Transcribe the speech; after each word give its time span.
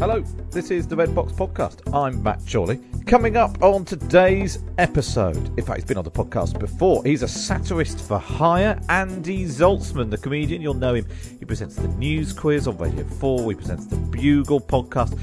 Hello, 0.00 0.22
this 0.50 0.70
is 0.70 0.88
the 0.88 0.96
Red 0.96 1.14
Box 1.14 1.30
Podcast. 1.30 1.80
I'm 1.94 2.22
Matt 2.22 2.40
Chorley. 2.50 2.80
Coming 3.06 3.36
up 3.36 3.62
on 3.62 3.84
today's 3.84 4.60
episode, 4.78 5.36
in 5.58 5.62
fact, 5.62 5.80
he's 5.80 5.84
been 5.84 5.98
on 5.98 6.04
the 6.04 6.10
podcast 6.10 6.58
before. 6.58 7.04
He's 7.04 7.22
a 7.22 7.28
satirist 7.28 8.00
for 8.08 8.18
hire. 8.18 8.80
Andy 8.88 9.44
Zaltzman, 9.44 10.08
the 10.10 10.16
comedian, 10.16 10.62
you'll 10.62 10.72
know 10.72 10.94
him. 10.94 11.06
He 11.38 11.44
presents 11.44 11.76
the 11.76 11.88
News 11.88 12.32
Quiz 12.32 12.66
on 12.66 12.78
Radio 12.78 13.04
4, 13.04 13.50
he 13.50 13.54
presents 13.54 13.84
the 13.88 13.96
Bugle 13.96 14.62
podcast. 14.62 15.20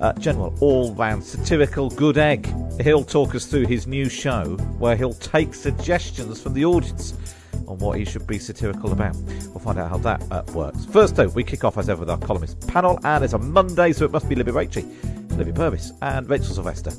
Uh, 0.00 0.14
general, 0.14 0.56
all 0.60 0.94
round 0.94 1.22
satirical 1.22 1.90
good 1.90 2.16
egg. 2.16 2.50
He'll 2.80 3.04
talk 3.04 3.34
us 3.34 3.44
through 3.44 3.66
his 3.66 3.86
new 3.86 4.08
show 4.08 4.56
where 4.78 4.96
he'll 4.96 5.12
take 5.12 5.52
suggestions 5.52 6.40
from 6.40 6.54
the 6.54 6.64
audience 6.64 7.12
on 7.68 7.78
what 7.78 7.98
he 7.98 8.04
should 8.04 8.26
be 8.26 8.38
satirical 8.38 8.92
about. 8.92 9.16
We'll 9.16 9.60
find 9.60 9.78
out 9.78 9.90
how 9.90 9.98
that 9.98 10.22
uh, 10.30 10.42
works. 10.52 10.84
First, 10.86 11.16
though, 11.16 11.28
we 11.28 11.44
kick 11.44 11.64
off 11.64 11.78
as 11.78 11.88
ever 11.88 12.00
with 12.00 12.10
our 12.10 12.18
columnist 12.18 12.66
panel, 12.68 12.98
and 13.04 13.24
it's 13.24 13.32
a 13.32 13.38
Monday, 13.38 13.92
so 13.92 14.04
it 14.04 14.10
must 14.10 14.28
be 14.28 14.34
Libby 14.34 14.52
Rachie, 14.52 14.84
Libby 15.36 15.52
Purves, 15.52 15.92
and 16.02 16.28
Rachel 16.28 16.54
Sylvester. 16.54 16.92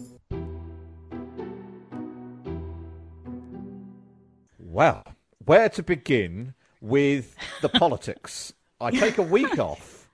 Well, 4.60 5.04
where 5.46 5.70
to 5.70 5.84
begin 5.84 6.54
with 6.82 7.36
the 7.62 7.70
politics? 7.80 8.54
I 8.82 8.92
take 8.92 9.18
a 9.18 9.22
week 9.22 9.58
off 9.58 10.10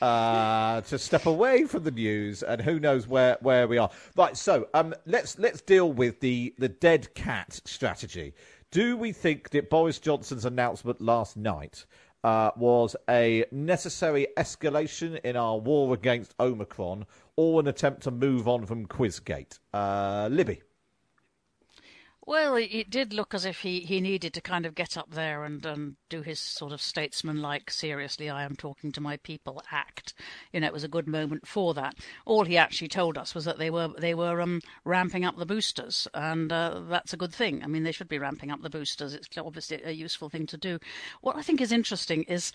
uh, 0.00 0.82
to 0.82 0.98
step 0.98 1.26
away 1.26 1.64
from 1.64 1.84
the 1.84 1.90
news, 1.90 2.42
and 2.42 2.60
who 2.60 2.78
knows 2.78 3.08
where, 3.08 3.38
where 3.40 3.66
we 3.66 3.78
are. 3.78 3.90
Right, 4.16 4.36
so 4.36 4.68
um, 4.74 4.94
let's 5.06 5.38
let's 5.38 5.60
deal 5.62 5.92
with 5.92 6.20
the 6.20 6.54
the 6.58 6.68
dead 6.68 7.14
cat 7.14 7.60
strategy. 7.64 8.34
Do 8.74 8.96
we 8.96 9.12
think 9.12 9.50
that 9.50 9.70
Boris 9.70 10.00
Johnson's 10.00 10.44
announcement 10.44 11.00
last 11.00 11.36
night 11.36 11.86
uh, 12.24 12.50
was 12.56 12.96
a 13.08 13.44
necessary 13.52 14.26
escalation 14.36 15.20
in 15.20 15.36
our 15.36 15.58
war 15.58 15.94
against 15.94 16.34
Omicron, 16.40 17.06
or 17.36 17.60
an 17.60 17.68
attempt 17.68 18.02
to 18.02 18.10
move 18.10 18.48
on 18.48 18.66
from 18.66 18.86
Quizgate? 18.86 19.60
Uh, 19.72 20.28
Libby. 20.28 20.60
Well, 22.26 22.56
it 22.56 22.88
did 22.88 23.12
look 23.12 23.34
as 23.34 23.44
if 23.44 23.60
he, 23.60 23.80
he 23.80 24.00
needed 24.00 24.32
to 24.32 24.40
kind 24.40 24.64
of 24.64 24.74
get 24.74 24.96
up 24.96 25.10
there 25.10 25.44
and, 25.44 25.64
and 25.66 25.96
do 26.08 26.22
his 26.22 26.40
sort 26.40 26.72
of 26.72 26.80
statesman-like, 26.80 27.70
seriously, 27.70 28.30
I 28.30 28.44
am 28.44 28.56
talking 28.56 28.92
to 28.92 29.00
my 29.00 29.18
people 29.18 29.62
act. 29.70 30.14
You 30.50 30.60
know, 30.60 30.66
it 30.66 30.72
was 30.72 30.84
a 30.84 30.88
good 30.88 31.06
moment 31.06 31.46
for 31.46 31.74
that. 31.74 31.96
All 32.24 32.44
he 32.44 32.56
actually 32.56 32.88
told 32.88 33.18
us 33.18 33.34
was 33.34 33.44
that 33.44 33.58
they 33.58 33.68
were 33.68 33.88
they 33.98 34.14
were 34.14 34.40
um, 34.40 34.62
ramping 34.84 35.24
up 35.24 35.36
the 35.36 35.44
boosters, 35.44 36.08
and 36.14 36.50
uh, 36.50 36.80
that's 36.88 37.12
a 37.12 37.18
good 37.18 37.34
thing. 37.34 37.62
I 37.62 37.66
mean, 37.66 37.82
they 37.82 37.92
should 37.92 38.08
be 38.08 38.18
ramping 38.18 38.50
up 38.50 38.62
the 38.62 38.70
boosters. 38.70 39.12
It's 39.12 39.28
obviously 39.36 39.82
a 39.84 39.92
useful 39.92 40.30
thing 40.30 40.46
to 40.46 40.56
do. 40.56 40.78
What 41.20 41.36
I 41.36 41.42
think 41.42 41.60
is 41.60 41.72
interesting 41.72 42.22
is 42.22 42.52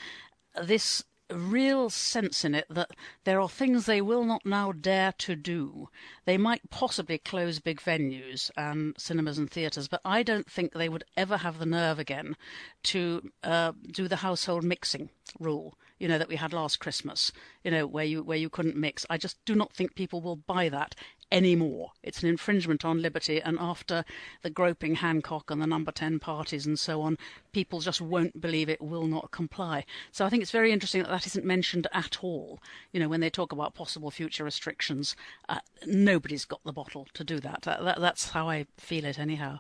this 0.64 1.04
real 1.32 1.90
sense 1.90 2.44
in 2.44 2.56
it 2.56 2.66
that 2.70 2.92
there 3.24 3.40
are 3.40 3.50
things 3.50 3.86
they 3.86 4.02
will 4.02 4.24
not 4.24 4.46
now 4.46 4.72
dare 4.72 5.14
to 5.20 5.36
do. 5.36 5.90
They 6.26 6.38
might 6.38 6.70
possibly 6.70 7.18
close 7.18 7.60
big 7.60 7.80
venues 7.82 8.52
and 8.58 8.96
cinemas 8.98 9.38
and 9.38 9.50
theatres, 9.50 9.88
but 9.88 10.02
I 10.04 10.24
don't 10.24 10.50
think 10.50 10.74
they 10.74 10.90
would 10.90 11.04
ever 11.16 11.38
have 11.38 11.60
the 11.60 11.66
nerve 11.66 12.00
again 12.00 12.36
to 12.84 13.30
uh, 13.44 13.74
do 13.92 14.08
the 14.08 14.18
household 14.18 14.64
mixing 14.64 15.10
rule. 15.40 15.78
You 16.00 16.08
know 16.08 16.18
that 16.18 16.30
we 16.30 16.38
had 16.38 16.54
last 16.54 16.80
Christmas. 16.80 17.32
You 17.64 17.72
know 17.72 17.86
where 17.86 18.06
you 18.06 18.24
where 18.24 18.38
you 18.38 18.50
couldn't 18.50 18.78
mix. 18.78 19.06
I 19.10 19.18
just 19.18 19.44
do 19.46 19.54
not 19.54 19.74
think 19.74 19.96
people 19.96 20.22
will 20.22 20.38
buy 20.38 20.70
that 20.70 20.96
anymore. 21.32 21.92
It's 22.04 22.24
an 22.24 22.30
infringement 22.30 22.84
on 22.84 23.02
liberty, 23.02 23.42
and 23.42 23.58
after 23.60 24.04
the 24.42 24.50
groping 24.50 24.96
Hancock 24.96 25.52
and 25.52 25.62
the 25.62 25.68
number 25.68 25.92
10 25.92 26.20
parties 26.20 26.66
and 26.66 26.78
so 26.80 27.02
on, 27.02 27.18
people 27.52 27.80
just 27.80 28.02
won't 28.02 28.42
believe 28.42 28.70
it, 28.70 28.82
will 28.82 29.08
not 29.08 29.32
comply. 29.32 29.86
So 30.12 30.26
I 30.26 30.30
think 30.30 30.42
it's 30.42 30.52
very 30.52 30.72
interesting 30.72 31.04
that 31.04 31.10
that 31.10 31.28
isn't 31.28 31.46
mentioned 31.46 31.88
at 31.94 32.24
all. 32.24 32.60
You 32.92 33.00
know, 33.00 33.10
when 33.10 33.22
they 33.22 33.30
talk 33.30 33.52
about 33.52 33.76
possible 33.76 34.12
future 34.12 34.44
restrictions, 34.44 35.16
uh, 35.48 35.60
nobody's 35.86 36.46
got 36.46 36.64
the 36.64 36.74
bottle 36.74 37.08
to 37.14 37.24
do 37.24 37.40
that. 37.40 37.68
Uh, 37.68 37.84
that. 37.84 38.00
That's 38.00 38.30
how 38.30 38.50
I 38.50 38.66
feel 38.78 39.06
it, 39.06 39.20
anyhow. 39.20 39.60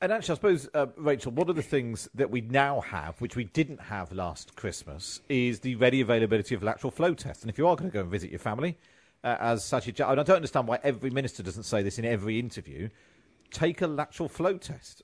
And 0.00 0.12
actually, 0.12 0.32
I 0.32 0.36
suppose, 0.36 0.68
uh, 0.74 0.86
Rachel, 0.96 1.32
one 1.32 1.50
of 1.50 1.56
the 1.56 1.62
things 1.62 2.08
that 2.14 2.30
we 2.30 2.40
now 2.40 2.80
have, 2.82 3.20
which 3.20 3.34
we 3.34 3.44
didn't 3.44 3.80
have 3.80 4.12
last 4.12 4.54
Christmas, 4.54 5.20
is 5.28 5.60
the 5.60 5.74
ready 5.74 6.00
availability 6.00 6.54
of 6.54 6.62
lateral 6.62 6.92
flow 6.92 7.14
tests. 7.14 7.42
And 7.42 7.50
if 7.50 7.58
you 7.58 7.66
are 7.66 7.74
going 7.74 7.90
to 7.90 7.94
go 7.94 8.02
and 8.02 8.10
visit 8.10 8.30
your 8.30 8.38
family, 8.38 8.78
uh, 9.24 9.36
as 9.40 9.62
Sajid, 9.64 10.00
I 10.04 10.14
don't 10.14 10.30
understand 10.30 10.68
why 10.68 10.78
every 10.82 11.10
minister 11.10 11.42
doesn't 11.42 11.64
say 11.64 11.82
this 11.82 11.98
in 11.98 12.04
every 12.04 12.38
interview, 12.38 12.88
take 13.50 13.82
a 13.82 13.86
lateral 13.86 14.28
flow 14.28 14.56
test. 14.56 15.02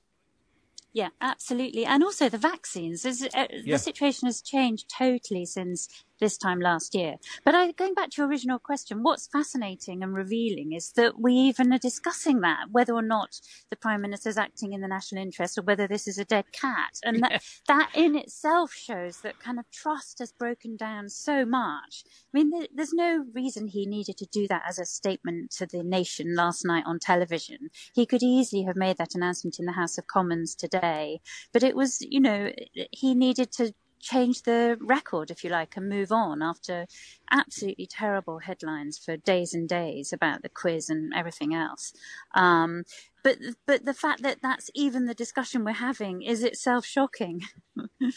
Yeah, 0.93 1.09
absolutely. 1.19 1.85
And 1.85 2.03
also 2.03 2.29
the 2.29 2.37
vaccines. 2.37 3.05
Uh, 3.05 3.11
yeah. 3.33 3.47
The 3.65 3.77
situation 3.77 4.27
has 4.27 4.41
changed 4.41 4.89
totally 4.97 5.45
since 5.45 5.89
this 6.19 6.37
time 6.37 6.59
last 6.59 6.95
year. 6.95 7.15
But 7.43 7.55
I, 7.55 7.71
going 7.71 7.93
back 7.93 8.11
to 8.11 8.21
your 8.21 8.27
original 8.27 8.59
question, 8.59 9.03
what's 9.03 9.27
fascinating 9.27 10.03
and 10.03 10.13
revealing 10.13 10.73
is 10.73 10.91
that 10.93 11.19
we 11.19 11.33
even 11.33 11.73
are 11.73 11.77
discussing 11.77 12.41
that, 12.41 12.67
whether 12.71 12.93
or 12.93 13.01
not 13.01 13.39
the 13.69 13.75
Prime 13.75 14.01
Minister 14.01 14.29
is 14.29 14.37
acting 14.37 14.73
in 14.73 14.81
the 14.81 14.87
national 14.87 15.21
interest 15.21 15.57
or 15.57 15.61
whether 15.63 15.87
this 15.87 16.07
is 16.07 16.17
a 16.17 16.25
dead 16.25 16.45
cat. 16.51 16.99
And 17.03 17.21
that, 17.23 17.43
that 17.67 17.91
in 17.93 18.15
itself 18.15 18.73
shows 18.73 19.21
that 19.21 19.39
kind 19.39 19.59
of 19.59 19.65
trust 19.71 20.19
has 20.19 20.31
broken 20.31 20.77
down 20.77 21.09
so 21.09 21.45
much. 21.45 22.03
I 22.33 22.37
mean, 22.37 22.51
there, 22.51 22.67
there's 22.73 22.93
no 22.93 23.25
reason 23.33 23.67
he 23.67 23.85
needed 23.85 24.17
to 24.17 24.25
do 24.25 24.47
that 24.47 24.63
as 24.67 24.79
a 24.79 24.85
statement 24.85 25.51
to 25.51 25.65
the 25.65 25.83
nation 25.83 26.35
last 26.35 26.65
night 26.65 26.83
on 26.85 26.99
television. 26.99 27.69
He 27.93 28.05
could 28.05 28.23
easily 28.23 28.63
have 28.63 28.75
made 28.75 28.97
that 28.97 29.15
announcement 29.15 29.59
in 29.59 29.65
the 29.65 29.73
House 29.73 29.97
of 29.97 30.07
Commons 30.07 30.55
today. 30.55 31.19
But 31.53 31.63
it 31.63 31.75
was, 31.75 31.99
you 32.01 32.19
know, 32.19 32.51
he 32.91 33.13
needed 33.15 33.51
to 33.53 33.73
change 34.05 34.43
the 34.43 34.77
record, 34.79 35.31
if 35.31 35.43
you 35.43 35.49
like, 35.49 35.75
and 35.75 35.89
move 35.89 36.11
on 36.11 36.41
after 36.41 36.85
absolutely 37.31 37.87
terrible 37.87 38.39
headlines 38.39 38.97
for 38.97 39.17
days 39.17 39.53
and 39.53 39.67
days 39.67 40.13
about 40.13 40.43
the 40.43 40.49
quiz 40.49 40.89
and 40.89 41.11
everything 41.13 41.53
else. 41.53 41.91
Um, 42.35 42.83
but 43.23 43.37
but 43.65 43.85
the 43.85 43.93
fact 43.95 44.21
that 44.21 44.37
that's 44.43 44.69
even 44.75 45.05
the 45.05 45.15
discussion 45.15 45.65
we're 45.65 45.71
having 45.71 46.21
is 46.21 46.43
itself 46.43 46.85
shocking. 46.85 47.41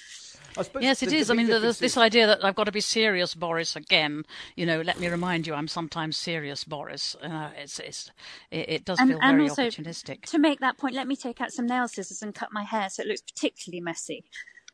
yes, 0.81 1.03
it 1.03 1.15
is. 1.15 1.31
I 1.31 1.35
mean, 1.35 1.47
there's 1.47 1.79
this 1.79 1.97
idea 1.97 2.27
that 2.27 2.45
I've 2.45 2.55
got 2.55 2.65
to 2.65 2.73
be 2.73 2.83
serious, 2.83 3.35
Boris, 3.35 3.75
again. 3.75 4.25
You 4.55 4.67
know, 4.67 4.83
let 4.83 5.01
me 5.01 5.09
remind 5.09 5.47
you, 5.47 5.55
I'm 5.55 5.67
sometimes 5.67 6.19
serious, 6.19 6.65
Boris. 6.65 7.17
Uh, 7.23 7.49
it's, 7.57 7.79
it's, 7.79 8.11
it, 8.51 8.69
it 8.69 8.85
does 8.85 8.99
and, 8.99 9.09
feel 9.09 9.19
and 9.23 9.39
very 9.39 9.49
also, 9.49 9.63
opportunistic. 9.63 10.27
To 10.27 10.39
make 10.39 10.61
that 10.61 10.77
point, 10.77 10.95
let 10.95 11.09
me 11.09 11.17
take 11.17 11.41
out 11.41 11.53
some 11.53 11.67
nail 11.67 11.89
scissors 11.89 12.21
and 12.21 12.35
cut 12.35 12.51
my 12.53 12.65
hair 12.65 12.91
so 12.91 13.03
it 13.03 13.09
looks 13.09 13.23
particularly 13.23 13.81
messy. 13.81 14.25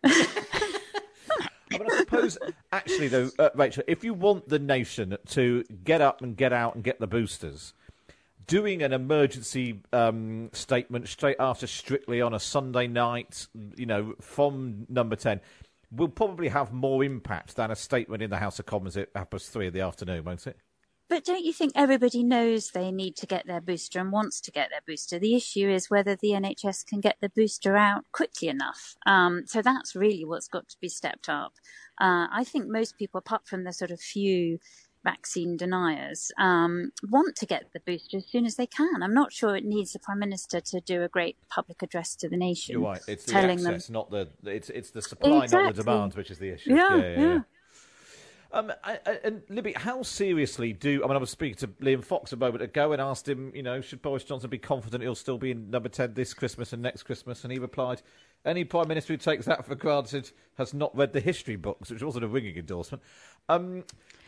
I, 1.72 1.78
mean, 1.78 1.88
I 1.90 1.98
suppose, 1.98 2.38
actually, 2.72 3.08
though, 3.08 3.30
uh, 3.38 3.50
Rachel, 3.54 3.84
if 3.86 4.04
you 4.04 4.14
want 4.14 4.48
the 4.48 4.58
nation 4.58 5.16
to 5.30 5.64
get 5.84 6.00
up 6.00 6.22
and 6.22 6.36
get 6.36 6.52
out 6.52 6.74
and 6.74 6.84
get 6.84 7.00
the 7.00 7.06
boosters, 7.06 7.72
doing 8.46 8.82
an 8.82 8.92
emergency 8.92 9.80
um, 9.92 10.50
statement 10.52 11.08
straight 11.08 11.36
after 11.40 11.66
Strictly 11.66 12.20
on 12.20 12.34
a 12.34 12.40
Sunday 12.40 12.86
night, 12.86 13.46
you 13.76 13.86
know, 13.86 14.14
from 14.20 14.86
number 14.88 15.16
10, 15.16 15.40
will 15.90 16.08
probably 16.08 16.48
have 16.48 16.72
more 16.72 17.04
impact 17.04 17.56
than 17.56 17.70
a 17.70 17.76
statement 17.76 18.22
in 18.22 18.30
the 18.30 18.38
House 18.38 18.58
of 18.58 18.66
Commons 18.66 18.96
at 18.96 19.08
half 19.14 19.30
past 19.30 19.50
three 19.50 19.68
in 19.68 19.72
the 19.72 19.80
afternoon, 19.80 20.24
won't 20.24 20.46
it? 20.46 20.56
But 21.08 21.24
don't 21.24 21.44
you 21.44 21.52
think 21.52 21.72
everybody 21.74 22.24
knows 22.24 22.70
they 22.70 22.90
need 22.90 23.16
to 23.16 23.26
get 23.26 23.46
their 23.46 23.60
booster 23.60 24.00
and 24.00 24.10
wants 24.10 24.40
to 24.42 24.50
get 24.50 24.70
their 24.70 24.80
booster? 24.86 25.18
The 25.18 25.34
issue 25.34 25.68
is 25.68 25.90
whether 25.90 26.16
the 26.16 26.30
NHS 26.30 26.86
can 26.86 27.00
get 27.00 27.16
the 27.20 27.28
booster 27.28 27.76
out 27.76 28.04
quickly 28.12 28.48
enough. 28.48 28.96
Um, 29.06 29.42
so 29.46 29.60
that's 29.60 29.94
really 29.94 30.24
what's 30.24 30.48
got 30.48 30.68
to 30.68 30.76
be 30.80 30.88
stepped 30.88 31.28
up. 31.28 31.52
Uh, 32.00 32.26
I 32.32 32.44
think 32.44 32.66
most 32.68 32.96
people, 32.98 33.18
apart 33.18 33.46
from 33.46 33.64
the 33.64 33.72
sort 33.72 33.90
of 33.90 34.00
few 34.00 34.58
vaccine 35.04 35.56
deniers 35.56 36.32
um, 36.38 36.90
want 37.10 37.36
to 37.36 37.46
get 37.46 37.64
the 37.74 37.80
booster 37.80 38.16
as 38.16 38.26
soon 38.26 38.46
as 38.46 38.56
they 38.56 38.66
can. 38.66 39.02
I'm 39.02 39.14
not 39.14 39.32
sure 39.32 39.54
it 39.54 39.64
needs 39.64 39.92
the 39.92 39.98
prime 39.98 40.18
minister 40.18 40.60
to 40.60 40.80
do 40.80 41.02
a 41.02 41.08
great 41.08 41.36
public 41.50 41.82
address 41.82 42.16
to 42.16 42.28
the 42.28 42.36
nation. 42.36 42.72
You're 42.72 42.82
right. 42.82 43.00
It's 43.06 43.26
the 43.26 43.36
access, 43.36 43.86
them... 43.86 43.92
not 43.92 44.10
the 44.10 44.28
it's 44.44 44.70
it's 44.70 44.90
the 44.90 45.02
supply, 45.02 45.44
exactly. 45.44 45.66
not 45.66 45.74
the 45.76 45.82
demand, 45.82 46.14
which 46.14 46.30
is 46.30 46.38
the 46.38 46.48
issue. 46.50 46.74
Yeah, 46.74 46.96
yeah. 46.96 47.02
yeah, 47.02 47.18
yeah. 47.18 47.38
Um, 48.54 48.72
I, 48.84 49.00
I, 49.04 49.18
and 49.24 49.42
Libby, 49.48 49.72
how 49.72 50.02
seriously 50.02 50.72
do 50.72 51.02
I 51.02 51.08
mean? 51.08 51.16
I 51.16 51.18
was 51.18 51.30
speaking 51.30 51.56
to 51.56 51.66
Liam 51.66 52.04
Fox 52.04 52.32
a 52.32 52.36
moment 52.36 52.62
ago 52.62 52.92
and 52.92 53.02
asked 53.02 53.28
him, 53.28 53.50
you 53.52 53.64
know, 53.64 53.80
should 53.80 54.00
Boris 54.00 54.22
Johnson 54.22 54.48
be 54.48 54.58
confident 54.58 55.02
he'll 55.02 55.16
still 55.16 55.38
be 55.38 55.50
in 55.50 55.70
number 55.70 55.88
ten 55.88 56.14
this 56.14 56.32
Christmas 56.32 56.72
and 56.72 56.80
next 56.80 57.02
Christmas? 57.02 57.42
And 57.42 57.52
he 57.52 57.58
replied, 57.58 58.00
"Any 58.44 58.62
prime 58.62 58.86
minister 58.86 59.12
who 59.12 59.16
takes 59.16 59.46
that 59.46 59.66
for 59.66 59.74
granted 59.74 60.30
has 60.56 60.72
not 60.72 60.96
read 60.96 61.12
the 61.12 61.18
history 61.18 61.56
books," 61.56 61.90
which 61.90 62.04
wasn't 62.04 62.26
a 62.26 62.28
ringing 62.28 62.56
endorsement. 62.56 63.02
Um, 63.48 63.82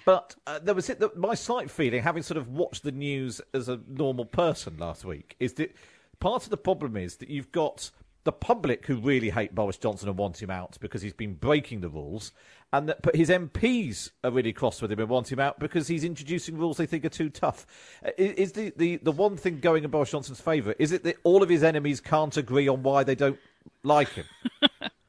but 0.04 0.34
uh, 0.48 0.58
there 0.58 0.74
was 0.74 0.90
it. 0.90 0.98
That 0.98 1.16
my 1.16 1.36
slight 1.36 1.70
feeling, 1.70 2.02
having 2.02 2.24
sort 2.24 2.38
of 2.38 2.48
watched 2.48 2.82
the 2.82 2.92
news 2.92 3.40
as 3.54 3.68
a 3.68 3.80
normal 3.86 4.24
person 4.24 4.76
last 4.76 5.04
week, 5.04 5.36
is 5.38 5.52
that 5.54 5.72
part 6.18 6.42
of 6.42 6.50
the 6.50 6.56
problem 6.56 6.96
is 6.96 7.16
that 7.18 7.30
you've 7.30 7.52
got 7.52 7.92
the 8.26 8.32
public 8.32 8.86
who 8.86 8.96
really 8.96 9.30
hate 9.30 9.54
Boris 9.54 9.78
Johnson 9.78 10.08
and 10.08 10.18
want 10.18 10.42
him 10.42 10.50
out 10.50 10.76
because 10.80 11.00
he's 11.00 11.12
been 11.12 11.34
breaking 11.34 11.80
the 11.80 11.88
rules, 11.88 12.32
and 12.72 12.88
that, 12.88 13.02
but 13.02 13.14
his 13.14 13.28
MPs 13.28 14.10
are 14.24 14.30
really 14.30 14.52
cross 14.52 14.82
with 14.82 14.90
him 14.90 14.98
and 14.98 15.08
want 15.08 15.30
him 15.30 15.38
out 15.38 15.58
because 15.58 15.88
he's 15.88 16.04
introducing 16.04 16.58
rules 16.58 16.76
they 16.76 16.86
think 16.86 17.04
are 17.04 17.10
too 17.10 17.30
tough. 17.30 17.66
Uh, 18.04 18.10
is, 18.18 18.32
is 18.32 18.52
the, 18.52 18.72
the, 18.76 18.96
the 18.96 19.12
one 19.12 19.36
thing 19.36 19.60
going 19.60 19.84
in 19.84 19.90
Boris 19.90 20.10
Johnson's 20.10 20.40
favour? 20.40 20.74
Is 20.78 20.92
it 20.92 21.04
that 21.04 21.16
all 21.24 21.42
of 21.42 21.48
his 21.48 21.62
enemies 21.62 22.00
can't 22.00 22.36
agree 22.36 22.68
on 22.68 22.82
why 22.82 23.04
they 23.04 23.14
don't 23.14 23.38
like 23.82 24.08
him? 24.10 24.26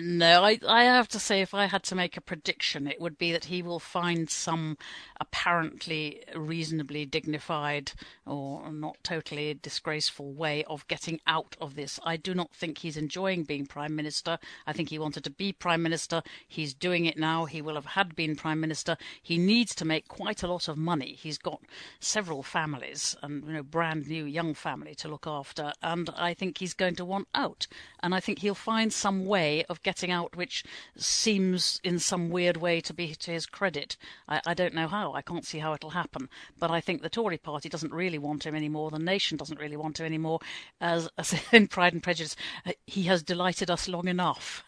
No, 0.00 0.44
I, 0.44 0.58
I 0.66 0.84
have 0.84 1.08
to 1.08 1.20
say, 1.20 1.40
if 1.40 1.54
I 1.54 1.66
had 1.66 1.82
to 1.84 1.94
make 1.94 2.16
a 2.16 2.20
prediction, 2.20 2.86
it 2.86 3.00
would 3.00 3.18
be 3.18 3.32
that 3.32 3.46
he 3.46 3.62
will 3.62 3.78
find 3.78 4.28
some 4.28 4.76
apparently 5.20 6.22
reasonably 6.34 7.04
dignified 7.04 7.92
or 8.26 8.70
not 8.72 8.96
totally 9.02 9.54
disgraceful 9.54 10.32
way 10.32 10.64
of 10.64 10.86
getting 10.88 11.20
out 11.26 11.56
of 11.60 11.74
this. 11.74 11.98
I 12.04 12.16
do 12.16 12.34
not 12.34 12.52
think 12.54 12.78
he's 12.78 12.96
enjoying 12.96 13.44
being 13.44 13.66
Prime 13.66 13.94
Minister. 13.94 14.38
I 14.66 14.72
think 14.72 14.90
he 14.90 14.98
wanted 14.98 15.24
to 15.24 15.30
be 15.30 15.52
Prime 15.52 15.82
Minister. 15.82 16.22
He's 16.46 16.74
doing 16.74 17.06
it 17.06 17.18
now. 17.18 17.44
He 17.44 17.62
will 17.62 17.74
have 17.76 17.86
had 17.86 18.16
been 18.16 18.36
Prime 18.36 18.60
Minister. 18.60 18.96
He 19.22 19.38
needs 19.38 19.74
to 19.76 19.84
make 19.84 20.08
quite 20.08 20.42
a 20.42 20.48
lot 20.48 20.68
of 20.68 20.76
money. 20.76 21.16
He's 21.18 21.38
got 21.38 21.62
several 22.00 22.42
families 22.42 23.16
and, 23.22 23.44
you 23.46 23.52
know, 23.52 23.62
brand 23.62 24.08
new 24.08 24.24
young 24.24 24.54
family 24.54 24.94
to 24.96 25.08
look 25.08 25.26
after. 25.26 25.72
And 25.82 26.10
I 26.16 26.34
think 26.34 26.58
he's 26.58 26.74
going 26.74 26.96
to 26.96 27.04
want 27.04 27.28
out. 27.34 27.66
And 28.00 28.14
I 28.14 28.20
think 28.20 28.40
he'll 28.40 28.54
find 28.54 28.92
some 28.92 29.24
way 29.28 29.64
of 29.68 29.82
getting 29.82 30.10
out, 30.10 30.34
which 30.34 30.64
seems 30.96 31.80
in 31.84 31.98
some 31.98 32.30
weird 32.30 32.56
way 32.56 32.80
to 32.80 32.94
be 32.94 33.14
to 33.14 33.30
his 33.30 33.46
credit. 33.46 33.96
I, 34.28 34.40
I 34.46 34.54
don't 34.54 34.74
know 34.74 34.88
how. 34.88 35.12
I 35.12 35.22
can't 35.22 35.44
see 35.44 35.58
how 35.58 35.74
it'll 35.74 35.90
happen. 35.90 36.28
But 36.58 36.70
I 36.70 36.80
think 36.80 37.02
the 37.02 37.10
Tory 37.10 37.38
party 37.38 37.68
doesn't 37.68 37.92
really 37.92 38.18
want 38.18 38.46
him 38.46 38.54
anymore. 38.54 38.90
The 38.90 38.98
nation 38.98 39.36
doesn't 39.36 39.60
really 39.60 39.76
want 39.76 40.00
him 40.00 40.06
anymore. 40.06 40.40
As, 40.80 41.08
as 41.18 41.34
in 41.52 41.68
Pride 41.68 41.92
and 41.92 42.02
Prejudice, 42.02 42.36
uh, 42.66 42.72
he 42.86 43.04
has 43.04 43.22
delighted 43.22 43.70
us 43.70 43.88
long 43.88 44.08
enough. 44.08 44.64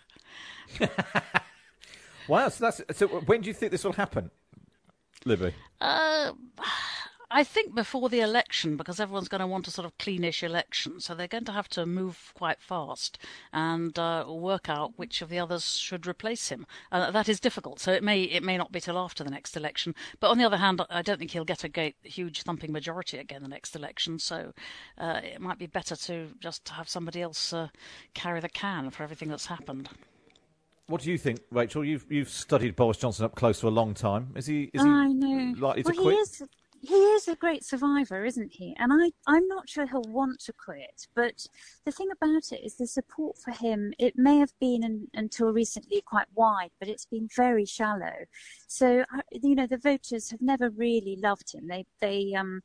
wow. 2.29 2.49
So 2.49 2.65
that's 2.65 2.99
so. 2.99 3.09
When 3.09 3.41
do 3.41 3.49
you 3.49 3.55
think 3.55 3.73
this 3.73 3.83
will 3.83 3.93
happen, 3.93 4.31
Libby? 5.25 5.55
Uh, 5.81 6.33
I 7.33 7.45
think 7.45 7.77
before 7.77 8.09
the 8.09 8.21
election, 8.21 8.77
because 8.77 8.99
everyone's 8.99 9.29
going 9.29 9.41
to 9.41 9.47
want 9.47 9.69
a 9.69 9.71
sort 9.71 9.87
of 9.87 9.97
cleanish 9.99 10.43
election, 10.43 10.99
so 10.99 11.15
they're 11.15 11.29
going 11.29 11.45
to 11.45 11.53
have 11.53 11.69
to 11.71 11.87
move 11.87 12.33
quite 12.35 12.61
fast 12.61 13.19
and 13.53 13.97
uh, 13.97 14.25
work 14.29 14.69
out 14.69 14.95
which 14.97 15.23
of 15.23 15.29
the 15.29 15.39
others 15.39 15.77
should 15.77 16.09
replace 16.09 16.49
him. 16.49 16.67
Uh, 16.91 17.13
that 17.13 17.29
is 17.29 17.39
difficult, 17.39 17.79
so 17.79 17.93
it 17.93 18.03
may 18.03 18.23
it 18.23 18.43
may 18.43 18.57
not 18.57 18.73
be 18.73 18.81
till 18.81 18.99
after 18.99 19.23
the 19.23 19.31
next 19.31 19.57
election. 19.57 19.95
But 20.19 20.31
on 20.31 20.39
the 20.39 20.45
other 20.45 20.57
hand, 20.57 20.83
I 20.91 21.03
don't 21.03 21.19
think 21.19 21.31
he'll 21.31 21.45
get 21.45 21.65
a 21.65 21.95
huge 22.03 22.43
thumping 22.43 22.73
majority 22.73 23.19
again 23.19 23.43
the 23.43 23.49
next 23.49 23.77
election, 23.77 24.19
so 24.19 24.53
uh, 24.99 25.21
it 25.23 25.41
might 25.41 25.59
be 25.59 25.67
better 25.67 25.95
to 25.95 26.31
just 26.41 26.69
have 26.71 26.89
somebody 26.89 27.23
else 27.23 27.53
uh, 27.53 27.69
carry 28.13 28.41
the 28.41 28.49
can 28.49 28.91
for 28.91 29.05
everything 29.05 29.29
that's 29.29 29.47
happened. 29.47 29.89
What 30.91 31.03
do 31.03 31.13
you 31.13 31.19
think, 31.19 31.39
Rachel? 31.53 31.85
You've 31.85 32.07
you've 32.11 32.29
studied 32.29 32.75
Boris 32.75 32.97
Johnson 32.97 33.25
up 33.25 33.37
close 33.37 33.61
for 33.61 33.69
a 33.69 33.71
long 33.71 33.95
time. 33.95 34.33
Is 34.35 34.47
he 34.47 34.71
is 34.75 34.83
he 34.83 34.89
I 34.89 35.07
know. 35.07 35.55
likely 35.57 35.85
well, 35.85 35.95
to 35.95 36.01
quit? 36.01 36.15
He 36.15 36.21
is, 36.21 36.43
he 36.83 36.95
is 36.95 37.29
a 37.29 37.37
great 37.37 37.65
survivor, 37.65 38.25
isn't 38.25 38.53
he? 38.53 38.75
And 38.79 38.93
I, 38.93 39.13
I'm 39.27 39.47
not 39.49 39.69
sure 39.69 39.87
he'll 39.87 40.03
want 40.09 40.41
to 40.41 40.53
quit. 40.53 41.07
But 41.15 41.47
the 41.85 41.93
thing 41.93 42.09
about 42.11 42.53
it 42.53 42.65
is 42.65 42.77
the 42.77 42.87
support 42.87 43.37
for 43.39 43.51
him, 43.51 43.93
it 43.99 44.15
may 44.17 44.39
have 44.39 44.53
been 44.61 45.09
until 45.15 45.53
recently 45.53 46.01
quite 46.01 46.29
wide, 46.35 46.71
but 46.79 46.89
it's 46.89 47.05
been 47.05 47.29
very 47.37 47.67
shallow. 47.67 48.25
So, 48.67 49.05
you 49.31 49.55
know, 49.55 49.67
the 49.67 49.77
voters 49.77 50.31
have 50.31 50.41
never 50.41 50.71
really 50.71 51.17
loved 51.23 51.53
him. 51.53 51.69
They, 51.69 51.85
they, 52.01 52.35
um, 52.35 52.63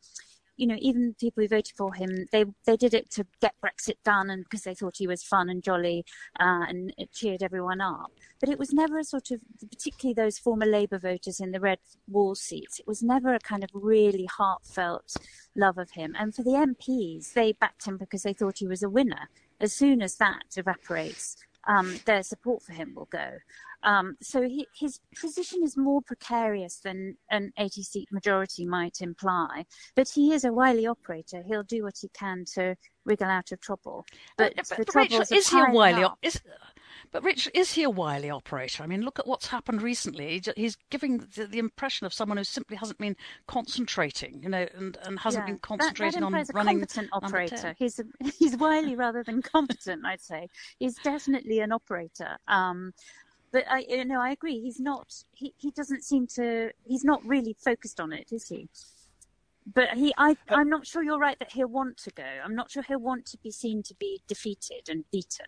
you 0.58 0.68
know, 0.68 0.78
even 0.80 1.16
people 1.20 1.44
who 1.44 1.48
voted 1.48 1.76
for 1.76 1.94
him, 1.94 2.28
they 2.32 2.46
they 2.66 2.78
did 2.78 2.94
it 2.94 3.10
to 3.12 3.26
get 3.42 3.56
Brexit 3.64 3.98
done 4.04 4.30
and 4.30 4.44
because 4.44 4.64
they 4.64 4.74
thought 4.74 4.98
he 4.98 5.08
was 5.08 5.24
fun 5.24 5.50
and 5.50 5.64
jolly 5.64 6.06
uh, 6.40 6.66
and 6.68 6.94
it 6.98 7.12
cheered 7.12 7.44
everyone 7.44 7.82
up. 7.82 8.12
But 8.40 8.50
it 8.50 8.60
was 8.60 8.74
never 8.74 8.98
a 8.98 9.04
sort 9.04 9.32
of, 9.32 9.42
particularly 9.70 10.14
those 10.14 10.40
former 10.40 10.66
Labour 10.66 11.00
voters 11.00 11.40
in 11.40 11.52
the 11.52 11.60
red 11.60 11.80
wall 12.08 12.36
seats, 12.36 12.80
it 12.80 12.88
was 12.88 13.04
never 13.04 13.34
a 13.34 13.40
kind 13.40 13.64
of 13.64 13.70
really 13.74 14.26
heartfelt 14.26 15.16
love 15.56 15.78
of 15.78 15.92
him. 15.92 16.16
And 16.18 16.34
for 16.34 16.44
the 16.44 16.52
MPs, 16.52 17.34
they 17.34 17.54
backed 17.54 17.86
him 17.86 17.98
because 17.98 18.24
they 18.24 18.34
thought 18.34 18.60
he 18.60 18.68
was 18.68 18.84
a 18.84 18.90
winner. 18.90 19.30
As 19.60 19.74
soon 19.74 20.02
as 20.02 20.16
that 20.18 20.58
evaporates, 20.58 21.38
um, 21.68 22.00
their 22.06 22.24
support 22.24 22.62
for 22.62 22.74
him 22.74 22.94
will 22.96 23.06
go. 23.06 23.32
Um, 23.86 24.18
so 24.22 24.42
he, 24.42 24.68
his 24.78 25.00
position 25.20 25.64
is 25.64 25.78
more 25.78 26.02
precarious 26.02 26.80
than 26.80 27.18
an 27.30 27.54
80 27.58 27.84
seat 27.84 28.12
majority 28.12 28.66
might 28.66 29.00
imply. 29.00 29.66
But 29.96 30.10
he 30.10 30.34
is 30.34 30.44
a 30.44 30.52
wily 30.52 30.88
operator. 30.88 31.44
He'll 31.46 31.64
do 31.64 31.84
what 31.84 31.96
he 32.02 32.10
can 32.10 32.46
to 32.56 32.76
wriggle 33.06 33.28
out 33.28 33.52
of 33.52 33.62
trouble. 33.62 34.06
But, 34.38 34.56
but, 34.56 34.68
the 34.68 34.76
but 34.78 34.96
Rachel, 34.96 35.24
is 35.32 35.50
he 35.50 35.60
a 35.60 35.72
wily? 35.72 36.04
Op- 36.04 36.18
is, 36.24 36.42
but 37.12 37.24
Rich, 37.24 37.50
is 37.54 37.74
he 37.74 37.84
a 37.84 37.90
wily 37.90 38.30
operator? 38.30 38.84
I 38.84 38.88
mean, 38.88 39.02
look 39.02 39.20
at 39.20 39.28
what's 39.28 39.48
happened 39.48 39.82
recently. 39.82 40.42
He's 40.56 40.78
giving 40.90 41.20
the, 41.36 41.46
the 41.46 41.60
impression 41.60 42.06
of 42.06 42.14
someone 42.14 42.38
who 42.38 42.44
simply 42.44 42.78
hasn't 42.78 43.00
been 43.00 43.16
concentrating, 43.48 44.42
you 44.44 44.50
know, 44.50 44.68
and, 44.76 44.98
and 45.04 45.20
hasn't 45.20 45.44
yeah, 45.44 45.54
been 45.54 45.60
concentrating 45.60 46.22
that, 46.22 46.32
that 46.32 46.50
on 46.50 46.56
running. 46.56 46.78
A 46.78 46.80
competent 46.80 47.10
operator. 47.14 47.76
He's 47.78 48.00
a, 48.00 48.04
he's 48.40 48.58
wily 48.58 48.96
rather 48.96 49.24
than 49.24 49.42
competent. 49.42 50.06
I'd 50.06 50.22
say 50.22 50.50
he's 50.80 50.96
definitely 50.96 51.60
an 51.60 51.72
operator. 51.72 52.38
Um, 52.48 52.94
but 53.56 53.64
I, 53.72 53.86
you 53.88 54.04
know, 54.04 54.20
I 54.20 54.32
agree. 54.32 54.60
He's 54.60 54.82
not. 54.82 55.14
He, 55.32 55.54
he 55.56 55.72
doesn't 55.72 56.04
seem 56.04 56.28
to. 56.36 56.72
He's 56.84 57.06
not 57.06 57.26
really 57.26 57.56
focused 57.64 58.02
on 58.02 58.12
it, 58.12 58.34
is 58.34 58.50
he? 58.50 58.68
But 59.74 59.92
he, 59.92 60.14
I, 60.18 60.36
I'm 60.50 60.68
not 60.68 60.86
sure 60.86 61.02
you're 61.04 61.18
right 61.18 61.40
that 61.40 61.54
he'll 61.54 61.70
want 61.70 61.96
to 62.00 62.12
go. 62.12 62.26
I'm 62.44 62.54
not 62.54 62.70
sure 62.70 62.84
he'll 62.84 63.00
want 63.00 63.26
to 63.28 63.38
be 63.38 63.52
seen 63.52 63.82
to 63.84 63.96
be 63.98 64.22
defeated 64.28 64.90
and 64.90 65.06
beaten 65.10 65.46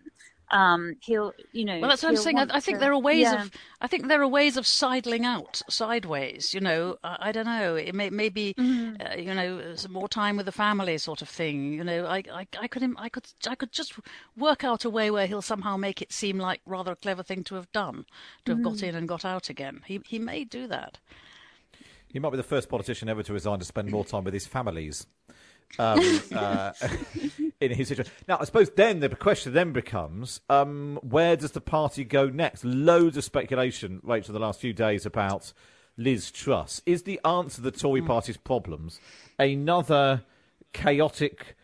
um, 0.50 0.96
he'll, 1.00 1.32
you 1.52 1.64
know. 1.64 1.78
Well, 1.80 1.90
that's 1.90 2.02
what 2.02 2.10
I'm 2.10 2.16
saying. 2.16 2.38
I, 2.38 2.46
I, 2.50 2.60
think 2.60 2.78
to, 2.78 2.80
there 2.80 2.92
are 2.92 2.98
ways 2.98 3.22
yeah. 3.22 3.42
of. 3.42 3.50
I 3.80 3.86
think 3.86 4.08
there 4.08 4.22
are 4.22 4.28
ways 4.28 4.56
of 4.56 4.66
sidling 4.66 5.24
out 5.24 5.62
sideways. 5.68 6.54
You 6.54 6.60
know, 6.60 6.96
I, 7.04 7.16
I 7.20 7.32
don't 7.32 7.46
know. 7.46 7.76
It 7.76 7.94
may 7.94 8.10
maybe, 8.10 8.54
mm-hmm. 8.54 8.96
uh, 9.00 9.16
you 9.16 9.34
know, 9.34 9.74
some 9.74 9.92
more 9.92 10.08
time 10.08 10.36
with 10.36 10.46
the 10.46 10.52
family, 10.52 10.96
sort 10.98 11.22
of 11.22 11.28
thing. 11.28 11.72
You 11.72 11.84
know, 11.84 12.06
I, 12.06 12.22
I, 12.32 12.46
I 12.60 12.68
could, 12.68 12.82
I 12.96 13.08
could, 13.08 13.26
I 13.46 13.54
could 13.54 13.72
just 13.72 13.94
work 14.36 14.64
out 14.64 14.84
a 14.84 14.90
way 14.90 15.10
where 15.10 15.26
he'll 15.26 15.42
somehow 15.42 15.76
make 15.76 16.00
it 16.00 16.12
seem 16.12 16.38
like 16.38 16.60
rather 16.66 16.92
a 16.92 16.96
clever 16.96 17.22
thing 17.22 17.44
to 17.44 17.54
have 17.56 17.70
done, 17.72 18.06
to 18.44 18.52
have 18.52 18.58
mm-hmm. 18.58 18.68
got 18.68 18.82
in 18.82 18.94
and 18.94 19.08
got 19.08 19.24
out 19.24 19.50
again. 19.50 19.82
He, 19.86 20.00
he 20.06 20.18
may 20.18 20.44
do 20.44 20.66
that. 20.68 20.98
He 22.10 22.18
might 22.18 22.30
be 22.30 22.38
the 22.38 22.42
first 22.42 22.70
politician 22.70 23.10
ever 23.10 23.22
to 23.22 23.32
resign 23.34 23.58
to 23.58 23.66
spend 23.66 23.90
more 23.90 24.04
time 24.04 24.24
with 24.24 24.32
his 24.32 24.46
families 24.46 25.06
um, 25.78 26.20
uh, 26.34 26.72
in 27.60 27.72
his 27.72 27.88
situation. 27.88 28.12
Now, 28.26 28.38
I 28.40 28.44
suppose 28.44 28.70
then 28.70 29.00
the 29.00 29.08
question 29.10 29.52
then 29.52 29.72
becomes 29.72 30.40
um, 30.48 30.98
where 31.02 31.36
does 31.36 31.52
the 31.52 31.60
party 31.60 32.04
go 32.04 32.28
next? 32.28 32.64
Loads 32.64 33.16
of 33.16 33.24
speculation, 33.24 34.00
right, 34.02 34.18
Rachel, 34.18 34.32
the 34.32 34.40
last 34.40 34.60
few 34.60 34.72
days 34.72 35.06
about 35.06 35.52
Liz 35.96 36.30
Truss. 36.30 36.80
Is 36.86 37.02
the 37.02 37.20
answer 37.24 37.56
to 37.56 37.62
the 37.62 37.70
Tory 37.70 38.00
mm. 38.00 38.06
party's 38.06 38.36
problems 38.36 39.00
another 39.38 40.22
chaotic 40.72 41.56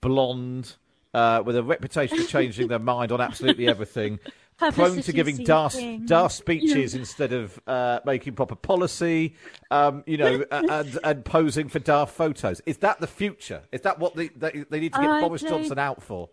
blonde 0.00 0.76
uh, 1.12 1.42
with 1.44 1.56
a 1.56 1.62
reputation 1.62 2.20
of 2.20 2.28
changing 2.28 2.68
their 2.68 2.78
mind 2.78 3.12
on 3.12 3.20
absolutely 3.20 3.68
everything? 3.68 4.18
Prone 4.72 5.02
to 5.02 5.12
giving 5.12 5.38
daft, 5.38 5.78
daft 6.06 6.34
speeches 6.36 6.94
yeah. 6.94 7.00
instead 7.00 7.32
of 7.32 7.60
uh, 7.66 8.00
making 8.04 8.34
proper 8.34 8.54
policy, 8.54 9.34
um, 9.70 10.04
you 10.06 10.16
know, 10.16 10.44
and, 10.50 10.98
and 11.02 11.24
posing 11.24 11.68
for 11.68 11.78
daft 11.78 12.14
photos. 12.14 12.60
Is 12.66 12.78
that 12.78 13.00
the 13.00 13.06
future? 13.06 13.62
Is 13.72 13.80
that 13.82 13.98
what 13.98 14.14
they, 14.16 14.28
they, 14.28 14.64
they 14.68 14.80
need 14.80 14.92
to 14.92 15.00
get 15.00 15.08
I 15.08 15.20
Boris 15.20 15.42
Johnson 15.42 15.78
out 15.78 16.02
for? 16.02 16.30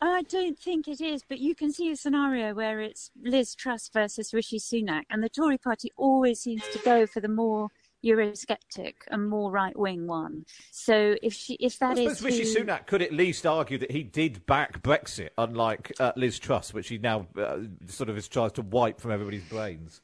I 0.00 0.22
don't 0.22 0.58
think 0.58 0.88
it 0.88 1.00
is, 1.00 1.22
but 1.26 1.38
you 1.38 1.54
can 1.54 1.72
see 1.72 1.90
a 1.90 1.96
scenario 1.96 2.52
where 2.54 2.80
it's 2.80 3.10
Liz 3.22 3.54
Truss 3.54 3.88
versus 3.88 4.34
Rishi 4.34 4.58
Sunak, 4.58 5.04
and 5.08 5.22
the 5.22 5.30
Tory 5.30 5.56
party 5.56 5.90
always 5.96 6.40
seems 6.40 6.62
to 6.72 6.78
go 6.80 7.06
for 7.06 7.20
the 7.20 7.28
more 7.28 7.68
Eurosceptic 8.04 8.94
and 9.08 9.28
more 9.28 9.50
right 9.50 9.76
wing 9.76 10.06
one. 10.06 10.44
So 10.70 11.16
if 11.22 11.32
she, 11.32 11.54
if 11.54 11.78
that 11.78 11.98
is, 11.98 12.22
Rishi 12.22 12.44
who... 12.44 12.64
Sunak 12.64 12.86
could 12.86 13.02
at 13.02 13.12
least 13.12 13.46
argue 13.46 13.78
that 13.78 13.90
he 13.90 14.02
did 14.02 14.46
back 14.46 14.82
Brexit, 14.82 15.30
unlike 15.38 15.92
uh, 15.98 16.12
Liz 16.16 16.38
Truss, 16.38 16.72
which 16.72 16.88
he 16.88 16.98
now 16.98 17.26
uh, 17.38 17.58
sort 17.86 18.08
of 18.08 18.16
is 18.16 18.28
tries 18.28 18.52
to 18.52 18.62
wipe 18.62 19.00
from 19.00 19.12
everybody's 19.12 19.44
brains. 19.44 20.00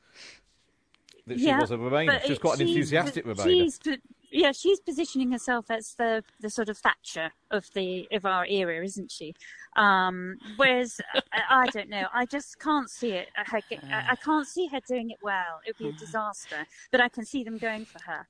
That 1.26 1.38
she 1.38 1.46
yeah, 1.46 1.60
was 1.60 1.70
a 1.70 1.76
Remainer. 1.76 2.20
She 2.22 2.30
was 2.30 2.38
quite 2.38 2.60
an 2.60 2.66
enthusiastic 2.66 3.24
Remainer 3.24 3.98
yeah, 4.32 4.52
she's 4.52 4.80
positioning 4.80 5.30
herself 5.30 5.70
as 5.70 5.94
the 5.94 6.24
the 6.40 6.50
sort 6.50 6.68
of 6.68 6.78
Thatcher 6.78 7.32
of 7.50 7.68
the 7.74 8.08
of 8.12 8.24
our 8.24 8.46
era, 8.46 8.82
isn't 8.84 9.10
she? 9.10 9.34
Um, 9.76 10.36
whereas 10.56 11.00
I, 11.32 11.62
I, 11.62 11.66
don't 11.68 11.88
know, 11.88 12.06
I 12.12 12.26
just 12.26 12.58
can't 12.58 12.90
see 12.90 13.12
it. 13.12 13.28
Uh, 13.38 13.44
her, 13.46 13.58
uh, 13.58 14.02
I 14.10 14.16
can't 14.16 14.46
see 14.46 14.66
her 14.66 14.80
doing 14.86 15.10
it 15.10 15.18
well. 15.22 15.60
It 15.66 15.78
would 15.78 15.84
be 15.84 15.88
a 15.88 15.92
mm. 15.92 15.98
disaster. 15.98 16.66
But 16.90 17.00
I 17.00 17.08
can 17.08 17.24
see 17.24 17.42
them 17.42 17.56
going 17.56 17.86
for 17.86 17.98
her 18.02 18.26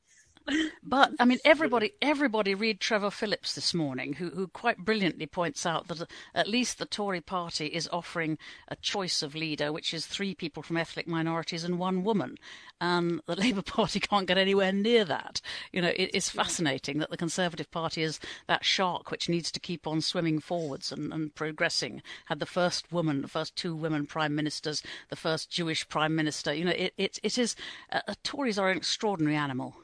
but 0.82 1.12
I 1.18 1.24
mean, 1.24 1.38
everybody, 1.44 1.92
everybody 2.00 2.54
read 2.54 2.80
Trevor 2.80 3.10
Phillips 3.10 3.54
this 3.54 3.72
morning, 3.74 4.14
who 4.14 4.30
who 4.30 4.48
quite 4.48 4.78
brilliantly 4.78 5.26
points 5.26 5.64
out 5.66 5.88
that 5.88 6.08
at 6.34 6.48
least 6.48 6.78
the 6.78 6.86
Tory 6.86 7.20
Party 7.20 7.66
is 7.66 7.88
offering 7.92 8.38
a 8.68 8.76
choice 8.76 9.22
of 9.22 9.34
leader, 9.34 9.72
which 9.72 9.94
is 9.94 10.06
three 10.06 10.34
people 10.34 10.62
from 10.62 10.76
ethnic 10.76 11.06
minorities 11.06 11.64
and 11.64 11.78
one 11.78 12.04
woman, 12.04 12.36
and 12.80 13.20
the 13.26 13.36
Labour 13.40 13.62
Party 13.62 14.00
can't 14.00 14.26
get 14.26 14.38
anywhere 14.38 14.72
near 14.72 15.04
that. 15.04 15.40
You 15.72 15.82
know, 15.82 15.92
it 15.94 16.10
is 16.14 16.30
fascinating 16.30 16.98
that 16.98 17.10
the 17.10 17.16
Conservative 17.16 17.70
Party 17.70 18.02
is 18.02 18.18
that 18.48 18.64
shark 18.64 19.10
which 19.10 19.28
needs 19.28 19.52
to 19.52 19.60
keep 19.60 19.86
on 19.86 20.00
swimming 20.00 20.40
forwards 20.40 20.90
and, 20.92 21.12
and 21.12 21.34
progressing. 21.34 22.02
Had 22.26 22.40
the 22.40 22.46
first 22.46 22.90
woman, 22.92 23.22
the 23.22 23.28
first 23.28 23.56
two 23.56 23.74
women 23.74 24.06
prime 24.06 24.34
ministers, 24.34 24.82
the 25.08 25.16
first 25.16 25.50
Jewish 25.50 25.88
prime 25.88 26.14
minister. 26.14 26.52
You 26.52 26.64
know, 26.64 26.72
it 26.72 26.94
it, 26.96 27.18
it 27.22 27.38
is. 27.38 27.56
Uh, 27.90 28.00
Tories 28.22 28.58
are 28.58 28.70
an 28.70 28.76
extraordinary 28.76 29.36
animal. 29.36 29.76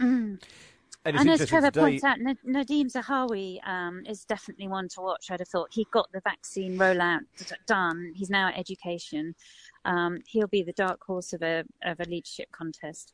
Mm. 0.00 0.40
And, 1.06 1.18
and 1.18 1.28
as 1.28 1.46
Trevor 1.46 1.70
today... 1.70 1.80
points 1.80 2.04
out, 2.04 2.18
Nadhim 2.18 2.90
Zahawi 2.90 3.66
um, 3.68 4.04
is 4.06 4.24
definitely 4.24 4.68
one 4.68 4.88
to 4.90 5.02
watch. 5.02 5.30
I'd 5.30 5.40
have 5.40 5.48
thought 5.48 5.68
he 5.70 5.86
got 5.92 6.10
the 6.12 6.20
vaccine 6.20 6.78
rollout 6.78 7.20
done. 7.66 8.12
He's 8.14 8.30
now 8.30 8.48
at 8.48 8.58
education. 8.58 9.34
Um, 9.84 10.20
he'll 10.26 10.46
be 10.46 10.62
the 10.62 10.72
dark 10.72 11.04
horse 11.04 11.34
of 11.34 11.42
a 11.42 11.64
of 11.82 12.00
a 12.00 12.04
leadership 12.04 12.50
contest. 12.52 13.12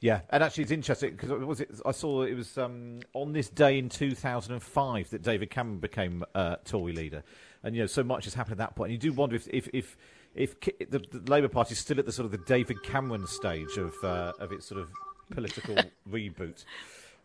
Yeah, 0.00 0.22
and 0.30 0.42
actually, 0.42 0.64
it's 0.64 0.72
interesting 0.72 1.12
because 1.12 1.30
was 1.30 1.60
it? 1.60 1.70
I 1.84 1.92
saw 1.92 2.22
it 2.22 2.34
was 2.34 2.56
um, 2.56 3.00
on 3.12 3.32
this 3.34 3.48
day 3.50 3.78
in 3.78 3.90
2005 3.90 5.10
that 5.10 5.22
David 5.22 5.50
Cameron 5.50 5.78
became 5.78 6.24
uh, 6.34 6.56
Tory 6.64 6.92
leader, 6.92 7.22
and 7.62 7.76
you 7.76 7.82
know 7.82 7.86
so 7.86 8.02
much 8.02 8.24
has 8.24 8.34
happened 8.34 8.52
at 8.52 8.58
that 8.58 8.74
point. 8.74 8.90
And 8.90 9.02
you 9.02 9.10
do 9.10 9.14
wonder 9.14 9.36
if 9.36 9.46
if 9.48 9.68
if, 9.72 9.96
if 10.34 10.60
the, 10.90 10.98
the 10.98 11.30
Labour 11.30 11.48
Party 11.48 11.72
is 11.72 11.78
still 11.78 11.98
at 11.98 12.06
the 12.06 12.12
sort 12.12 12.24
of 12.24 12.32
the 12.32 12.38
David 12.38 12.82
Cameron 12.82 13.26
stage 13.26 13.76
of 13.76 13.94
uh, 14.02 14.32
of 14.40 14.50
its 14.50 14.66
sort 14.66 14.80
of 14.80 14.90
political 15.32 15.76
reboot. 16.10 16.64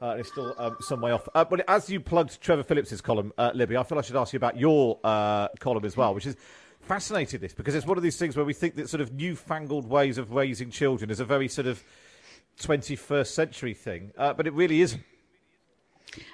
Uh, 0.02 0.16
it's 0.20 0.30
still 0.30 0.54
um, 0.58 0.78
some 0.80 1.02
way 1.02 1.12
off. 1.12 1.28
Uh, 1.34 1.44
but 1.44 1.68
as 1.68 1.90
you 1.90 2.00
plugged 2.00 2.40
Trevor 2.40 2.64
Phillips's 2.64 3.02
column, 3.02 3.34
uh, 3.38 3.52
Libby, 3.54 3.78
I 3.78 3.84
feel 3.84 3.98
I 3.98 4.02
should 4.02 4.16
ask 4.16 4.32
you 4.32 4.38
about 4.38 4.58
your 4.58 5.00
uh, 5.04 5.48
column 5.60 5.86
as 5.86 5.98
well, 5.98 6.14
which 6.14 6.28
is 6.28 6.36
fascinated 6.82 7.42
this 7.42 7.54
because 7.54 7.76
it's 7.76 7.86
one 7.86 7.98
of 7.98 8.04
these 8.04 8.18
things 8.18 8.36
where 8.36 8.46
we 8.46 8.54
think 8.54 8.76
that 8.76 8.90
sort 8.90 9.02
of 9.02 9.14
newfangled 9.14 9.90
ways 9.90 10.18
of 10.18 10.32
raising 10.32 10.70
children 10.70 11.10
is 11.10 11.20
a 11.20 11.26
very 11.26 11.48
sort 11.48 11.68
of 11.68 11.84
21st 12.60 13.28
century 13.28 13.74
thing, 13.74 14.12
uh, 14.18 14.34
but 14.34 14.48
it 14.48 14.54
really 14.54 14.82
isn't. 14.82 15.02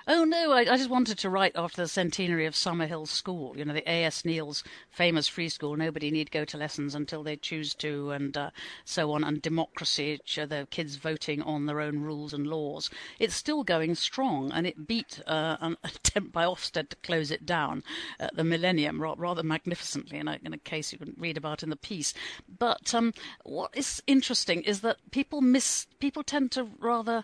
Oh 0.06 0.26
no, 0.26 0.52
I, 0.52 0.62
I, 0.62 0.78
just 0.78 0.90
wanted 0.90 1.18
to 1.20 1.30
write 1.30 1.54
after 1.56 1.82
the 1.82 1.88
centenary 1.88 2.46
of 2.46 2.56
Summerhill 2.56 3.08
School. 3.08 3.58
You 3.58 3.64
know, 3.64 3.74
the 3.74 3.90
A.S. 3.90 4.24
Neill's 4.24 4.62
famous 4.90 5.30
free 5.30 5.48
school. 5.48 5.78
Nobody 5.78 6.12
need 6.12 6.30
go 6.30 6.44
to 6.44 6.58
lessons 6.58 6.94
until 6.94 7.24
they 7.24 7.38
choose 7.38 7.74
to, 7.76 8.12
and 8.12 8.36
uh, 8.36 8.50
so 8.84 9.14
on. 9.14 9.24
And 9.24 9.42
democracy, 9.42 10.20
the 10.36 10.68
kids 10.70 10.98
voting 10.98 11.42
on 11.42 11.68
their 11.68 11.80
own 11.80 12.02
rules 12.02 12.34
and 12.34 12.46
laws. 12.46 12.90
It's 13.18 13.34
still 13.34 13.64
going 13.64 13.96
strong, 13.96 14.52
and 14.52 14.68
it 14.68 14.88
beat 14.88 15.22
uh, 15.26 15.56
an 15.62 15.78
attempt 15.86 16.34
by 16.34 16.44
Ofsted 16.44 16.90
to 16.90 16.96
close 16.98 17.32
it 17.32 17.46
down 17.46 17.82
at 18.20 18.36
the 18.36 18.44
Millennium 18.44 19.02
rather 19.02 19.44
magnificently, 19.44 20.18
in 20.18 20.28
a, 20.28 20.38
in 20.44 20.54
a 20.54 20.58
case 20.58 20.92
you 20.92 21.00
can 21.00 21.16
read 21.18 21.38
about 21.38 21.64
in 21.64 21.70
the 21.70 21.78
piece. 21.78 22.14
But 22.60 22.94
um, 22.94 23.14
what 23.44 23.72
is 23.74 24.04
interesting 24.06 24.64
is 24.64 24.82
that 24.82 24.98
people 25.12 25.40
miss. 25.40 25.88
People 26.00 26.24
tend 26.24 26.52
to 26.52 26.68
rather 26.80 27.24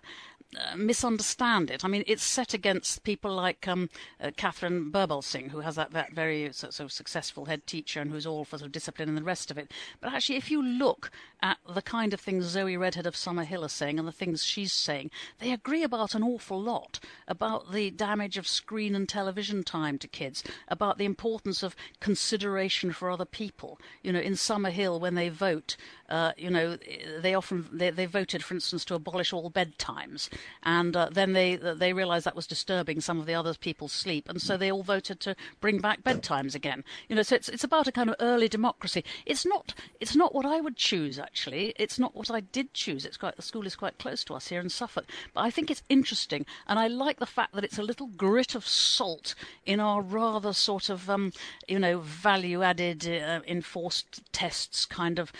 uh, 0.58 0.76
misunderstand 0.76 1.70
it. 1.70 1.86
I 1.86 1.88
mean, 1.88 2.04
it's 2.08 2.24
set 2.24 2.56
against 2.56 3.04
people 3.04 3.32
like 3.32 3.68
um, 3.68 3.88
uh, 4.20 4.32
Katharine 4.36 4.92
Birbalsingh, 4.92 5.52
who 5.52 5.60
has 5.60 5.76
that, 5.76 5.92
that 5.92 6.14
very 6.14 6.46
of 6.46 6.92
successful 6.92 7.46
head 7.46 7.68
teacher 7.68 8.02
and 8.02 8.10
who's 8.10 8.26
all 8.26 8.46
for 8.46 8.58
sort 8.58 8.66
of 8.66 8.72
discipline 8.72 9.10
and 9.10 9.18
the 9.18 9.24
rest 9.24 9.52
of 9.52 9.60
it. 9.60 9.72
But 10.02 10.12
actually, 10.12 10.38
if 10.38 10.50
you 10.50 10.64
look 10.64 11.12
at 11.44 11.58
the 11.72 11.84
kind 11.84 12.16
of 12.16 12.20
things 12.20 12.46
Zoe 12.46 12.78
Readhead 12.78 13.06
of 13.06 13.14
Summerhill 13.14 13.64
is 13.64 13.72
saying 13.72 14.00
and 14.00 14.08
the 14.08 14.12
things 14.12 14.44
she's 14.44 14.74
saying, 14.74 15.12
they 15.38 15.52
agree 15.52 15.84
about 15.84 16.16
an 16.16 16.24
awful 16.24 16.60
lot 16.60 17.00
about 17.28 17.72
the 17.72 17.92
damage 17.92 18.38
of 18.38 18.48
screen 18.48 18.96
and 18.96 19.08
television 19.08 19.64
time 19.64 20.00
to 20.00 20.08
kids, 20.08 20.44
about 20.68 20.98
the 20.98 21.06
importance 21.06 21.62
of 21.62 21.76
consideration 22.00 22.92
for 22.92 23.12
other 23.12 23.24
people. 23.24 23.80
You 24.02 24.12
know, 24.12 24.20
in 24.20 24.34
Summerhill, 24.34 25.00
when 25.00 25.14
they 25.14 25.30
vote, 25.30 25.78
uh, 26.10 26.32
you 26.38 26.50
know, 26.50 26.78
they 27.22 27.36
often 27.36 27.68
they, 27.72 27.92
they 27.92 28.08
voted, 28.08 28.44
for 28.44 28.56
instance, 28.56 28.84
to 28.86 28.96
abolish 28.96 29.32
all 29.32 29.52
bedtimes 29.52 30.28
and 30.64 30.96
uh, 30.96 31.10
then 31.12 31.34
they 31.34 31.56
they 31.56 31.94
realised 31.94 32.26
that 32.26 32.36
was 32.36 32.48
disturbing 32.48 33.02
some 33.02 33.20
of 33.20 33.26
the 33.26 33.36
other 33.36 33.54
people's 33.54 33.92
sleep, 33.92 34.30
and 34.30 34.42
so 34.42 34.58
they 34.58 34.72
all 34.72 34.84
voted 34.84 35.20
to 35.22 35.36
bring 35.62 35.80
back 35.80 36.04
bedtimes 36.04 36.56
again. 36.56 36.84
You 37.08 37.16
know, 37.16 37.24
so 37.24 37.36
it's 37.36 37.50
it's 37.50 37.64
about 37.64 37.88
a 37.88 37.92
kind 37.92 38.10
of 38.10 38.16
early 38.20 38.48
democracy. 38.48 39.04
It's 39.26 39.46
not 39.46 39.74
it's 40.00 40.16
not 40.16 40.34
what 40.34 40.46
I 40.46 40.62
would 40.62 40.76
choose 40.76 41.20
actually. 41.20 41.74
It's 41.78 42.00
not 42.00 42.16
what 42.16 42.32
I 42.32 42.42
did 42.42 42.74
choose. 42.74 43.06
It's 43.06 43.18
quite 43.18 43.36
the 43.36 43.42
school 43.42 43.66
is 43.66 43.76
quite 43.76 43.98
close 43.98 44.24
to 44.26 44.34
us 44.34 44.48
here 44.48 44.62
in 44.62 44.70
Suffolk, 44.70 45.06
but 45.34 45.42
I 45.42 45.50
think 45.50 45.70
it's 45.72 45.84
interesting, 45.90 46.46
and 46.68 46.80
I 46.80 46.88
like 46.88 47.20
the 47.20 47.26
fact 47.26 47.54
that 47.54 47.64
it's 47.64 47.78
a 47.78 47.84
little 47.84 48.08
grit 48.08 48.56
of 48.56 48.68
salt 48.68 49.36
in 49.66 49.80
our 49.80 50.02
rather 50.02 50.54
sort 50.54 50.90
of 50.90 51.10
um, 51.10 51.32
you 51.68 51.80
know 51.80 52.00
value 52.00 52.64
added 52.64 53.08
uh, 53.08 53.42
enforced 53.48 54.22
tests 54.32 54.86
kind 54.86 55.20
of 55.20 55.32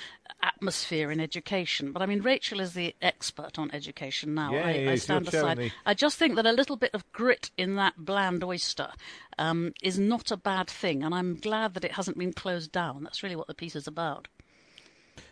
atmosphere 0.42 1.12
in 1.12 1.20
education. 1.20 1.92
But 1.92 2.02
I 2.02 2.06
mean, 2.06 2.22
Rachel 2.22 2.60
is 2.60 2.74
the 2.74 2.96
expert 3.02 3.58
on 3.58 3.72
education 3.72 4.34
now. 4.34 4.56
I, 4.56 4.92
I 4.92 4.96
stand 4.96 5.28
aside. 5.28 5.72
I 5.86 5.94
just 5.94 6.18
think 6.18 6.36
that 6.36 6.46
a 6.46 6.52
little 6.52 6.76
bit 6.76 6.92
of 6.94 7.10
grit 7.12 7.52
in 7.58 7.76
that 7.76 7.94
bland 7.98 8.44
oyster 8.44 8.90
um, 9.38 9.74
is 9.82 9.98
not 9.98 10.32
a 10.32 10.38
bad 10.38 10.70
thing, 10.70 11.04
and 11.04 11.14
I'm 11.14 11.36
glad 11.36 11.74
that 11.74 11.86
it 11.86 11.94
hasn't 11.94 12.18
been 12.18 12.34
closed 12.34 12.72
down. 12.72 13.04
That's 13.04 13.24
really 13.24 13.36
what 13.36 13.48
the 13.48 13.54
piece 13.54 13.76
is 13.76 13.88
about. 13.88 14.28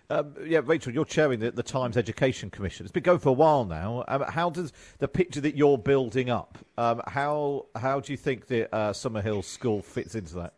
Um, 0.10 0.36
yeah, 0.46 0.62
Rachel, 0.64 0.94
you're 0.94 1.06
chairing 1.06 1.42
the, 1.42 1.52
the, 1.52 1.64
Times 1.64 1.98
Education 1.98 2.50
Commission. 2.50 2.86
It's 2.86 2.94
been 2.94 3.04
going 3.04 3.20
for 3.20 3.30
a 3.30 3.34
while 3.34 3.66
now. 3.66 4.06
Um, 4.08 4.22
how 4.22 4.50
does 4.50 4.72
the 5.00 5.08
picture 5.08 5.42
that 5.42 5.58
you're 5.58 5.78
building 5.78 6.30
up? 6.30 6.58
Um, 6.78 7.02
how 7.08 7.66
how 7.76 8.00
do 8.00 8.14
you 8.14 8.18
think 8.18 8.48
the 8.48 8.74
uh, 8.74 8.94
Summerhill 8.94 9.44
School 9.44 9.82
fits 9.82 10.16
into 10.16 10.36
that? 10.36 10.54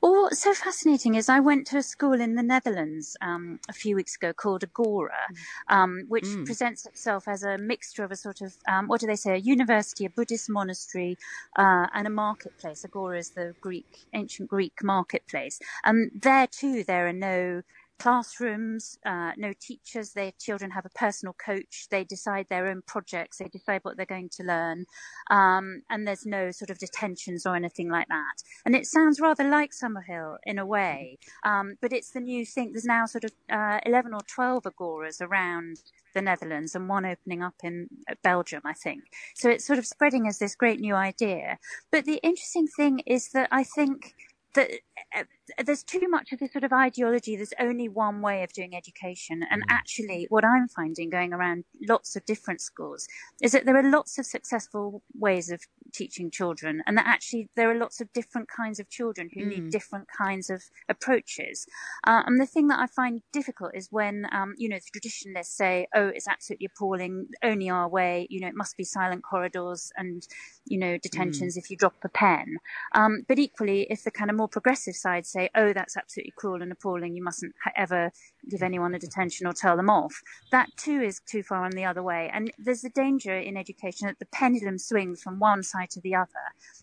Well, 0.00 0.22
what's 0.22 0.42
so 0.42 0.54
fascinating 0.54 1.14
is 1.14 1.28
I 1.28 1.40
went 1.40 1.66
to 1.68 1.78
a 1.78 1.82
school 1.82 2.20
in 2.20 2.34
the 2.34 2.42
Netherlands 2.42 3.16
um, 3.20 3.60
a 3.68 3.72
few 3.72 3.96
weeks 3.96 4.16
ago 4.16 4.32
called 4.32 4.62
Agora, 4.62 5.26
um, 5.68 6.04
which 6.08 6.24
mm. 6.24 6.44
presents 6.46 6.86
itself 6.86 7.28
as 7.28 7.42
a 7.42 7.58
mixture 7.58 8.04
of 8.04 8.10
a 8.10 8.16
sort 8.16 8.40
of, 8.40 8.56
um, 8.68 8.88
what 8.88 9.00
do 9.00 9.06
they 9.06 9.16
say, 9.16 9.34
a 9.34 9.38
university, 9.38 10.04
a 10.04 10.10
Buddhist 10.10 10.50
monastery, 10.50 11.16
uh, 11.56 11.86
and 11.94 12.06
a 12.06 12.10
marketplace. 12.10 12.84
Agora 12.84 13.18
is 13.18 13.30
the 13.30 13.54
Greek, 13.60 14.06
ancient 14.12 14.48
Greek 14.48 14.82
marketplace. 14.82 15.60
And 15.84 16.10
there 16.14 16.46
too, 16.46 16.84
there 16.84 17.06
are 17.06 17.12
no 17.12 17.62
classrooms, 18.02 18.98
uh, 19.06 19.30
no 19.36 19.52
teachers. 19.60 20.12
Their 20.12 20.32
children 20.36 20.72
have 20.72 20.84
a 20.84 20.98
personal 20.98 21.34
coach. 21.34 21.86
They 21.88 22.02
decide 22.02 22.46
their 22.50 22.66
own 22.66 22.82
projects. 22.84 23.38
They 23.38 23.46
decide 23.46 23.80
what 23.84 23.96
they're 23.96 24.06
going 24.06 24.30
to 24.38 24.42
learn. 24.42 24.86
Um, 25.30 25.82
and 25.88 26.04
there's 26.04 26.26
no 26.26 26.50
sort 26.50 26.70
of 26.70 26.78
detentions 26.78 27.46
or 27.46 27.54
anything 27.54 27.88
like 27.88 28.08
that. 28.08 28.42
And 28.66 28.74
it 28.74 28.86
sounds 28.86 29.20
rather 29.20 29.48
like 29.48 29.70
Summerhill 29.70 30.38
in 30.44 30.58
a 30.58 30.66
way. 30.66 31.18
Um, 31.44 31.76
but 31.80 31.92
it's 31.92 32.10
the 32.10 32.20
new 32.20 32.44
thing. 32.44 32.72
There's 32.72 32.84
now 32.84 33.06
sort 33.06 33.22
of 33.22 33.30
uh, 33.48 33.78
11 33.86 34.12
or 34.14 34.20
12 34.26 34.64
agoras 34.64 35.20
around 35.20 35.76
the 36.12 36.22
Netherlands 36.22 36.74
and 36.74 36.88
one 36.88 37.06
opening 37.06 37.40
up 37.40 37.54
in 37.62 37.86
uh, 38.10 38.14
Belgium, 38.24 38.62
I 38.64 38.72
think. 38.72 39.04
So 39.36 39.48
it's 39.48 39.64
sort 39.64 39.78
of 39.78 39.86
spreading 39.86 40.26
as 40.26 40.40
this 40.40 40.56
great 40.56 40.80
new 40.80 40.96
idea. 40.96 41.58
But 41.92 42.04
the 42.04 42.20
interesting 42.24 42.66
thing 42.66 42.98
is 43.06 43.28
that 43.28 43.48
I 43.52 43.62
think 43.62 44.16
that 44.54 44.70
uh, 45.16 45.24
there's 45.64 45.82
too 45.82 46.08
much 46.08 46.32
of 46.32 46.38
this 46.38 46.52
sort 46.52 46.64
of 46.64 46.72
ideology. 46.72 47.36
There's 47.36 47.52
only 47.58 47.88
one 47.88 48.20
way 48.20 48.42
of 48.42 48.52
doing 48.52 48.74
education. 48.74 49.44
And 49.50 49.62
mm. 49.62 49.66
actually, 49.68 50.26
what 50.30 50.44
I'm 50.44 50.68
finding 50.68 51.10
going 51.10 51.32
around 51.32 51.64
lots 51.88 52.16
of 52.16 52.24
different 52.24 52.60
schools 52.60 53.06
is 53.42 53.52
that 53.52 53.64
there 53.64 53.76
are 53.76 53.90
lots 53.90 54.18
of 54.18 54.26
successful 54.26 55.02
ways 55.14 55.50
of 55.50 55.60
teaching 55.92 56.30
children, 56.30 56.82
and 56.86 56.96
that 56.96 57.06
actually 57.06 57.48
there 57.56 57.70
are 57.70 57.78
lots 57.78 58.00
of 58.00 58.12
different 58.12 58.48
kinds 58.48 58.80
of 58.80 58.88
children 58.88 59.28
who 59.32 59.42
mm. 59.42 59.48
need 59.48 59.70
different 59.70 60.06
kinds 60.16 60.50
of 60.50 60.62
approaches. 60.88 61.66
Uh, 62.06 62.22
and 62.26 62.40
the 62.40 62.46
thing 62.46 62.68
that 62.68 62.80
I 62.80 62.86
find 62.86 63.22
difficult 63.32 63.72
is 63.74 63.88
when, 63.90 64.26
um, 64.32 64.54
you 64.56 64.68
know, 64.68 64.76
the 64.76 64.90
traditionalists 64.92 65.56
say, 65.56 65.86
oh, 65.94 66.08
it's 66.08 66.28
absolutely 66.28 66.68
appalling, 66.74 67.28
only 67.42 67.68
our 67.70 67.88
way, 67.88 68.26
you 68.30 68.40
know, 68.40 68.48
it 68.48 68.56
must 68.56 68.76
be 68.76 68.84
silent 68.84 69.22
corridors 69.22 69.92
and, 69.96 70.26
you 70.64 70.78
know, 70.78 70.98
detentions 70.98 71.54
mm. 71.54 71.58
if 71.58 71.70
you 71.70 71.76
drop 71.76 71.94
a 72.04 72.08
pen. 72.08 72.56
Um, 72.94 73.24
but 73.28 73.38
equally, 73.38 73.86
if 73.90 74.04
the 74.04 74.10
kind 74.10 74.30
of 74.30 74.36
more 74.36 74.48
progressive 74.48 74.94
side 74.94 75.26
say, 75.26 75.50
oh, 75.54 75.72
that's 75.72 75.96
absolutely 75.96 76.32
cruel 76.36 76.62
and 76.62 76.72
appalling, 76.72 77.16
you 77.16 77.22
mustn't 77.22 77.54
ever 77.76 78.10
give 78.48 78.62
anyone 78.62 78.94
a 78.94 78.98
detention 78.98 79.46
or 79.46 79.52
tell 79.52 79.76
them 79.76 79.90
off, 79.90 80.22
that 80.50 80.68
too 80.76 81.00
is 81.00 81.20
too 81.20 81.42
far 81.42 81.64
on 81.64 81.72
the 81.72 81.84
other 81.84 82.02
way. 82.02 82.30
And 82.32 82.52
there's 82.58 82.84
a 82.84 82.90
danger 82.90 83.36
in 83.36 83.56
education 83.56 84.06
that 84.06 84.18
the 84.18 84.26
pendulum 84.26 84.78
swings 84.78 85.22
from 85.22 85.38
one 85.38 85.62
side 85.62 85.90
to 85.90 86.00
the 86.00 86.14
other. 86.14 86.28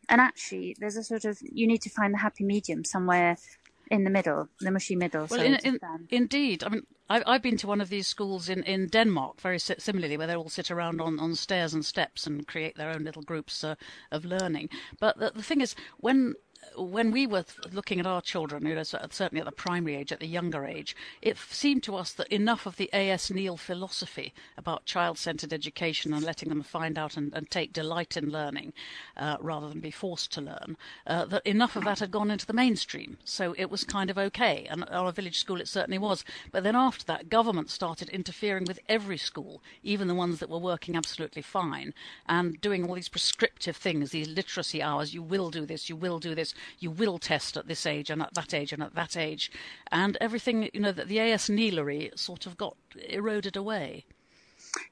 And 0.08 0.22
actually, 0.22 0.76
there's 0.80 0.98
a 0.98 1.04
sort 1.04 1.26
of, 1.26 1.38
you 1.42 1.68
need 1.68 1.82
to 1.82 1.90
find 1.90 2.14
the 2.14 2.20
happy 2.20 2.44
medium 2.44 2.84
somewhere 2.84 3.38
in 3.92 4.04
the 4.04 4.10
middle, 4.10 4.50
the 4.60 4.72
mushy 4.72 4.96
middle. 4.96 5.28
Well, 5.30 5.42
in, 5.42 5.56
in, 5.64 5.80
indeed. 6.10 6.64
I 6.64 6.70
mean, 6.70 6.86
I've, 7.10 7.24
I've 7.26 7.42
been 7.42 7.58
to 7.58 7.68
one 7.68 7.82
of 7.82 7.90
these 7.90 8.08
schools 8.08 8.48
in, 8.48 8.62
in 8.64 8.88
Denmark, 8.88 9.42
very 9.42 9.58
similarly, 9.60 10.16
where 10.16 10.28
they 10.28 10.36
all 10.36 10.50
sit 10.50 10.70
around 10.70 11.02
on, 11.02 11.20
on 11.20 11.34
stairs 11.36 11.74
and 11.74 11.84
steps 11.84 12.28
and 12.28 12.48
create 12.48 12.76
their 12.78 12.92
own 12.92 13.04
little 13.04 13.24
groups 13.24 13.64
uh, 13.64 13.76
of 14.12 14.26
learning. 14.26 14.70
But 15.00 15.18
the, 15.18 15.32
the 15.34 15.42
thing 15.42 15.62
is, 15.62 15.76
when 15.98 16.36
when 16.78 17.12
we 17.12 17.28
were 17.28 17.46
looking 17.72 18.00
at 18.00 18.06
our 18.06 18.22
children, 18.22 18.66
you 18.66 18.76
know, 18.76 18.84
certainly 18.84 19.40
at 19.40 19.46
the 19.46 19.52
primary 19.52 19.96
age, 19.96 20.12
at 20.12 20.20
the 20.20 20.28
younger 20.28 20.66
age, 20.66 20.96
it 21.22 21.38
seemed 21.38 21.84
to 21.84 21.96
us 21.96 22.14
that 22.14 22.28
enough 22.28 22.66
of 22.66 22.78
the 22.78 22.90
A.S. 22.94 23.32
Neill 23.32 23.58
philosophy 23.58 24.34
about 24.58 24.86
child-centered 24.86 25.54
education 25.54 26.14
and 26.14 26.24
letting 26.24 26.50
them 26.50 26.64
find 26.64 26.98
out 26.98 27.18
and, 27.18 27.34
and 27.34 27.50
take 27.50 27.74
delight 27.74 28.18
in 28.18 28.30
learning 28.30 28.74
uh, 29.18 29.38
rather 29.40 29.70
than 29.70 29.80
be 29.80 29.92
forced 29.92 30.32
to 30.34 30.42
learn, 30.42 30.78
uh, 31.08 31.26
that 31.26 31.46
enough 31.46 31.76
of 31.76 31.84
that 31.84 32.00
had 32.00 32.12
gone 32.12 32.32
into 32.32 32.46
the 32.46 32.54
mainstream. 32.54 33.18
So 33.24 33.54
it 33.58 33.70
was 33.70 33.84
kind 33.84 34.10
of 34.10 34.18
okay. 34.18 34.68
And 34.70 34.84
at 34.84 34.92
our 34.92 35.12
village 35.12 35.40
school, 35.40 35.62
it 35.62 35.68
certainly 35.68 35.98
was. 35.98 36.24
But 36.52 36.64
then 36.64 36.76
after 36.76 37.06
that, 37.06 37.30
government 37.30 37.70
started 37.70 38.10
interfering 38.10 38.66
with 38.66 38.80
every 38.88 39.18
school, 39.18 39.62
even 39.84 40.08
the 40.08 40.16
ones 40.16 40.40
that 40.40 40.50
were 40.50 40.58
working 40.58 40.96
absolutely 40.96 41.42
fine, 41.42 41.94
and 42.28 42.60
doing 42.62 42.88
all 42.88 42.96
these 42.96 43.10
prescriptive 43.10 43.76
things, 43.76 44.12
these 44.12 44.28
literacy 44.28 44.82
hours. 44.82 45.14
You 45.14 45.22
will 45.22 45.50
do 45.50 45.66
this, 45.66 45.90
you 45.90 45.96
will 45.96 46.20
do 46.20 46.36
this, 46.36 46.54
you 46.80 46.92
will 46.92 47.18
test 47.18 47.58
at 47.58 47.68
this 47.68 47.86
age 47.86 48.10
and 48.10 48.22
at 48.22 48.34
that 48.34 48.54
age 48.54 48.74
and 48.74 48.84
at 48.84 48.96
that 48.96 49.18
age, 49.18 49.52
and 49.92 50.18
everything 50.22 50.70
you 50.74 50.80
know 50.80 50.92
that 50.92 51.08
the 51.08 51.20
AS 51.20 51.50
Neillery 51.50 52.18
sort 52.18 52.46
of 52.46 52.58
got 52.58 52.76
eroded 53.08 53.56
away. 53.56 54.06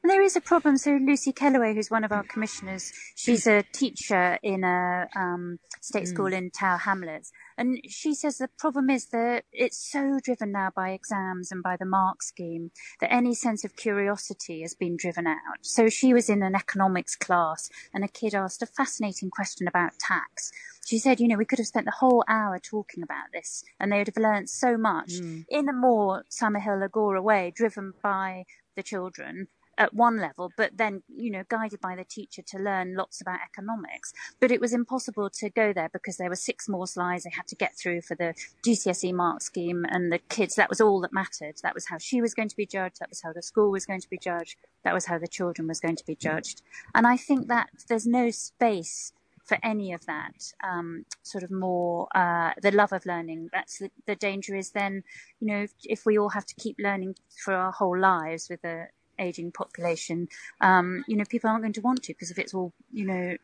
And 0.03 0.09
there 0.09 0.21
is 0.21 0.35
a 0.35 0.41
problem. 0.41 0.77
So 0.77 0.91
Lucy 0.91 1.33
Kellaway, 1.33 1.73
who's 1.73 1.91
one 1.91 2.03
of 2.03 2.11
our 2.11 2.23
commissioners, 2.23 2.91
she's 3.15 3.47
a 3.47 3.63
teacher 3.73 4.39
in 4.43 4.63
a 4.63 5.07
um, 5.15 5.59
state 5.81 6.03
mm. 6.03 6.07
school 6.07 6.33
in 6.33 6.51
Tower 6.51 6.77
Hamlets, 6.77 7.31
and 7.57 7.79
she 7.87 8.13
says 8.13 8.37
the 8.37 8.49
problem 8.57 8.89
is 8.89 9.07
that 9.07 9.45
it's 9.51 9.77
so 9.77 10.19
driven 10.23 10.51
now 10.51 10.69
by 10.75 10.91
exams 10.91 11.51
and 11.51 11.63
by 11.63 11.75
the 11.75 11.85
mark 11.85 12.21
scheme 12.21 12.71
that 12.99 13.11
any 13.11 13.33
sense 13.33 13.63
of 13.63 13.75
curiosity 13.75 14.61
has 14.61 14.75
been 14.75 14.95
driven 14.95 15.25
out. 15.25 15.59
So 15.61 15.89
she 15.89 16.13
was 16.13 16.29
in 16.29 16.43
an 16.43 16.55
economics 16.55 17.15
class 17.15 17.69
and 17.93 18.03
a 18.03 18.07
kid 18.07 18.35
asked 18.35 18.61
a 18.61 18.67
fascinating 18.67 19.31
question 19.31 19.67
about 19.67 19.97
tax. 19.99 20.51
She 20.85 20.99
said, 20.99 21.19
you 21.19 21.27
know, 21.27 21.35
we 21.35 21.45
could 21.45 21.59
have 21.59 21.67
spent 21.67 21.85
the 21.85 21.91
whole 21.91 22.23
hour 22.27 22.59
talking 22.59 23.03
about 23.03 23.31
this 23.33 23.63
and 23.79 23.91
they 23.91 23.97
would 23.97 24.07
have 24.07 24.23
learned 24.23 24.49
so 24.49 24.77
much 24.77 25.09
mm. 25.09 25.45
in 25.49 25.67
a 25.67 25.73
more 25.73 26.23
Summerhill 26.29 26.83
Agora 26.83 27.21
way, 27.21 27.51
driven 27.55 27.93
by 28.03 28.45
the 28.75 28.83
children 28.83 29.47
at 29.77 29.93
one 29.93 30.17
level, 30.17 30.51
but 30.57 30.77
then, 30.77 31.03
you 31.07 31.31
know, 31.31 31.43
guided 31.49 31.79
by 31.81 31.95
the 31.95 32.03
teacher 32.03 32.41
to 32.41 32.57
learn 32.57 32.95
lots 32.95 33.21
about 33.21 33.39
economics. 33.43 34.13
But 34.39 34.51
it 34.51 34.61
was 34.61 34.73
impossible 34.73 35.29
to 35.29 35.49
go 35.49 35.73
there 35.73 35.89
because 35.91 36.17
there 36.17 36.29
were 36.29 36.35
six 36.35 36.67
more 36.67 36.87
slides 36.87 37.23
they 37.23 37.29
had 37.29 37.47
to 37.47 37.55
get 37.55 37.77
through 37.77 38.01
for 38.01 38.15
the 38.15 38.33
GCSE 38.65 39.13
mark 39.13 39.41
scheme 39.41 39.85
and 39.89 40.11
the 40.11 40.19
kids. 40.19 40.55
That 40.55 40.69
was 40.69 40.81
all 40.81 41.01
that 41.01 41.13
mattered. 41.13 41.55
That 41.63 41.75
was 41.75 41.87
how 41.87 41.97
she 41.97 42.21
was 42.21 42.33
going 42.33 42.49
to 42.49 42.55
be 42.55 42.65
judged. 42.65 42.99
That 42.99 43.09
was 43.09 43.21
how 43.21 43.33
the 43.33 43.41
school 43.41 43.71
was 43.71 43.85
going 43.85 44.01
to 44.01 44.09
be 44.09 44.17
judged. 44.17 44.57
That 44.83 44.93
was 44.93 45.05
how 45.05 45.17
the 45.17 45.27
children 45.27 45.67
was 45.67 45.79
going 45.79 45.97
to 45.97 46.05
be 46.05 46.15
judged. 46.15 46.61
And 46.95 47.05
I 47.05 47.17
think 47.17 47.47
that 47.47 47.69
there's 47.87 48.07
no 48.07 48.31
space 48.31 49.13
for 49.47 49.57
any 49.63 49.93
of 49.93 50.05
that 50.05 50.53
um, 50.61 51.05
sort 51.23 51.43
of 51.43 51.49
more 51.49 52.09
uh, 52.13 52.51
the 52.61 52.71
love 52.71 52.91
of 52.91 53.05
learning. 53.05 53.49
That's 53.53 53.79
the, 53.79 53.89
the 54.05 54.15
danger 54.15 54.55
is 54.55 54.71
then, 54.71 55.03
you 55.39 55.47
know, 55.47 55.63
if, 55.63 55.71
if, 55.83 56.05
we 56.05 56.17
all 56.17 56.29
have 56.29 56.45
to 56.45 56.55
keep 56.55 56.75
learning 56.79 57.15
for 57.43 57.53
our 57.53 57.71
whole 57.71 57.97
lives 57.97 58.49
with 58.49 58.63
a, 58.65 58.87
aging 59.19 59.51
population, 59.51 60.27
um, 60.61 61.03
you 61.07 61.15
know, 61.17 61.25
people 61.29 61.49
aren't 61.49 61.63
going 61.63 61.73
to 61.73 61.81
want 61.81 62.03
to 62.03 62.13
because 62.13 62.31
if 62.31 62.39
it's 62.39 62.53
all, 62.53 62.73
you 62.91 63.05
know, 63.05 63.37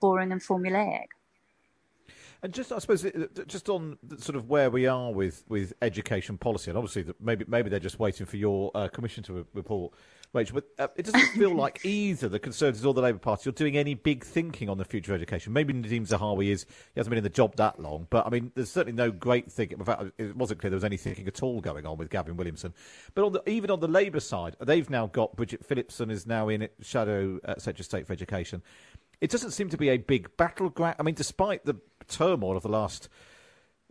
boring 0.00 0.32
and 0.32 0.40
formulaic. 0.40 1.06
And 2.42 2.54
just, 2.54 2.72
I 2.72 2.78
suppose, 2.78 3.04
just 3.46 3.68
on 3.68 3.98
sort 4.16 4.36
of 4.36 4.48
where 4.48 4.70
we 4.70 4.86
are 4.86 5.12
with, 5.12 5.44
with 5.48 5.74
education 5.82 6.38
policy, 6.38 6.70
and 6.70 6.78
obviously 6.78 7.12
maybe 7.20 7.44
maybe 7.46 7.68
they're 7.68 7.78
just 7.78 7.98
waiting 7.98 8.26
for 8.26 8.36
your 8.36 8.70
uh, 8.74 8.88
commission 8.88 9.22
to 9.24 9.46
report 9.52 9.92
Rachel, 10.32 10.54
but 10.54 10.64
uh, 10.78 10.88
it 10.96 11.04
doesn't 11.04 11.26
feel 11.32 11.54
like 11.54 11.80
either 11.84 12.28
the 12.28 12.38
Conservatives 12.38 12.86
or 12.86 12.94
the 12.94 13.02
Labour 13.02 13.18
Party 13.18 13.48
are 13.48 13.52
doing 13.52 13.76
any 13.76 13.94
big 13.94 14.24
thinking 14.24 14.68
on 14.68 14.78
the 14.78 14.84
future 14.84 15.12
of 15.12 15.20
education. 15.20 15.52
Maybe 15.52 15.74
Nadhim 15.74 16.06
Zahawi 16.06 16.50
is, 16.50 16.66
he 16.94 17.00
hasn't 17.00 17.10
been 17.10 17.18
in 17.18 17.24
the 17.24 17.30
job 17.30 17.56
that 17.56 17.80
long, 17.80 18.06
but 18.10 18.26
I 18.26 18.30
mean, 18.30 18.52
there's 18.54 18.70
certainly 18.70 18.96
no 18.96 19.10
great 19.10 19.50
thinking. 19.50 19.78
In 19.80 19.84
fact, 19.84 20.04
it 20.18 20.36
wasn't 20.36 20.60
clear 20.60 20.70
there 20.70 20.76
was 20.76 20.84
any 20.84 20.96
thinking 20.96 21.26
at 21.26 21.42
all 21.42 21.60
going 21.60 21.84
on 21.84 21.98
with 21.98 22.10
Gavin 22.10 22.36
Williamson. 22.36 22.72
But 23.14 23.24
on 23.24 23.32
the, 23.32 23.50
even 23.50 23.70
on 23.70 23.80
the 23.80 23.88
Labour 23.88 24.20
side, 24.20 24.54
they've 24.60 24.88
now 24.88 25.08
got 25.08 25.34
Bridget 25.34 25.64
Phillipson 25.64 26.10
is 26.10 26.26
now 26.26 26.48
in 26.48 26.68
Shadow 26.80 27.40
uh, 27.44 27.54
Secretary 27.54 27.80
of 27.80 27.86
State 27.86 28.06
for 28.06 28.12
Education. 28.12 28.62
It 29.20 29.30
doesn't 29.30 29.50
seem 29.50 29.68
to 29.70 29.76
be 29.76 29.90
a 29.90 29.98
big 29.98 30.36
battleground. 30.36 30.96
I 30.98 31.02
mean, 31.02 31.14
despite 31.14 31.64
the 31.64 31.76
turmoil 32.08 32.56
of 32.56 32.62
the 32.62 32.68
last 32.68 33.08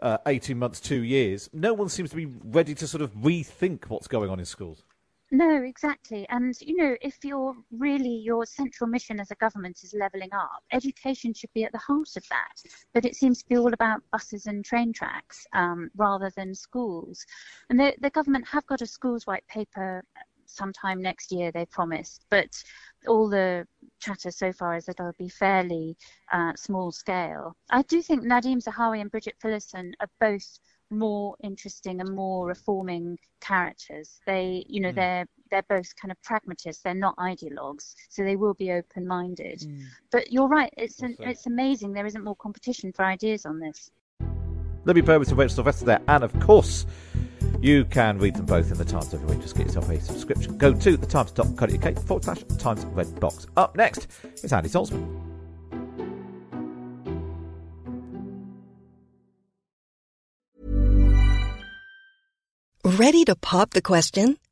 uh, 0.02 0.18
18 0.26 0.58
months, 0.58 0.80
two 0.80 1.04
years, 1.04 1.50
no 1.54 1.74
one 1.74 1.90
seems 1.90 2.10
to 2.12 2.16
be 2.16 2.26
ready 2.26 2.74
to 2.76 2.88
sort 2.88 3.02
of 3.02 3.14
rethink 3.14 3.86
what's 3.90 4.08
going 4.08 4.30
on 4.30 4.40
in 4.40 4.46
schools. 4.46 4.84
No, 5.32 5.62
exactly. 5.62 6.28
And, 6.30 6.60
you 6.60 6.76
know, 6.76 6.96
if 7.02 7.24
you're 7.24 7.56
really, 7.72 8.16
your 8.16 8.48
central 8.48 8.90
mission 8.90 9.20
as 9.20 9.30
a 9.30 9.36
government 9.36 9.80
is 9.84 9.94
levelling 9.94 10.34
up, 10.34 10.64
education 10.72 11.34
should 11.34 11.54
be 11.54 11.64
at 11.64 11.72
the 11.72 11.78
heart 11.78 12.10
of 12.18 12.24
that. 12.30 12.64
But 12.96 13.06
it 13.06 13.16
seems 13.16 13.44
to 13.44 13.48
be 13.48 13.58
all 13.58 13.72
about 13.72 14.02
buses 14.12 14.48
and 14.48 14.66
train 14.66 14.92
tracks 14.92 15.46
um, 15.54 15.92
rather 15.96 16.32
than 16.36 16.56
schools. 16.56 17.24
And 17.70 17.80
the, 17.80 17.94
the 18.02 18.10
government 18.10 18.48
have 18.48 18.66
got 18.66 18.82
a 18.82 18.88
schools 18.88 19.28
white 19.28 19.46
paper 19.48 20.04
sometime 20.48 21.00
next 21.00 21.32
year, 21.32 21.52
they 21.52 21.66
promised. 21.66 22.26
But 22.32 22.64
all 23.08 23.30
the 23.30 23.68
chatter 24.00 24.32
so 24.32 24.52
far 24.52 24.76
is 24.76 24.86
that 24.86 25.00
it'll 25.00 25.14
be 25.18 25.30
fairly 25.30 25.96
uh, 26.32 26.54
small 26.56 26.92
scale. 26.92 27.56
I 27.70 27.82
do 27.84 28.02
think 28.02 28.24
Nadhim 28.24 28.64
Zahawi 28.64 29.02
and 29.02 29.12
Bridget 29.12 29.36
Phillipson 29.42 29.94
are 30.00 30.10
both 30.20 30.60
more 30.92 31.36
interesting 31.44 32.02
and 32.02 32.16
more 32.16 32.48
reforming 32.48 33.18
characters. 33.42 34.20
They, 34.26 34.66
you 34.68 34.82
know, 34.82 34.92
mm. 34.92 34.96
they're 34.96 35.26
they're 35.52 35.64
both 35.64 35.96
kind 35.96 36.12
of 36.12 36.22
pragmatists. 36.22 36.84
They're 36.84 36.94
not 36.94 37.16
ideologues, 37.18 37.96
so 38.10 38.24
they 38.24 38.36
will 38.36 38.54
be 38.54 38.72
open-minded. 38.72 39.60
Mm. 39.60 39.84
But 40.12 40.32
you're 40.32 40.48
right. 40.48 40.72
It's 40.78 41.02
an, 41.02 41.16
it's 41.20 41.48
amazing 41.48 41.94
there 41.94 42.06
isn't 42.06 42.24
more 42.24 42.36
competition 42.36 42.92
for 42.92 43.04
ideas 43.04 43.46
on 43.46 43.60
this. 43.60 43.92
Libby 44.86 45.02
Purves 45.02 45.30
and 45.30 45.38
Rachel 45.38 45.56
Sylvester 45.56 45.86
there, 45.86 46.02
and 46.08 46.24
of 46.24 46.40
course. 46.40 46.86
You 47.62 47.86
can 47.86 48.18
read 48.20 48.36
them 48.36 48.46
both 48.46 48.72
in 48.72 48.78
the 48.78 48.86
Times 48.86 49.14
every 49.14 49.28
week. 49.28 49.42
Just 49.42 49.58
get 49.58 49.68
yourself 49.68 49.90
a 49.90 50.00
subscription. 50.00 50.58
Go 50.58 50.74
to 50.74 50.98
thetimes.co.uk 50.98 52.06
forward 52.06 52.24
slash 52.24 52.44
Times 52.58 52.86
Red 52.86 53.20
Box. 53.20 53.48
Up 53.58 53.76
next 53.76 54.08
is 54.44 54.54
Andy 54.54 54.70
Zaltzman. 54.70 55.30
Ready 62.86 63.24
to 63.26 63.36
pop 63.36 63.72
the 63.72 63.82
question? 63.82 64.38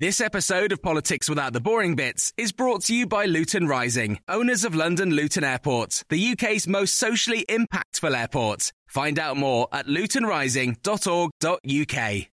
This 0.00 0.20
episode 0.20 0.72
of 0.72 0.82
Politics 0.82 1.28
Without 1.28 1.52
the 1.52 1.60
Boring 1.60 1.94
Bits 1.94 2.32
is 2.36 2.50
brought 2.50 2.82
to 2.86 2.94
you 2.96 3.06
by 3.06 3.26
Luton 3.26 3.68
Rising, 3.68 4.18
owners 4.28 4.64
of 4.64 4.74
London 4.74 5.12
Luton 5.12 5.44
Airport, 5.44 6.02
the 6.08 6.32
UK's 6.32 6.66
most 6.66 6.96
socially 6.96 7.44
impactful 7.48 8.12
airport. 8.12 8.72
Find 8.88 9.20
out 9.20 9.36
more 9.36 9.68
at 9.70 9.86
lutonrising.org.uk. 9.86 12.26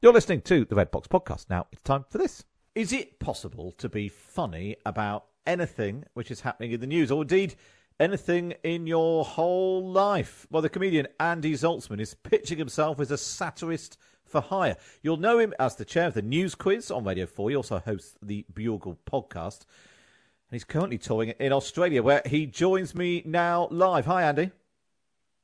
You're 0.00 0.12
listening 0.14 0.40
to 0.40 0.64
the 0.64 0.76
Red 0.76 0.90
Box 0.90 1.08
Podcast. 1.08 1.50
Now 1.50 1.66
it's 1.70 1.82
time 1.82 2.06
for 2.08 2.16
this. 2.16 2.42
Is 2.74 2.94
it 2.94 3.20
possible 3.20 3.72
to 3.72 3.90
be 3.90 4.08
funny 4.08 4.76
about 4.86 5.26
anything 5.46 6.04
which 6.14 6.30
is 6.30 6.40
happening 6.40 6.72
in 6.72 6.80
the 6.80 6.86
news, 6.86 7.10
or 7.10 7.20
indeed 7.20 7.54
anything 8.00 8.54
in 8.62 8.86
your 8.86 9.26
whole 9.26 9.90
life? 9.90 10.46
Well, 10.50 10.62
the 10.62 10.70
comedian 10.70 11.08
Andy 11.20 11.52
Zaltzman 11.52 12.00
is 12.00 12.14
pitching 12.14 12.56
himself 12.56 12.98
as 12.98 13.10
a 13.10 13.18
satirist 13.18 13.98
for 14.34 14.40
hire. 14.40 14.76
You'll 15.00 15.16
know 15.16 15.38
him 15.38 15.54
as 15.60 15.76
the 15.76 15.84
chair 15.84 16.08
of 16.08 16.14
the 16.14 16.22
News 16.22 16.56
Quiz 16.56 16.90
on 16.90 17.04
Radio 17.04 17.24
4. 17.24 17.50
He 17.50 17.56
also 17.56 17.78
hosts 17.78 18.18
the 18.20 18.44
Bugle 18.52 18.98
podcast. 19.08 19.60
And 19.60 20.56
he's 20.56 20.64
currently 20.64 20.98
touring 20.98 21.28
in 21.38 21.52
Australia, 21.52 22.02
where 22.02 22.20
he 22.26 22.46
joins 22.46 22.96
me 22.96 23.22
now 23.24 23.68
live. 23.70 24.06
Hi, 24.06 24.24
Andy. 24.24 24.50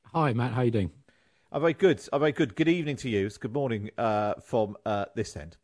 Hi, 0.06 0.32
Matt. 0.32 0.54
How 0.54 0.62
you 0.62 0.72
doing? 0.72 0.90
I'm 1.52 1.60
very 1.60 1.74
good. 1.74 2.02
I'm 2.12 2.18
very 2.18 2.32
good. 2.32 2.56
Good 2.56 2.66
evening 2.66 2.96
to 2.96 3.08
you. 3.08 3.26
It's 3.26 3.38
good 3.38 3.52
morning 3.52 3.90
uh, 3.96 4.34
from 4.42 4.76
uh, 4.84 5.04
this 5.14 5.36
end. 5.36 5.56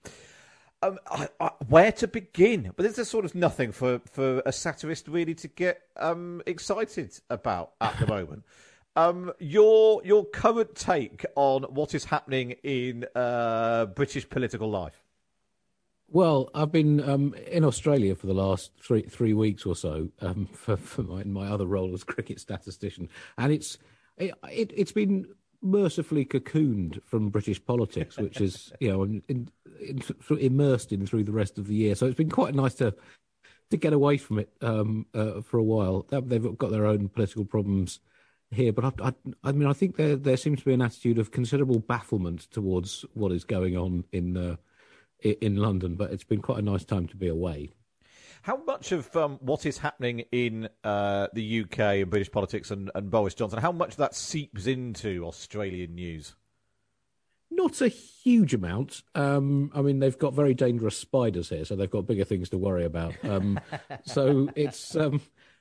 Um, 0.83 1.01
I, 1.11 1.29
I, 1.41 1.51
where 1.67 1.91
to 1.91 2.07
begin? 2.07 2.71
But 2.77 2.85
there's 2.85 2.99
a 3.01 3.05
sort 3.05 3.25
of 3.25 3.35
nothing 3.35 3.73
for, 3.73 4.01
for 4.09 4.41
a 4.47 4.53
satirist 4.53 5.09
really 5.09 5.35
to 5.35 5.49
get 5.49 5.83
um, 5.97 6.43
excited 6.47 7.19
about 7.29 7.73
at 7.81 7.99
the 7.99 8.07
moment. 8.07 8.45
Um, 8.97 9.31
your 9.39 10.01
your 10.05 10.25
current 10.25 10.75
take 10.75 11.27
on 11.37 11.65
what 11.65 11.95
is 11.95 12.07
happening 12.07 12.53
in 12.63 13.05
uh, 13.15 13.87
British 13.87 14.29
political 14.29 14.71
life? 14.71 15.03
Well, 16.09 16.49
I've 16.55 16.73
been 16.73 17.07
um, 17.07 17.35
in 17.47 17.63
Australia 17.63 18.15
for 18.15 18.27
the 18.27 18.35
last 18.35 18.73
three 18.81 19.03
three 19.03 19.35
weeks 19.35 19.67
or 19.67 19.77
so 19.77 20.09
um, 20.23 20.47
for, 20.53 20.79
for 20.79 21.03
my, 21.03 21.25
my, 21.25 21.47
other 21.49 21.67
role 21.67 21.93
as 21.93 22.05
cricket 22.05 22.41
statistician, 22.41 23.11
and 23.37 23.53
it's 23.53 23.77
it, 24.17 24.33
it 24.51 24.79
has 24.79 24.93
been 24.93 25.27
mercifully 25.61 26.25
cocooned 26.25 27.03
from 27.05 27.29
British 27.29 27.63
politics, 27.63 28.17
which 28.17 28.41
is 28.41 28.73
you 28.81 28.91
know 28.91 29.03
in, 29.03 29.23
in, 29.29 29.51
in, 29.79 30.03
immersed 30.39 30.91
in 30.91 31.07
through 31.07 31.25
the 31.25 31.33
rest 31.33 31.59
of 31.59 31.67
the 31.67 31.75
year. 31.75 31.95
So 31.95 32.07
it's 32.07 32.17
been 32.17 32.31
quite 32.31 32.55
nice 32.55 32.75
to 32.77 32.95
to 33.71 33.77
get 33.77 33.93
away 33.93 34.17
from 34.17 34.39
it 34.39 34.51
um, 34.63 35.05
uh, 35.13 35.43
for 35.43 35.59
a 35.59 35.63
while. 35.63 36.07
They've 36.09 36.57
got 36.57 36.71
their 36.71 36.87
own 36.87 37.11
political 37.11 37.45
problems 37.45 38.01
here, 38.51 38.73
but 38.73 38.85
I, 38.85 39.09
I, 39.09 39.15
I, 39.45 39.53
mean, 39.53 39.69
I 39.69 39.73
think 39.73 39.97
there 39.97 40.17
there 40.17 40.37
seems 40.37 40.61
to 40.61 40.65
be 40.65 40.75
an 40.75 40.83
attitude 40.83 41.19
of 41.19 41.31
considerable 41.31 41.81
bafflement 41.81 42.51
towards 42.51 43.05
what 43.15 43.33
is 43.33 43.45
going 43.45 43.77
on 43.77 44.05
in 44.13 44.37
uh, 44.37 44.57
in 45.21 45.57
London. 45.57 45.97
But 45.97 46.13
it's 46.13 46.25
been 46.25 46.43
quite 46.43 46.59
a 46.59 46.63
nice 46.63 46.85
time 46.85 47.07
to 47.09 47.17
be 47.17 47.29
away. 47.29 47.73
How 48.43 48.59
much 48.59 48.93
of 48.93 49.15
um, 49.17 49.39
what 49.41 49.67
is 49.67 49.79
happening 49.79 50.21
in 50.31 50.69
uh, 50.85 51.27
the 51.33 51.63
UK 51.63 51.79
and 51.79 52.11
British 52.11 52.31
politics 52.31 52.71
and, 52.71 52.93
and 52.95 53.11
Boris 53.11 53.35
Johnson, 53.35 53.59
how 53.59 53.73
much 53.73 53.93
of 53.93 53.97
that 53.97 54.15
seeps 54.15 54.67
into 54.67 55.25
Australian 55.27 55.97
news? 55.97 56.37
Not 57.51 57.81
a 57.81 57.89
huge 57.89 58.55
amount. 58.55 59.03
Um, 59.17 59.73
I 59.75 59.83
mean, 59.83 59.99
they've 59.99 60.17
got 60.17 60.33
very 60.33 60.55
dangerous 60.55 60.97
spiders 60.97 61.49
here, 61.49 61.65
so 61.65 61.75
they've 61.75 61.91
got 61.91 62.07
bigger 62.07 62.25
things 62.25 62.49
to 62.51 62.59
worry 62.59 62.85
about. 62.85 63.15
Um, 63.25 63.59
so 64.05 64.49
it's 64.55 64.95
um, 64.95 65.21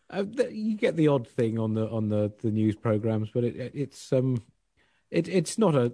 uh, 0.09 0.23
you 0.51 0.75
get 0.75 0.95
the 0.95 1.07
odd 1.07 1.27
thing 1.27 1.57
on 1.59 1.73
the 1.73 1.89
on 1.89 2.09
the, 2.09 2.31
the 2.41 2.51
news 2.51 2.75
programs, 2.75 3.29
but 3.33 3.43
it, 3.43 3.71
it's 3.73 4.13
um, 4.13 4.41
it, 5.11 5.27
it's 5.27 5.57
not 5.57 5.75
a 5.75 5.85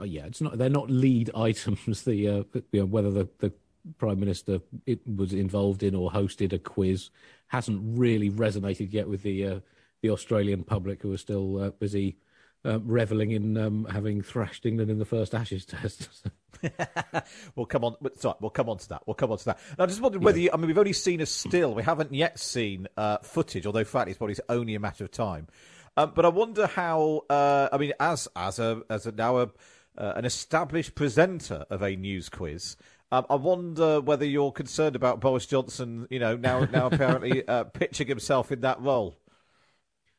uh, 0.00 0.04
yeah, 0.04 0.26
it's 0.26 0.40
not. 0.40 0.58
They're 0.58 0.68
not 0.68 0.90
lead 0.90 1.30
items. 1.36 2.02
The 2.02 2.28
uh, 2.28 2.42
you 2.72 2.80
know, 2.80 2.86
whether 2.86 3.10
the, 3.10 3.28
the 3.38 3.52
prime 3.98 4.18
minister 4.18 4.60
it 4.86 5.00
was 5.06 5.32
involved 5.32 5.82
in 5.82 5.94
or 5.94 6.10
hosted 6.10 6.52
a 6.52 6.58
quiz 6.58 7.10
hasn't 7.48 7.80
really 7.96 8.30
resonated 8.30 8.92
yet 8.92 9.08
with 9.08 9.22
the 9.22 9.46
uh, 9.46 9.60
the 10.02 10.10
Australian 10.10 10.64
public 10.64 11.02
who 11.02 11.12
are 11.12 11.18
still 11.18 11.62
uh, 11.62 11.70
busy 11.70 12.16
uh, 12.66 12.80
reveling 12.80 13.30
in 13.30 13.56
um, 13.56 13.86
having 13.90 14.22
thrashed 14.22 14.66
England 14.66 14.90
in 14.90 14.98
the 14.98 15.04
first 15.04 15.34
Ashes 15.34 15.64
test. 15.66 16.08
we'll 17.56 17.66
come 17.66 17.84
on. 17.84 17.96
Sorry, 18.16 18.34
we'll 18.40 18.50
come 18.50 18.68
on 18.68 18.78
to 18.78 18.88
that. 18.88 19.02
We'll 19.06 19.14
come 19.14 19.30
on 19.30 19.38
to 19.38 19.44
that. 19.46 19.58
I 19.78 19.86
just 19.86 20.00
wondered 20.00 20.22
whether 20.22 20.38
you, 20.38 20.50
I 20.52 20.56
mean 20.56 20.66
we've 20.66 20.78
only 20.78 20.92
seen 20.92 21.20
a 21.20 21.26
still. 21.26 21.74
We 21.74 21.82
haven't 21.82 22.12
yet 22.12 22.38
seen 22.38 22.88
uh, 22.96 23.18
footage, 23.18 23.66
although 23.66 23.84
frankly 23.84 24.12
it's 24.12 24.18
probably 24.18 24.36
only 24.48 24.74
a 24.74 24.80
matter 24.80 25.04
of 25.04 25.10
time. 25.10 25.46
Um, 25.96 26.12
but 26.14 26.24
I 26.24 26.28
wonder 26.28 26.66
how. 26.66 27.22
Uh, 27.30 27.68
I 27.72 27.78
mean, 27.78 27.92
as 28.00 28.28
as 28.36 28.58
a 28.58 28.82
as 28.90 29.06
a 29.06 29.12
now 29.12 29.38
a, 29.38 29.42
uh, 29.96 30.12
an 30.16 30.24
established 30.24 30.94
presenter 30.94 31.66
of 31.70 31.82
a 31.82 31.96
news 31.96 32.28
quiz. 32.28 32.76
Um, 33.12 33.24
I 33.30 33.36
wonder 33.36 34.00
whether 34.00 34.24
you're 34.24 34.50
concerned 34.50 34.96
about 34.96 35.20
Boris 35.20 35.46
Johnson, 35.46 36.08
you 36.10 36.18
know, 36.18 36.36
now 36.36 36.64
now 36.64 36.86
apparently 36.86 37.46
uh, 37.48 37.64
pitching 37.64 38.08
himself 38.08 38.50
in 38.50 38.62
that 38.62 38.80
role. 38.80 39.16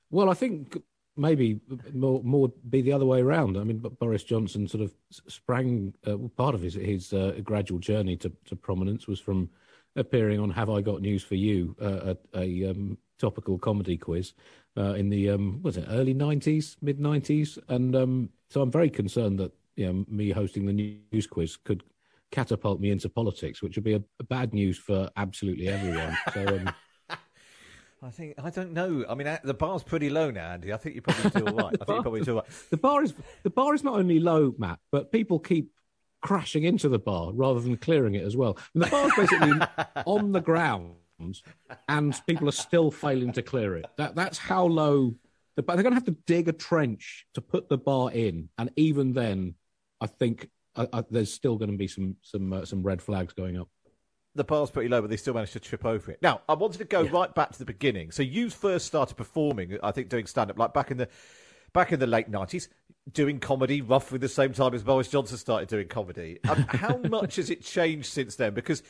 Well, 0.09 0.29
I 0.29 0.35
think 0.35 0.81
maybe 1.17 1.59
more 1.93 2.21
more 2.23 2.49
be 2.69 2.81
the 2.81 2.93
other 2.93 3.05
way 3.05 3.21
around. 3.21 3.57
I 3.57 3.63
mean, 3.63 3.79
Boris 3.79 4.23
Johnson 4.23 4.67
sort 4.67 4.83
of 4.83 4.93
sprang 5.09 5.93
uh, 6.05 6.17
part 6.35 6.55
of 6.55 6.61
his 6.61 6.75
his 6.75 7.13
uh, 7.13 7.39
gradual 7.43 7.79
journey 7.79 8.15
to, 8.17 8.31
to 8.45 8.55
prominence 8.55 9.07
was 9.07 9.19
from 9.19 9.49
appearing 9.95 10.39
on 10.39 10.49
Have 10.51 10.69
I 10.69 10.81
Got 10.81 11.01
News 11.01 11.23
for 11.23 11.35
You, 11.35 11.75
uh, 11.81 12.13
a, 12.33 12.39
a 12.39 12.69
um, 12.69 12.97
topical 13.17 13.57
comedy 13.57 13.97
quiz 13.97 14.33
uh, 14.77 14.93
in 14.93 15.09
the 15.09 15.31
um, 15.31 15.61
was 15.63 15.77
it 15.77 15.85
early 15.89 16.13
nineties, 16.13 16.77
mid 16.81 16.99
nineties, 16.99 17.57
and 17.67 17.95
um, 17.95 18.29
so 18.49 18.61
I'm 18.61 18.71
very 18.71 18.89
concerned 18.89 19.39
that 19.39 19.51
you 19.75 19.87
know 19.87 20.05
me 20.07 20.31
hosting 20.31 20.65
the 20.65 20.73
news 21.11 21.27
quiz 21.27 21.57
could 21.57 21.83
catapult 22.31 22.79
me 22.79 22.91
into 22.91 23.09
politics, 23.09 23.61
which 23.61 23.75
would 23.75 23.83
be 23.83 23.93
a, 23.93 24.03
a 24.19 24.23
bad 24.23 24.53
news 24.53 24.77
for 24.77 25.09
absolutely 25.17 25.67
everyone. 25.67 26.17
So. 26.33 26.59
I 28.03 28.09
think 28.09 28.35
I 28.37 28.49
don't 28.49 28.73
know. 28.73 29.05
I 29.09 29.15
mean, 29.15 29.39
the 29.43 29.53
bar's 29.53 29.83
pretty 29.83 30.09
low 30.09 30.29
now, 30.29 30.51
Andy. 30.51 30.71
I 30.71 30.77
think 30.77 30.95
you're 30.95 31.01
probably 31.01 31.41
all 31.51 31.57
right. 31.57 31.75
I 31.81 31.85
think 31.85 31.97
you 31.97 32.01
probably 32.01 32.29
all 32.29 32.35
right. 32.35 32.45
The 32.69 32.77
bar 32.77 33.03
is 33.03 33.13
the 33.43 33.49
bar 33.49 33.73
is 33.73 33.83
not 33.83 33.95
only 33.95 34.19
low, 34.19 34.53
Matt, 34.57 34.79
but 34.91 35.11
people 35.11 35.39
keep 35.39 35.71
crashing 36.21 36.63
into 36.63 36.89
the 36.89 36.99
bar 36.99 37.31
rather 37.33 37.59
than 37.59 37.77
clearing 37.77 38.15
it 38.15 38.23
as 38.23 38.35
well. 38.37 38.57
And 38.73 38.83
the 38.83 38.87
bar's 38.87 39.11
basically 39.15 39.53
on 40.05 40.31
the 40.31 40.41
ground, 40.41 40.95
and 41.89 42.21
people 42.27 42.47
are 42.47 42.53
still 42.53 42.91
failing 42.91 43.31
to 43.33 43.41
clear 43.41 43.75
it. 43.75 43.85
That 43.97 44.15
that's 44.15 44.37
how 44.37 44.65
low. 44.65 45.15
The, 45.55 45.63
they're 45.63 45.77
going 45.77 45.89
to 45.89 45.95
have 45.95 46.05
to 46.05 46.17
dig 46.27 46.47
a 46.47 46.53
trench 46.53 47.25
to 47.33 47.41
put 47.41 47.67
the 47.67 47.79
bar 47.79 48.11
in, 48.11 48.49
and 48.59 48.69
even 48.75 49.13
then, 49.13 49.55
I 49.99 50.05
think 50.05 50.49
uh, 50.75 50.85
uh, 50.93 51.01
there's 51.09 51.33
still 51.33 51.57
going 51.57 51.71
to 51.71 51.77
be 51.77 51.87
some 51.87 52.17
some 52.21 52.53
uh, 52.53 52.65
some 52.65 52.83
red 52.83 53.01
flags 53.01 53.33
going 53.33 53.57
up 53.57 53.69
the 54.37 54.43
bar's 54.43 54.71
pretty 54.71 54.89
low, 54.89 55.01
but 55.01 55.09
they 55.09 55.17
still 55.17 55.33
managed 55.33 55.53
to 55.53 55.59
trip 55.59 55.85
over 55.85 56.11
it. 56.11 56.21
Now, 56.21 56.41
I 56.47 56.53
wanted 56.53 56.77
to 56.77 56.85
go 56.85 57.01
yeah. 57.01 57.11
right 57.11 57.33
back 57.33 57.51
to 57.51 57.59
the 57.59 57.65
beginning. 57.65 58.11
So 58.11 58.23
you 58.23 58.49
first 58.49 58.85
started 58.85 59.15
performing, 59.15 59.77
I 59.83 59.91
think, 59.91 60.09
doing 60.09 60.25
stand 60.27 60.49
up 60.51 60.57
like 60.57 60.73
back 60.73 60.91
in 60.91 60.97
the 60.97 61.09
back 61.73 61.91
in 61.91 61.99
the 61.99 62.07
late 62.07 62.29
nineties, 62.29 62.69
doing 63.11 63.39
comedy 63.39 63.81
roughly 63.81 64.17
the 64.19 64.29
same 64.29 64.53
time 64.53 64.73
as 64.73 64.83
Boris 64.83 65.09
Johnson 65.09 65.37
started 65.37 65.67
doing 65.67 65.87
comedy. 65.87 66.39
Um, 66.47 66.65
how 66.69 66.97
much 67.09 67.35
has 67.35 67.49
it 67.49 67.63
changed 67.63 68.07
since 68.07 68.35
then? 68.35 68.53
Because 68.53 68.83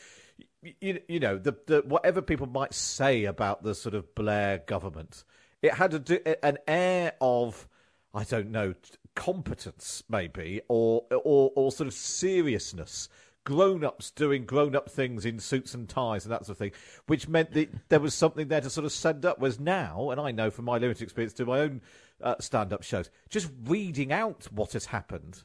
you, 0.80 1.00
you 1.08 1.20
know 1.20 1.38
the, 1.38 1.56
the 1.66 1.82
whatever 1.86 2.22
people 2.22 2.46
might 2.46 2.74
say 2.74 3.24
about 3.24 3.62
the 3.62 3.74
sort 3.74 3.94
of 3.94 4.14
Blair 4.14 4.58
government, 4.58 5.24
it 5.62 5.74
had 5.74 6.10
a, 6.10 6.44
an 6.44 6.58
air 6.66 7.12
of 7.20 7.68
I 8.14 8.24
don't 8.24 8.50
know 8.50 8.74
competence 9.14 10.04
maybe 10.08 10.60
or 10.68 11.04
or, 11.10 11.52
or 11.56 11.72
sort 11.72 11.88
of 11.88 11.94
seriousness 11.94 13.08
grown 13.48 13.82
ups 13.82 14.10
doing 14.10 14.44
grown 14.44 14.76
up 14.76 14.90
things 14.90 15.24
in 15.24 15.38
suits 15.38 15.72
and 15.72 15.88
ties 15.88 16.26
and 16.26 16.32
that 16.32 16.44
sort 16.44 16.50
of 16.50 16.58
thing, 16.58 16.72
which 17.06 17.28
meant 17.28 17.52
that 17.52 17.70
there 17.88 17.98
was 17.98 18.12
something 18.14 18.48
there 18.48 18.60
to 18.60 18.68
sort 18.68 18.84
of 18.84 18.92
send 18.92 19.24
up. 19.24 19.38
Whereas 19.38 19.58
now, 19.58 20.10
and 20.10 20.20
I 20.20 20.32
know 20.32 20.50
from 20.50 20.66
my 20.66 20.76
limited 20.76 21.02
experience 21.02 21.32
to 21.34 21.46
my 21.46 21.60
own 21.60 21.80
uh, 22.20 22.34
stand 22.40 22.74
up 22.74 22.82
shows, 22.82 23.08
just 23.30 23.48
reading 23.64 24.12
out 24.12 24.48
what 24.52 24.74
has 24.74 24.84
happened 24.84 25.44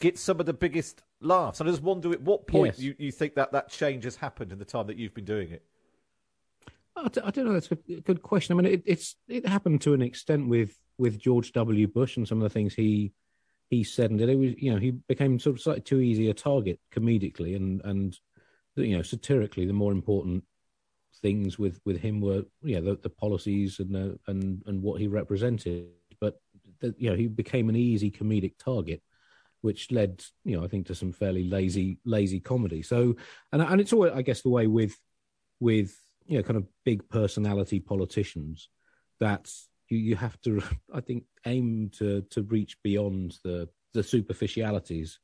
gets 0.00 0.20
some 0.20 0.40
of 0.40 0.46
the 0.46 0.52
biggest 0.52 1.04
laughs. 1.20 1.60
And 1.60 1.68
I 1.68 1.72
just 1.72 1.84
wonder 1.84 2.10
at 2.10 2.22
what 2.22 2.48
point 2.48 2.74
yes. 2.74 2.80
you, 2.80 2.96
you 2.98 3.12
think 3.12 3.36
that 3.36 3.52
that 3.52 3.70
change 3.70 4.02
has 4.02 4.16
happened 4.16 4.50
in 4.50 4.58
the 4.58 4.64
time 4.64 4.88
that 4.88 4.96
you've 4.96 5.14
been 5.14 5.24
doing 5.24 5.52
it. 5.52 5.62
I 6.96 7.08
don't 7.08 7.36
know. 7.46 7.52
That's 7.52 7.70
a 7.70 7.76
good 7.76 8.22
question. 8.22 8.58
I 8.58 8.62
mean, 8.62 8.74
it, 8.74 8.82
it's 8.84 9.14
it 9.28 9.46
happened 9.46 9.80
to 9.82 9.94
an 9.94 10.02
extent 10.02 10.48
with 10.48 10.76
with 10.98 11.20
George 11.20 11.52
W. 11.52 11.86
Bush 11.86 12.16
and 12.16 12.26
some 12.26 12.38
of 12.38 12.42
the 12.42 12.50
things 12.50 12.74
he 12.74 13.12
he 13.72 13.82
said 13.82 14.10
and 14.10 14.18
did. 14.18 14.28
It 14.28 14.38
was, 14.38 14.52
you 14.58 14.70
know, 14.70 14.78
he 14.78 14.90
became 14.90 15.38
sort 15.38 15.56
of 15.56 15.62
slightly 15.62 15.80
too 15.80 16.00
easy 16.00 16.28
a 16.28 16.34
target 16.34 16.78
comedically 16.94 17.56
and 17.56 17.80
and 17.84 18.14
you 18.76 18.94
know 18.94 19.02
satirically. 19.02 19.64
The 19.64 19.72
more 19.72 19.92
important 19.92 20.44
things 21.22 21.58
with 21.58 21.80
with 21.86 21.96
him 21.96 22.20
were, 22.20 22.44
you 22.62 22.74
know, 22.74 22.90
the, 22.90 23.00
the 23.00 23.08
policies 23.08 23.78
and 23.78 23.94
the, 23.94 24.18
and 24.26 24.62
and 24.66 24.82
what 24.82 25.00
he 25.00 25.06
represented. 25.06 25.86
But 26.20 26.38
the, 26.80 26.94
you 26.98 27.08
know, 27.08 27.16
he 27.16 27.28
became 27.28 27.70
an 27.70 27.76
easy 27.76 28.10
comedic 28.10 28.58
target, 28.58 29.02
which 29.62 29.90
led, 29.90 30.22
you 30.44 30.54
know, 30.54 30.64
I 30.64 30.68
think 30.68 30.88
to 30.88 30.94
some 30.94 31.12
fairly 31.12 31.44
lazy 31.44 31.98
lazy 32.04 32.40
comedy. 32.40 32.82
So, 32.82 33.16
and 33.52 33.62
and 33.62 33.80
it's 33.80 33.94
always, 33.94 34.12
I 34.12 34.20
guess, 34.20 34.42
the 34.42 34.50
way 34.50 34.66
with 34.66 34.94
with 35.60 35.96
you 36.26 36.36
know, 36.36 36.42
kind 36.42 36.58
of 36.58 36.66
big 36.84 37.08
personality 37.08 37.80
politicians 37.80 38.68
that 39.18 39.50
you, 39.92 39.98
you 39.98 40.16
have 40.16 40.40
to, 40.42 40.62
I 40.92 41.00
think, 41.00 41.24
aim 41.46 41.90
to 41.98 42.22
to 42.30 42.42
reach 42.42 42.76
beyond 42.82 43.38
the 43.44 43.68
the 43.94 44.02
superficialities 44.02 45.18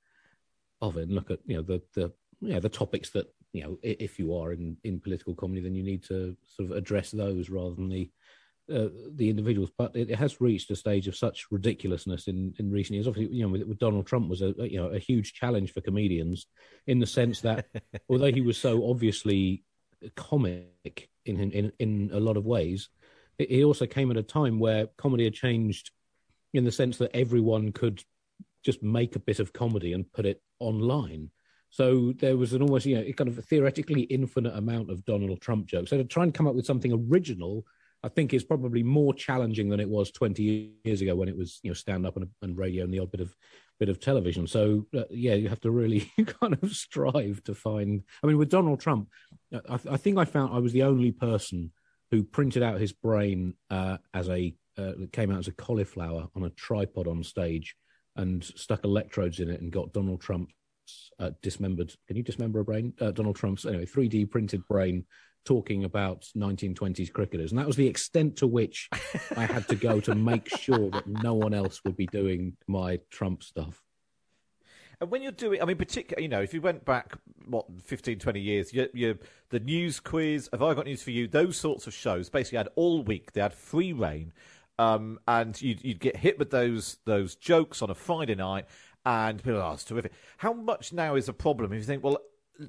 of 0.81 0.97
it 0.97 1.05
and 1.05 1.13
look 1.13 1.31
at 1.31 1.41
you 1.47 1.57
know 1.57 1.63
the 1.63 1.83
the 1.95 2.13
you 2.41 2.55
know, 2.55 2.61
the 2.61 2.69
topics 2.69 3.11
that 3.11 3.33
you 3.53 3.63
know 3.63 3.79
if 3.83 4.19
you 4.19 4.37
are 4.37 4.53
in 4.53 4.77
in 4.85 5.01
political 5.01 5.35
comedy, 5.35 5.61
then 5.61 5.75
you 5.75 5.83
need 5.83 6.05
to 6.05 6.37
sort 6.47 6.71
of 6.71 6.77
address 6.77 7.11
those 7.11 7.51
rather 7.51 7.75
than 7.75 7.89
the 7.89 8.11
uh, 8.73 8.89
the 9.15 9.31
individuals, 9.31 9.71
but 9.79 9.97
it, 9.97 10.11
it, 10.11 10.19
has 10.19 10.43
reached 10.43 10.71
a 10.71 10.77
stage 10.77 11.09
of 11.09 11.17
such 11.17 11.47
ridiculousness 11.51 12.29
in, 12.29 12.55
in 12.59 12.71
recent 12.71 12.97
years. 12.97 13.09
Obviously, 13.09 13.35
you 13.35 13.43
know, 13.43 13.49
with, 13.49 13.63
with 13.63 13.79
Donald 13.79 14.07
Trump 14.07 14.29
was 14.29 14.43
a, 14.43 14.55
a, 14.59 14.67
you 14.67 14.77
know 14.77 14.89
a 14.89 14.99
huge 14.99 15.33
challenge 15.33 15.73
for 15.73 15.81
comedians 15.81 16.47
in 16.87 16.99
the 16.99 17.07
sense 17.07 17.41
that 17.41 17.67
although 18.11 18.31
he 18.31 18.43
was 18.43 18.59
so 18.59 18.91
obviously 18.91 19.65
comic 20.17 21.09
in 21.25 21.51
in 21.51 21.73
in 21.79 22.11
a 22.13 22.21
lot 22.21 22.37
of 22.37 22.45
ways, 22.45 22.91
he 23.39 23.65
also 23.65 23.87
came 23.87 24.11
at 24.11 24.17
a 24.17 24.23
time 24.23 24.59
where 24.59 24.89
comedy 24.97 25.25
had 25.25 25.35
changed 25.35 25.91
in 26.53 26.65
the 26.65 26.73
sense 26.73 26.99
that 26.99 27.15
everyone 27.15 27.73
could 27.73 28.03
just 28.65 28.83
make 28.83 29.17
a 29.17 29.21
bit 29.21 29.39
of 29.39 29.53
comedy 29.53 29.93
and 29.93 30.13
put 30.13 30.27
it 30.27 30.43
online. 30.59 31.31
So 31.71 32.13
there 32.13 32.37
was 32.37 32.55
an 32.55 32.63
almost, 32.63 32.87
you 32.87 32.97
know, 32.97 33.13
kind 33.13 33.29
of 33.29 33.45
theoretically 33.45 34.03
infinite 34.03 34.57
amount 34.57 34.91
of 34.91 35.05
Donald 35.05 35.41
Trump 35.41 35.67
jokes. 35.67 35.91
So 35.91 35.99
to 35.99 36.05
try 36.05 36.25
and 36.25 36.35
come 36.35 36.47
up 36.47 36.55
with 36.55 36.67
something 36.67 37.09
original 37.11 37.65
I 38.03 38.09
think 38.09 38.33
is 38.33 38.45
probably 38.45 38.83
more 38.83 39.13
challenging 39.13 39.69
than 39.69 39.81
it 39.81 39.89
was 39.89 40.13
20 40.13 40.73
years 40.85 41.01
ago 41.01 41.17
when 41.17 41.29
it 41.29 41.37
was 41.37 41.59
you 41.63 41.71
know 41.71 41.75
stand 41.75 42.07
up 42.07 42.17
and, 42.17 42.29
and 42.43 42.57
radio 42.57 42.85
and 42.85 42.95
the 42.95 43.01
odd 43.01 43.11
bit 43.11 43.21
of 43.21 43.35
bit 43.81 43.89
of 43.89 44.01
television. 44.01 44.47
So 44.47 44.87
uh, 44.97 45.05
yeah, 45.11 45.35
you 45.35 45.49
have 45.49 45.61
to 45.61 45.71
really 45.71 46.11
kind 46.41 46.57
of 46.63 46.73
strive 46.73 47.43
to 47.45 47.55
find. 47.55 48.03
I 48.23 48.27
mean, 48.27 48.39
with 48.39 48.51
Donald 48.51 48.81
Trump, 48.81 49.09
I, 49.53 49.79
I 49.91 49.97
think 49.97 50.19
I 50.19 50.25
found 50.25 50.55
I 50.55 50.59
was 50.59 50.73
the 50.73 50.85
only 50.85 51.13
person 51.13 51.73
who 52.11 52.23
printed 52.23 52.63
out 52.63 52.81
his 52.81 52.93
brain 52.93 53.55
uh, 53.71 53.99
as 54.15 54.29
a 54.29 54.55
uh, 54.77 54.93
came 55.13 55.31
out 55.31 55.41
as 55.41 55.49
a 55.49 55.53
cauliflower 55.53 56.29
on 56.37 56.45
a 56.45 56.51
tripod 56.51 57.09
on 57.09 57.23
stage 57.23 57.75
and 58.17 58.45
stuck 58.45 58.85
electrodes 58.85 59.41
in 59.41 59.51
it 59.51 59.61
and 59.61 59.73
got 59.73 59.93
Donald 59.93 60.21
Trump's 60.21 60.53
uh, 61.19 61.31
dismembered. 61.43 61.93
Can 62.07 62.17
you 62.17 62.23
dismember 62.23 62.61
a 62.61 62.65
brain? 62.65 62.93
Uh, 63.01 63.11
Donald 63.11 63.37
Trump's 63.37 63.67
anyway 63.67 63.87
3D 63.87 64.31
printed 64.31 64.67
brain 64.69 65.05
talking 65.45 65.85
about 65.85 66.27
1920s 66.37 67.13
cricketers. 67.13 67.53
And 67.53 67.59
that 67.59 67.67
was 67.67 67.77
the 67.77 67.87
extent 67.87 68.37
to 68.37 68.47
which 68.47 68.89
I 69.37 69.47
had 69.47 69.67
to 69.69 69.77
go 69.77 69.99
to 70.01 70.15
make 70.15 70.49
sure 70.59 70.91
that 70.91 71.07
no 71.07 71.35
one 71.35 71.55
else 71.55 71.81
would 71.85 71.97
be 71.97 72.07
doing 72.07 72.57
my 72.67 73.01
Trump 73.11 73.43
stuff. 73.43 73.83
And 75.01 75.11
when 75.11 75.23
you're 75.23 75.33
doing, 75.33 75.63
I 75.63 75.65
mean, 75.65 75.77
particularly, 75.77 76.25
you 76.25 76.29
know, 76.29 76.43
if 76.43 76.53
you 76.53 76.61
went 76.61 76.85
back, 76.85 77.17
what, 77.47 77.67
15, 77.85 78.19
20 78.19 78.41
years, 78.41 78.73
you, 78.73 78.89
you, 78.93 79.19
the 79.51 79.61
news 79.61 80.01
quiz, 80.01 80.49
Have 80.53 80.63
I 80.63 80.75
Got 80.75 80.87
News 80.87 81.03
for 81.03 81.13
You, 81.13 81.29
those 81.29 81.57
sorts 81.57 81.87
of 81.87 81.95
shows 81.95 82.29
basically 82.29 82.59
had 82.59 82.69
all 82.75 83.03
week, 83.03 83.33
they 83.33 83.41
had 83.41 83.53
free 83.53 83.93
reign. 83.93 84.33
Um, 84.79 85.19
and 85.27 85.61
you'd, 85.61 85.85
you'd 85.85 86.01
get 86.01 86.17
hit 86.17 86.39
with 86.39 86.51
those 86.51 86.99
those 87.05 87.35
jokes 87.35 87.83
on 87.83 87.91
a 87.91 87.97
Friday 87.97 88.37
night, 88.37 88.67
and 89.05 89.43
people, 89.43 89.61
oh, 89.61 89.73
it's 89.73 89.83
terrific. 89.83 90.13
How 90.37 90.53
much 90.53 90.93
now 90.93 91.17
is 91.17 91.29
a 91.29 91.33
problem 91.33 91.73
if 91.73 91.79
you 91.79 91.85
think, 91.85 92.05
well, 92.05 92.19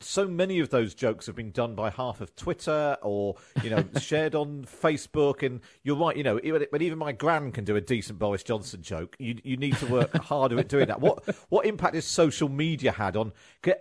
so 0.02 0.28
many 0.28 0.60
of 0.60 0.70
those 0.70 0.94
jokes 0.94 1.26
have 1.26 1.36
been 1.36 1.52
done 1.52 1.76
by 1.76 1.90
half 1.90 2.22
of 2.22 2.36
Twitter 2.36 2.98
or 3.02 3.36
you 3.64 3.70
know 3.70 3.84
shared 4.00 4.36
on 4.36 4.66
Facebook. 4.66 5.44
And 5.44 5.62
you're 5.84 5.96
right, 5.96 6.16
you 6.16 6.24
know, 6.24 6.40
but 6.72 6.82
even 6.82 6.98
my 6.98 7.12
gran 7.12 7.52
can 7.52 7.64
do 7.64 7.76
a 7.76 7.82
decent 7.82 8.20
Boris 8.20 8.44
Johnson 8.44 8.82
joke. 8.82 9.16
You 9.20 9.38
you 9.44 9.58
need 9.58 9.78
to 9.78 9.88
work 9.88 10.16
harder 10.24 10.60
at 10.60 10.68
doing 10.68 10.88
that. 10.88 11.02
What 11.02 11.24
what 11.50 11.66
impact 11.66 11.96
has 11.96 12.06
social 12.06 12.50
media 12.50 12.92
had 12.92 13.16
on? 13.16 13.34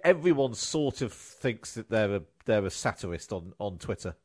Everyone 0.02 0.54
sort 0.54 1.02
of 1.02 1.12
thinks 1.12 1.74
that 1.74 1.90
they're 1.90 2.16
a 2.16 2.22
they're 2.46 2.66
a 2.66 2.70
satirist 2.70 3.32
on 3.32 3.52
on 3.58 3.78
Twitter. 3.78 4.16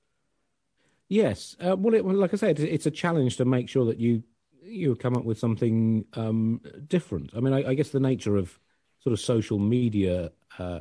Yes, 1.09 1.55
uh, 1.59 1.75
well, 1.77 1.93
it, 1.93 2.03
well, 2.03 2.15
like 2.15 2.33
I 2.33 2.37
said, 2.37 2.59
it's 2.59 2.85
a 2.85 2.91
challenge 2.91 3.37
to 3.37 3.45
make 3.45 3.69
sure 3.69 3.85
that 3.85 3.99
you 3.99 4.23
you 4.63 4.95
come 4.95 5.15
up 5.15 5.25
with 5.25 5.37
something 5.37 6.05
um, 6.13 6.61
different. 6.87 7.31
I 7.35 7.41
mean, 7.41 7.53
I, 7.53 7.69
I, 7.69 7.73
guess 7.73 7.89
the 7.89 7.99
nature 7.99 8.37
of 8.37 8.57
sort 8.99 9.13
of 9.13 9.19
social 9.19 9.59
media 9.59 10.31
uh, 10.57 10.79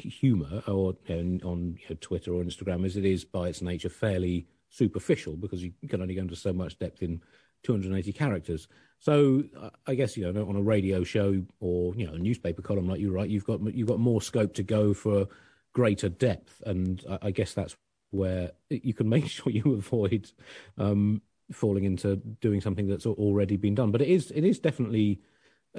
humour 0.00 0.62
or 0.66 0.94
on 1.08 1.40
you 1.40 1.88
know, 1.90 1.96
Twitter 2.00 2.32
or 2.32 2.42
Instagram 2.42 2.84
as 2.84 2.96
it 2.96 3.04
is 3.04 3.24
by 3.24 3.48
its 3.48 3.62
nature 3.62 3.88
fairly 3.88 4.46
superficial 4.70 5.36
because 5.36 5.62
you 5.62 5.72
can 5.88 6.02
only 6.02 6.14
go 6.14 6.22
into 6.22 6.36
so 6.36 6.52
much 6.52 6.78
depth 6.78 7.02
in 7.02 7.20
280 7.62 8.12
characters. 8.12 8.68
So 8.98 9.44
I 9.86 9.94
guess 9.94 10.16
you 10.16 10.30
know 10.30 10.48
on 10.48 10.56
a 10.56 10.62
radio 10.62 11.04
show 11.04 11.42
or 11.60 11.94
you 11.96 12.06
know 12.06 12.14
a 12.14 12.18
newspaper 12.18 12.62
column 12.62 12.88
like 12.88 13.00
you 13.00 13.10
write, 13.10 13.30
you've 13.30 13.44
got 13.44 13.60
you've 13.74 13.88
got 13.88 14.00
more 14.00 14.22
scope 14.22 14.54
to 14.54 14.62
go 14.62 14.94
for 14.94 15.28
greater 15.72 16.08
depth, 16.08 16.62
and 16.64 17.04
I 17.22 17.30
guess 17.30 17.52
that's 17.52 17.76
where 18.10 18.52
you 18.70 18.94
can 18.94 19.08
make 19.08 19.26
sure 19.36 19.52
you 19.52 19.74
avoid 19.74 20.30
um, 20.78 21.20
falling 21.52 21.84
into 21.84 22.16
doing 22.16 22.60
something 22.60 22.86
that's 22.86 23.06
already 23.06 23.56
been 23.56 23.74
done. 23.74 23.90
But 23.90 24.02
it 24.02 24.08
is 24.08 24.30
it 24.30 24.44
is 24.44 24.58
definitely 24.58 25.20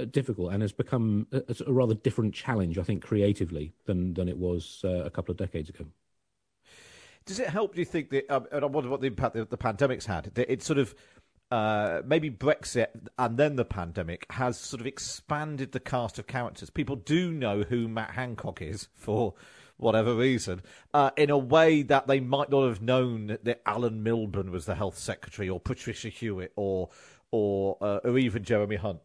difficult 0.06 0.54
and 0.54 0.62
has 0.62 0.72
become 0.72 1.28
a, 1.32 1.44
a, 1.66 1.72
rather 1.72 1.94
different 1.94 2.34
challenge, 2.34 2.78
I 2.78 2.84
think, 2.84 3.04
creatively 3.04 3.74
than 3.86 4.14
than 4.14 4.28
it 4.28 4.38
was 4.38 4.82
uh, 4.84 5.04
a 5.06 5.10
couple 5.10 5.32
of 5.32 5.38
decades 5.38 5.70
ago. 5.70 5.86
Does 7.26 7.40
it 7.40 7.50
help? 7.50 7.76
Do 7.76 7.82
you 7.82 7.86
think 7.86 8.10
that? 8.12 8.30
Um, 8.30 8.48
and 8.52 8.64
I 8.64 8.68
wonder 8.68 8.90
what 8.90 9.02
the 9.02 9.08
impact 9.08 9.36
the, 9.36 9.46
the 9.46 9.58
pandemic's 9.58 10.06
had. 10.06 10.32
It 10.36 10.64
sort 10.64 10.80
of 10.80 10.96
uh, 11.52 12.02
maybe 12.06 12.30
Brexit 12.30 12.88
and 13.18 13.38
then 13.38 13.56
the 13.56 13.66
pandemic 13.66 14.26
has 14.32 14.60
sort 14.60 14.82
of 14.82 14.88
expanded 14.88 15.72
the 15.72 15.80
cast 15.80 16.20
of 16.20 16.28
characters. 16.28 16.70
People 16.70 16.96
do 16.96 17.32
know 17.32 17.64
who 17.64 17.88
Matt 17.88 18.12
Hancock 18.12 18.62
is 18.62 18.90
for 18.96 19.34
whatever 19.78 20.16
reason, 20.16 20.62
uh, 20.94 21.12
in 21.18 21.30
a 21.30 21.38
way 21.38 21.84
that 21.84 22.08
they 22.08 22.20
might 22.20 22.50
not 22.50 22.68
have 22.68 22.82
known 22.82 23.38
that 23.44 23.62
Alan 23.66 24.04
Milburn 24.04 24.52
was 24.52 24.66
the 24.66 24.76
health 24.76 24.98
secretary, 24.98 25.48
or 25.48 25.60
Patricia 25.60 26.10
Hewitt, 26.10 26.52
or 26.56 26.90
or 27.32 27.78
uh, 27.82 28.00
or 28.04 28.18
even 28.18 28.44
Jeremy 28.44 28.78
Hunt. 28.78 29.00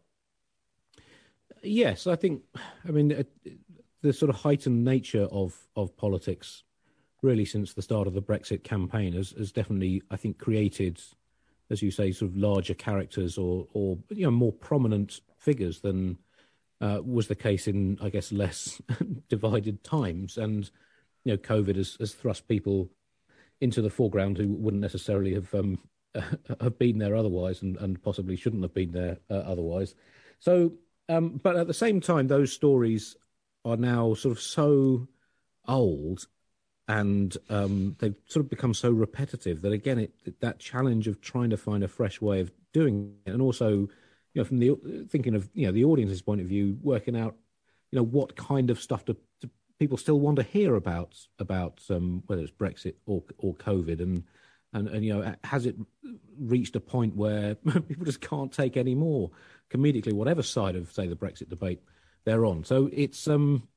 Yes, 1.63 2.07
I 2.07 2.15
think. 2.15 2.43
I 2.87 2.91
mean, 2.91 3.25
the 4.01 4.13
sort 4.13 4.29
of 4.29 4.35
heightened 4.35 4.83
nature 4.83 5.27
of 5.31 5.57
of 5.75 5.95
politics, 5.97 6.63
really, 7.21 7.45
since 7.45 7.73
the 7.73 7.81
start 7.81 8.05
of 8.05 8.13
the 8.13 8.21
Brexit 8.21 8.63
campaign, 8.63 9.13
has, 9.13 9.31
has 9.31 9.51
definitely, 9.51 10.03
I 10.11 10.17
think, 10.17 10.37
created, 10.37 11.01
as 11.69 11.81
you 11.81 11.89
say, 11.89 12.11
sort 12.11 12.31
of 12.31 12.37
larger 12.37 12.73
characters 12.73 13.37
or 13.37 13.67
or 13.73 13.97
you 14.09 14.25
know 14.25 14.31
more 14.31 14.51
prominent 14.51 15.21
figures 15.37 15.79
than 15.79 16.17
uh, 16.81 16.99
was 17.03 17.27
the 17.27 17.35
case 17.35 17.67
in, 17.67 17.97
I 18.01 18.09
guess, 18.09 18.31
less 18.31 18.81
divided 19.29 19.83
times. 19.83 20.37
And 20.37 20.69
you 21.23 21.31
know, 21.31 21.37
COVID 21.37 21.77
has, 21.77 21.95
has 21.99 22.13
thrust 22.13 22.47
people 22.49 22.89
into 23.61 23.81
the 23.81 23.89
foreground 23.89 24.37
who 24.37 24.49
wouldn't 24.49 24.81
necessarily 24.81 25.33
have 25.33 25.53
um, 25.55 25.79
have 26.59 26.77
been 26.77 26.97
there 26.97 27.15
otherwise, 27.15 27.61
and, 27.61 27.77
and 27.77 28.03
possibly 28.03 28.35
shouldn't 28.35 28.63
have 28.63 28.73
been 28.73 28.91
there 28.91 29.17
uh, 29.29 29.35
otherwise. 29.35 29.95
So 30.39 30.73
um, 31.09 31.39
but 31.41 31.55
at 31.55 31.67
the 31.67 31.73
same 31.73 32.01
time, 32.01 32.27
those 32.27 32.53
stories 32.53 33.15
are 33.65 33.77
now 33.77 34.13
sort 34.13 34.35
of 34.35 34.41
so 34.41 35.07
old 35.67 36.27
and 36.87 37.37
um, 37.49 37.95
they've 37.99 38.15
sort 38.27 38.45
of 38.45 38.49
become 38.49 38.73
so 38.73 38.91
repetitive 38.91 39.61
that 39.61 39.71
again, 39.71 39.99
it, 39.99 40.39
that 40.41 40.59
challenge 40.59 41.07
of 41.07 41.21
trying 41.21 41.49
to 41.49 41.57
find 41.57 41.83
a 41.83 41.87
fresh 41.87 42.19
way 42.19 42.41
of 42.41 42.51
doing 42.73 43.15
it, 43.25 43.31
and 43.31 43.41
also, 43.41 43.69
you 43.69 43.89
know, 44.35 44.43
from 44.43 44.59
the 44.59 44.75
thinking 45.09 45.35
of 45.35 45.49
you 45.53 45.65
know 45.65 45.71
the 45.71 45.85
audience's 45.85 46.21
point 46.21 46.41
of 46.41 46.47
view, 46.47 46.77
working 46.81 47.15
out, 47.15 47.35
you 47.91 47.97
know, 47.97 48.03
what 48.03 48.35
kind 48.35 48.69
of 48.69 48.81
stuff 48.81 49.05
do, 49.05 49.15
do 49.39 49.49
people 49.79 49.97
still 49.97 50.19
want 50.19 50.35
to 50.37 50.43
hear 50.43 50.75
about 50.75 51.15
about 51.39 51.81
um, 51.89 52.23
whether 52.27 52.41
it's 52.41 52.51
Brexit 52.51 52.95
or 53.05 53.23
or 53.37 53.55
COVID, 53.55 54.01
and 54.01 54.23
and 54.73 54.89
and 54.89 55.05
you 55.05 55.13
know, 55.13 55.35
has 55.45 55.65
it 55.65 55.77
reached 56.37 56.75
a 56.75 56.81
point 56.81 57.15
where 57.15 57.55
people 57.87 58.05
just 58.05 58.21
can't 58.21 58.51
take 58.51 58.75
any 58.75 58.95
more? 58.95 59.31
Comedically, 59.71 60.13
whatever 60.13 60.43
side 60.43 60.75
of 60.75 60.91
say 60.91 61.07
the 61.07 61.15
Brexit 61.15 61.49
debate 61.49 61.81
they're 62.25 62.45
on. 62.45 62.63
So 62.63 62.89
it's 62.91 63.27
um, 63.27 63.67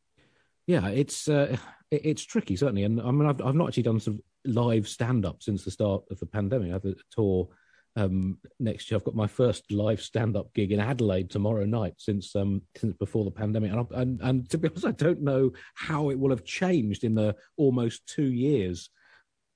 yeah, 0.67 0.89
it's 0.89 1.29
uh, 1.29 1.57
it's 1.91 2.25
tricky 2.25 2.57
certainly. 2.57 2.85
And 2.85 3.01
I 3.01 3.11
mean, 3.11 3.29
I've 3.29 3.41
I've 3.43 3.55
not 3.55 3.69
actually 3.69 3.85
done 3.85 4.01
some 4.01 4.21
live 4.45 4.89
stand 4.89 5.27
up 5.27 5.43
since 5.43 5.65
the 5.65 5.71
start 5.71 6.05
of 6.11 6.21
the 6.21 6.27
pandemic. 6.27 6.71
I 6.71 6.75
have 6.75 6.85
a 6.85 6.95
tour 7.11 7.49
um, 7.97 8.39
next 8.61 8.91
year. 8.91 8.97
I've 8.97 9.05
got 9.05 9.15
my 9.15 9.27
first 9.27 9.71
live 9.73 10.01
stand 10.01 10.37
up 10.37 10.53
gig 10.55 10.73
in 10.73 10.81
Adelaide 10.81 11.31
tomorrow 11.31 11.65
night 11.65 11.95
since 11.99 12.37
um, 12.37 12.63
since 12.77 12.95
before 12.97 13.25
the 13.25 13.31
pandemic. 13.31 13.73
And, 13.73 13.87
and, 13.93 14.21
and 14.21 14.51
to 14.51 14.59
be 14.59 14.69
honest, 14.71 14.87
I 14.87 14.93
don't 14.93 15.23
know 15.23 15.53
how 15.75 16.11
it 16.11 16.19
will 16.19 16.31
have 16.31 16.45
changed 16.45 17.05
in 17.05 17.15
the 17.15 17.35
almost 17.57 18.07
two 18.07 18.31
years 18.31 18.91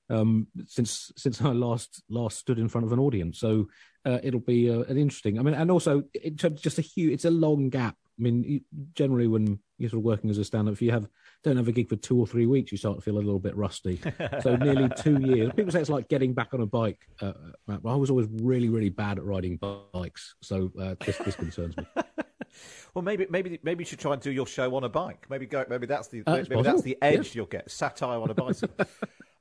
um, 0.08 0.48
since 0.66 1.12
since 1.16 1.40
I 1.40 1.52
last 1.52 2.02
last 2.08 2.38
stood 2.38 2.58
in 2.58 2.68
front 2.68 2.86
of 2.86 2.92
an 2.92 2.98
audience. 2.98 3.38
So 3.38 3.68
uh, 4.04 4.18
it'll 4.22 4.40
be 4.40 4.70
uh, 4.70 4.80
an 4.80 4.96
interesting. 4.96 5.38
I 5.38 5.42
mean, 5.42 5.54
and 5.54 5.70
also 5.70 6.04
in 6.22 6.36
terms 6.36 6.58
of 6.58 6.62
just 6.62 6.78
a 6.78 6.82
huge, 6.82 7.12
it's 7.12 7.24
a 7.24 7.30
long 7.30 7.68
gap. 7.70 7.96
I 8.18 8.22
mean, 8.22 8.64
generally 8.94 9.28
when 9.28 9.58
you're 9.78 9.88
sort 9.88 10.00
of 10.00 10.04
working 10.04 10.28
as 10.28 10.36
a 10.36 10.44
stand-up, 10.44 10.74
if 10.74 10.82
you 10.82 10.90
have 10.90 11.08
don't 11.42 11.56
have 11.56 11.68
a 11.68 11.72
gig 11.72 11.88
for 11.88 11.96
two 11.96 12.18
or 12.18 12.26
three 12.26 12.44
weeks, 12.44 12.70
you 12.70 12.76
start 12.76 12.98
to 12.98 13.02
feel 13.02 13.16
a 13.16 13.18
little 13.18 13.38
bit 13.38 13.56
rusty. 13.56 13.98
so 14.42 14.56
nearly 14.56 14.90
two 14.96 15.18
years. 15.22 15.50
People 15.56 15.72
say 15.72 15.80
it's 15.80 15.88
like 15.88 16.08
getting 16.08 16.34
back 16.34 16.52
on 16.52 16.60
a 16.60 16.66
bike. 16.66 16.98
Uh, 17.22 17.32
uh 17.66 17.78
I 17.86 17.96
was 17.96 18.10
always 18.10 18.28
really, 18.30 18.68
really 18.68 18.90
bad 18.90 19.18
at 19.18 19.24
riding 19.24 19.56
bikes, 19.92 20.34
so 20.42 20.70
uh, 20.78 20.96
this 21.04 21.16
this 21.18 21.36
concerns 21.36 21.76
me. 21.76 21.86
well, 22.94 23.02
maybe 23.02 23.26
maybe 23.30 23.58
maybe 23.62 23.82
you 23.82 23.86
should 23.86 23.98
try 23.98 24.12
and 24.12 24.22
do 24.22 24.30
your 24.30 24.46
show 24.46 24.74
on 24.74 24.84
a 24.84 24.88
bike. 24.88 25.26
Maybe 25.30 25.46
go. 25.46 25.64
Maybe 25.68 25.86
that's 25.86 26.08
the 26.08 26.22
uh, 26.26 26.32
maybe 26.36 26.48
possible. 26.48 26.62
that's 26.62 26.82
the 26.82 26.98
edge 27.02 27.28
yeah. 27.28 27.32
you'll 27.34 27.46
get. 27.46 27.70
Satire 27.70 28.20
on 28.20 28.30
a 28.30 28.34
bicycle. 28.34 28.74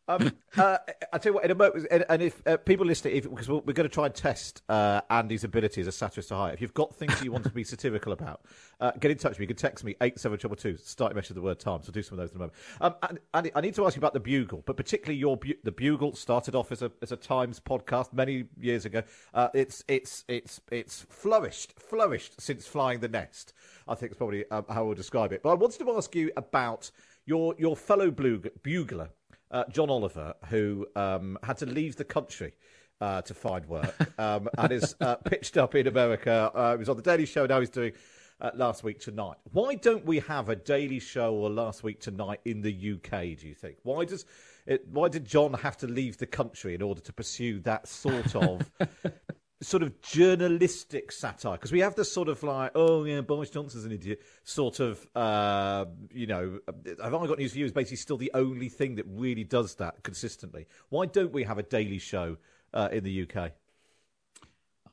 Um, 0.09 0.31
uh, 0.57 0.77
I 1.13 1.17
tell 1.19 1.31
you 1.31 1.35
what, 1.35 1.45
in 1.45 1.51
a 1.51 1.55
moment, 1.55 1.87
and, 1.91 2.03
and 2.09 2.21
if 2.21 2.45
uh, 2.47 2.57
people 2.57 2.85
listening, 2.85 3.15
if, 3.15 3.29
because 3.29 3.47
we're, 3.47 3.59
we're, 3.59 3.73
going 3.73 3.87
to 3.87 3.93
try 3.93 4.07
and 4.07 4.15
test 4.15 4.63
uh, 4.67 5.01
Andy's 5.09 5.43
ability 5.43 5.81
as 5.81 5.87
a 5.87 5.91
satirist 5.91 6.29
to 6.29 6.35
hire. 6.35 6.51
If 6.51 6.61
you've 6.61 6.73
got 6.73 6.95
things 6.95 7.23
you 7.23 7.31
want 7.31 7.43
to 7.45 7.51
be 7.51 7.63
satirical 7.63 8.11
about, 8.11 8.41
uh, 8.81 8.91
get 8.99 9.11
in 9.11 9.17
touch 9.17 9.31
with 9.31 9.39
me. 9.39 9.43
You 9.43 9.47
can 9.47 9.57
text 9.57 9.85
me 9.85 9.95
eight 10.01 10.19
seven 10.19 10.37
triple 10.39 10.57
two. 10.57 10.77
Start 10.77 11.15
message 11.15 11.35
the 11.35 11.41
word 11.41 11.59
time. 11.59 11.83
So 11.83 11.91
do 11.91 12.01
some 12.01 12.17
of 12.17 12.23
those 12.23 12.31
in 12.31 12.37
a 12.37 12.39
moment. 12.39 12.53
Um, 12.81 13.19
Andy, 13.35 13.51
I 13.53 13.61
need 13.61 13.75
to 13.75 13.85
ask 13.85 13.95
you 13.95 13.99
about 13.99 14.13
the 14.13 14.19
Bugle, 14.19 14.63
but 14.65 14.75
particularly 14.75 15.19
your 15.19 15.39
the 15.63 15.71
Bugle 15.71 16.15
started 16.15 16.55
off 16.55 16.71
as 16.71 16.81
a 16.81 16.91
as 17.01 17.11
a 17.11 17.17
Times 17.17 17.59
podcast 17.59 18.11
many 18.11 18.45
years 18.59 18.85
ago. 18.85 19.03
Uh, 19.33 19.49
it's 19.53 19.83
it's 19.87 20.25
it's 20.27 20.59
it's 20.71 21.05
flourished 21.09 21.73
flourished 21.79 22.41
since 22.41 22.65
flying 22.65 22.99
the 22.99 23.07
nest. 23.07 23.53
I 23.87 23.93
think 23.93 24.11
it's 24.11 24.17
probably 24.17 24.49
um, 24.49 24.65
how 24.69 24.85
we'll 24.85 24.95
describe 24.95 25.33
it. 25.33 25.43
But 25.43 25.51
I 25.51 25.53
wanted 25.53 25.79
to 25.79 25.91
ask 25.91 26.15
you 26.15 26.31
about 26.35 26.89
your 27.25 27.53
your 27.59 27.75
fellow 27.77 28.09
bugler 28.09 29.09
uh, 29.51 29.63
John 29.71 29.89
Oliver, 29.89 30.33
who 30.49 30.87
um, 30.95 31.37
had 31.43 31.57
to 31.57 31.65
leave 31.65 31.95
the 31.95 32.05
country 32.05 32.53
uh, 33.01 33.21
to 33.21 33.33
find 33.33 33.65
work 33.65 33.95
um, 34.19 34.49
and 34.57 34.71
is 34.71 34.95
uh, 35.01 35.15
pitched 35.25 35.57
up 35.57 35.75
in 35.75 35.87
America. 35.87 36.51
Uh, 36.53 36.71
he 36.73 36.77
was 36.77 36.89
on 36.89 36.97
the 36.97 37.03
Daily 37.03 37.25
Show. 37.25 37.45
Now 37.45 37.59
he's 37.59 37.69
doing 37.69 37.93
uh, 38.41 38.51
Last 38.55 38.83
Week 38.83 38.99
Tonight. 38.99 39.37
Why 39.51 39.75
don't 39.75 40.05
we 40.05 40.19
have 40.19 40.49
a 40.49 40.55
Daily 40.55 40.99
Show 40.99 41.33
or 41.33 41.49
Last 41.49 41.83
Week 41.83 41.99
Tonight 41.99 42.41
in 42.45 42.61
the 42.61 42.71
UK? 42.71 43.37
Do 43.37 43.47
you 43.47 43.55
think? 43.55 43.77
Why 43.83 44.05
does 44.05 44.25
it, 44.65 44.87
why 44.87 45.09
did 45.09 45.25
John 45.25 45.53
have 45.53 45.77
to 45.77 45.87
leave 45.87 46.17
the 46.17 46.27
country 46.27 46.75
in 46.75 46.81
order 46.81 47.01
to 47.01 47.13
pursue 47.13 47.59
that 47.61 47.87
sort 47.87 48.35
of 48.35 48.69
sort 49.61 49.83
of 49.83 50.01
journalistic 50.01 51.11
satire 51.11 51.53
because 51.53 51.71
we 51.71 51.81
have 51.81 51.95
this 51.95 52.11
sort 52.11 52.29
of 52.29 52.41
like, 52.43 52.71
oh 52.75 53.03
yeah, 53.03 53.21
Boris 53.21 53.49
Johnson's 53.49 53.85
an 53.85 53.91
idiot 53.91 54.21
sort 54.43 54.79
of, 54.79 55.05
uh, 55.15 55.85
you 56.13 56.27
know, 56.27 56.59
i've 57.03 57.13
only 57.13 57.27
got 57.27 57.37
news 57.37 57.51
for 57.51 57.59
you? 57.59 57.65
Is 57.65 57.71
basically 57.71 57.97
still 57.97 58.17
the 58.17 58.31
only 58.33 58.69
thing 58.69 58.95
that 58.95 59.05
really 59.07 59.43
does 59.43 59.75
that 59.75 60.01
consistently. 60.03 60.67
Why 60.89 61.05
don't 61.05 61.33
we 61.33 61.43
have 61.43 61.57
a 61.57 61.63
daily 61.63 61.99
show 61.99 62.37
uh, 62.73 62.89
in 62.91 63.03
the 63.03 63.27
UK? 63.27 63.51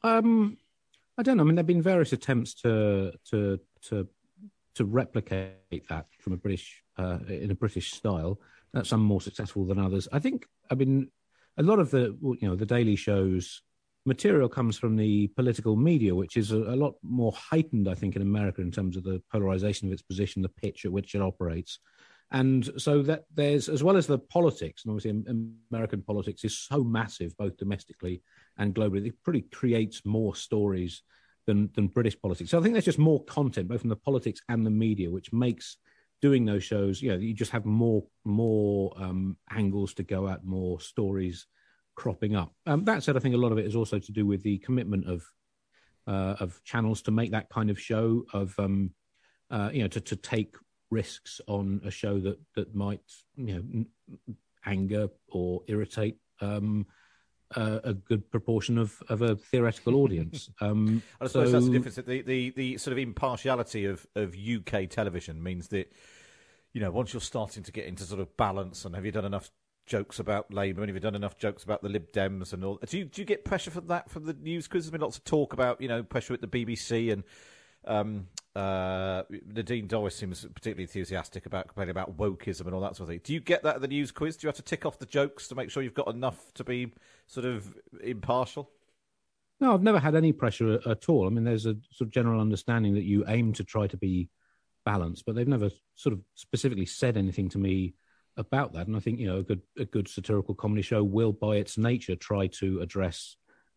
Um, 0.02 0.56
I 1.16 1.22
don't 1.22 1.36
know. 1.36 1.44
I 1.44 1.46
mean, 1.46 1.54
there've 1.54 1.66
been 1.66 1.82
various 1.82 2.12
attempts 2.12 2.54
to 2.62 3.12
to 3.30 3.60
to 3.88 4.08
to 4.74 4.84
replicate 4.84 5.88
that 5.88 6.06
from 6.18 6.32
a 6.32 6.36
British 6.36 6.82
uh, 6.98 7.18
in 7.28 7.50
a 7.50 7.54
British 7.54 7.92
style. 7.92 8.40
some 8.82 9.00
more 9.00 9.20
successful 9.20 9.64
than 9.64 9.78
others. 9.78 10.08
I 10.12 10.18
think. 10.18 10.46
I 10.70 10.74
mean, 10.74 11.10
a 11.56 11.62
lot 11.62 11.78
of 11.78 11.90
the 11.92 12.16
you 12.40 12.48
know 12.48 12.56
the 12.56 12.66
daily 12.66 12.96
shows 12.96 13.62
material 14.06 14.48
comes 14.48 14.78
from 14.78 14.96
the 14.96 15.28
political 15.28 15.76
media, 15.76 16.14
which 16.14 16.36
is 16.36 16.52
a, 16.52 16.56
a, 16.56 16.76
lot 16.76 16.94
more 17.02 17.32
heightened, 17.32 17.88
I 17.88 17.94
think, 17.94 18.16
in 18.16 18.22
America 18.22 18.60
in 18.60 18.70
terms 18.70 18.96
of 18.96 19.04
the 19.04 19.22
polarization 19.30 19.88
of 19.88 19.92
its 19.92 20.02
position, 20.02 20.42
the 20.42 20.48
pitch 20.48 20.84
at 20.84 20.92
which 20.92 21.14
it 21.14 21.22
operates. 21.22 21.78
And 22.32 22.68
so 22.76 23.02
that 23.02 23.24
there's, 23.34 23.68
as 23.68 23.84
well 23.84 23.96
as 23.96 24.06
the 24.06 24.18
politics, 24.18 24.84
and 24.84 24.90
obviously 24.92 25.22
American 25.70 26.02
politics 26.02 26.44
is 26.44 26.58
so 26.58 26.82
massive, 26.82 27.36
both 27.36 27.56
domestically 27.56 28.22
and 28.58 28.74
globally, 28.74 29.06
it 29.06 29.22
pretty 29.22 29.42
creates 29.42 30.04
more 30.04 30.34
stories 30.34 31.02
than, 31.46 31.70
than 31.74 31.86
British 31.86 32.20
politics. 32.20 32.50
So 32.50 32.58
I 32.58 32.62
think 32.62 32.74
there's 32.74 32.84
just 32.84 32.98
more 32.98 33.22
content, 33.24 33.68
both 33.68 33.80
from 33.80 33.90
the 33.90 33.96
politics 33.96 34.40
and 34.48 34.66
the 34.66 34.70
media, 34.70 35.10
which 35.10 35.32
makes 35.32 35.76
doing 36.20 36.44
those 36.44 36.64
shows, 36.64 37.00
you 37.00 37.10
know, 37.10 37.18
you 37.18 37.34
just 37.34 37.52
have 37.52 37.64
more 37.64 38.02
more 38.24 38.92
um, 38.96 39.36
angles 39.50 39.94
to 39.94 40.02
go 40.02 40.28
at, 40.28 40.44
more 40.44 40.80
stories 40.80 41.46
cropping 41.96 42.36
up. 42.36 42.54
Um, 42.66 42.84
that 42.84 43.02
said, 43.02 43.16
I 43.16 43.20
think 43.20 43.34
a 43.34 43.38
lot 43.38 43.52
of 43.52 43.58
it 43.58 43.66
is 43.66 43.74
also 43.74 43.98
to 43.98 44.12
do 44.12 44.24
with 44.24 44.42
the 44.42 44.58
commitment 44.58 45.08
of 45.08 45.24
uh, 46.06 46.36
of 46.38 46.62
channels 46.62 47.02
to 47.02 47.10
make 47.10 47.32
that 47.32 47.50
kind 47.50 47.68
of 47.68 47.80
show 47.80 48.24
of 48.32 48.56
um, 48.58 48.92
uh, 49.50 49.70
you 49.72 49.82
know 49.82 49.88
to, 49.88 50.00
to 50.00 50.16
take 50.16 50.54
risks 50.90 51.40
on 51.48 51.80
a 51.84 51.90
show 51.90 52.20
that 52.20 52.38
that 52.54 52.74
might 52.74 53.00
you 53.36 53.54
know 53.54 54.26
anger 54.64 55.08
or 55.28 55.62
irritate 55.66 56.18
um, 56.40 56.86
uh, 57.54 57.78
a 57.84 57.94
good 57.94 58.30
proportion 58.30 58.76
of, 58.76 59.00
of 59.08 59.22
a 59.22 59.36
theoretical 59.36 59.96
audience. 59.96 60.50
Um, 60.60 61.02
I 61.20 61.26
suppose 61.26 61.48
so, 61.48 61.52
that's 61.52 61.66
the 61.66 61.72
difference. 61.72 61.96
The, 61.96 62.22
the 62.22 62.50
the 62.50 62.78
sort 62.78 62.92
of 62.92 62.98
impartiality 62.98 63.84
of, 63.84 64.06
of 64.14 64.34
UK 64.34 64.88
television 64.88 65.42
means 65.42 65.68
that 65.68 65.92
you 66.72 66.80
know 66.80 66.90
once 66.90 67.12
you're 67.12 67.20
starting 67.20 67.62
to 67.62 67.72
get 67.72 67.86
into 67.86 68.04
sort 68.04 68.20
of 68.20 68.36
balance 68.36 68.84
and 68.84 68.94
have 68.94 69.04
you 69.04 69.12
done 69.12 69.24
enough 69.24 69.50
jokes 69.86 70.18
about 70.18 70.52
Labour 70.52 70.82
and 70.82 70.88
have 70.88 70.96
you 70.96 71.00
done 71.00 71.14
enough 71.14 71.38
jokes 71.38 71.64
about 71.64 71.82
the 71.82 71.88
Lib 71.88 72.12
Dems 72.12 72.52
and 72.52 72.64
all. 72.64 72.78
Do 72.86 72.98
you 72.98 73.04
do 73.04 73.22
you 73.22 73.24
get 73.24 73.44
pressure 73.44 73.70
for 73.70 73.80
that 73.82 74.10
from 74.10 74.24
the 74.24 74.34
news 74.34 74.68
quiz? 74.68 74.84
There's 74.84 74.90
been 74.90 75.00
lots 75.00 75.16
of 75.16 75.24
talk 75.24 75.52
about 75.52 75.80
you 75.80 75.88
know 75.88 76.02
pressure 76.02 76.34
at 76.34 76.40
the 76.40 76.48
BBC 76.48 77.12
and 77.12 77.24
um, 77.86 78.26
uh, 78.56 79.22
Nadine 79.46 79.86
Dorries 79.86 80.12
seems 80.12 80.44
particularly 80.44 80.84
enthusiastic 80.84 81.46
about 81.46 81.68
complaining 81.68 81.92
about 81.92 82.16
wokeism 82.16 82.62
and 82.62 82.74
all 82.74 82.80
that 82.80 82.96
sort 82.96 83.08
of 83.08 83.08
thing. 83.08 83.20
Do 83.22 83.32
you 83.32 83.40
get 83.40 83.62
that 83.62 83.76
at 83.76 83.80
the 83.80 83.88
news 83.88 84.10
quiz? 84.10 84.36
Do 84.36 84.46
you 84.46 84.48
have 84.48 84.56
to 84.56 84.62
tick 84.62 84.84
off 84.84 84.98
the 84.98 85.06
jokes 85.06 85.46
to 85.48 85.54
make 85.54 85.70
sure 85.70 85.82
you've 85.82 85.94
got 85.94 86.08
enough 86.08 86.52
to 86.54 86.64
be 86.64 86.92
sort 87.26 87.46
of 87.46 87.72
impartial? 88.02 88.70
No, 89.60 89.72
I've 89.72 89.82
never 89.82 90.00
had 90.00 90.14
any 90.14 90.32
pressure 90.32 90.80
at 90.86 91.08
all. 91.08 91.26
I 91.26 91.30
mean, 91.30 91.44
there's 91.44 91.66
a 91.66 91.76
sort 91.90 92.08
of 92.08 92.10
general 92.10 92.40
understanding 92.40 92.94
that 92.94 93.04
you 93.04 93.24
aim 93.28 93.52
to 93.54 93.64
try 93.64 93.86
to 93.86 93.96
be 93.96 94.28
balanced, 94.84 95.24
but 95.24 95.34
they've 95.34 95.48
never 95.48 95.70
sort 95.94 96.12
of 96.12 96.20
specifically 96.34 96.86
said 96.86 97.16
anything 97.16 97.48
to 97.50 97.58
me 97.58 97.94
about 98.36 98.72
that. 98.74 98.86
And 98.86 98.96
I 98.96 99.00
think 99.00 99.18
you 99.18 99.26
know 99.26 99.38
a 99.38 99.42
good 99.42 99.62
a 99.78 99.84
good 99.84 100.08
satirical 100.08 100.54
comedy 100.54 100.82
show 100.82 101.02
will, 101.02 101.32
by 101.32 101.56
its 101.56 101.78
nature, 101.78 102.16
try 102.16 102.46
to 102.58 102.80
address 102.80 103.36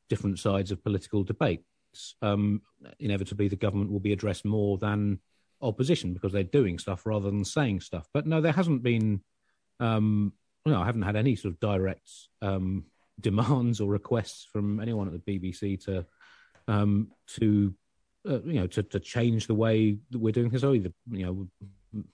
different 0.09 0.39
sides 0.39 0.71
of 0.71 0.83
political 0.83 1.23
debates. 1.23 2.15
Um, 2.21 2.61
inevitably, 2.99 3.47
the 3.47 3.55
government 3.55 3.91
will 3.91 3.99
be 3.99 4.13
addressed 4.13 4.45
more 4.45 4.77
than 4.77 5.19
opposition 5.61 6.13
because 6.13 6.31
they're 6.31 6.43
doing 6.43 6.79
stuff 6.79 7.05
rather 7.05 7.29
than 7.29 7.43
saying 7.45 7.81
stuff. 7.81 8.07
But 8.13 8.27
no, 8.27 8.41
there 8.41 8.53
hasn't 8.53 8.83
been. 8.83 9.21
Um, 9.79 10.33
no, 10.65 10.81
I 10.81 10.85
haven't 10.85 11.03
had 11.03 11.15
any 11.15 11.35
sort 11.35 11.53
of 11.53 11.59
direct 11.59 12.09
um, 12.41 12.85
demands 13.19 13.79
or 13.79 13.89
requests 13.89 14.45
from 14.51 14.79
anyone 14.79 15.07
at 15.07 15.13
the 15.13 15.39
BBC 15.39 15.83
to 15.85 16.05
um, 16.67 17.11
to 17.39 17.73
uh, 18.27 18.41
you 18.43 18.59
know 18.59 18.67
to, 18.67 18.83
to 18.83 18.99
change 18.99 19.47
the 19.47 19.55
way 19.55 19.97
that 20.11 20.19
we're 20.19 20.33
doing 20.33 20.49
things. 20.49 20.63
Either 20.63 20.91
you 21.11 21.25
know 21.25 21.47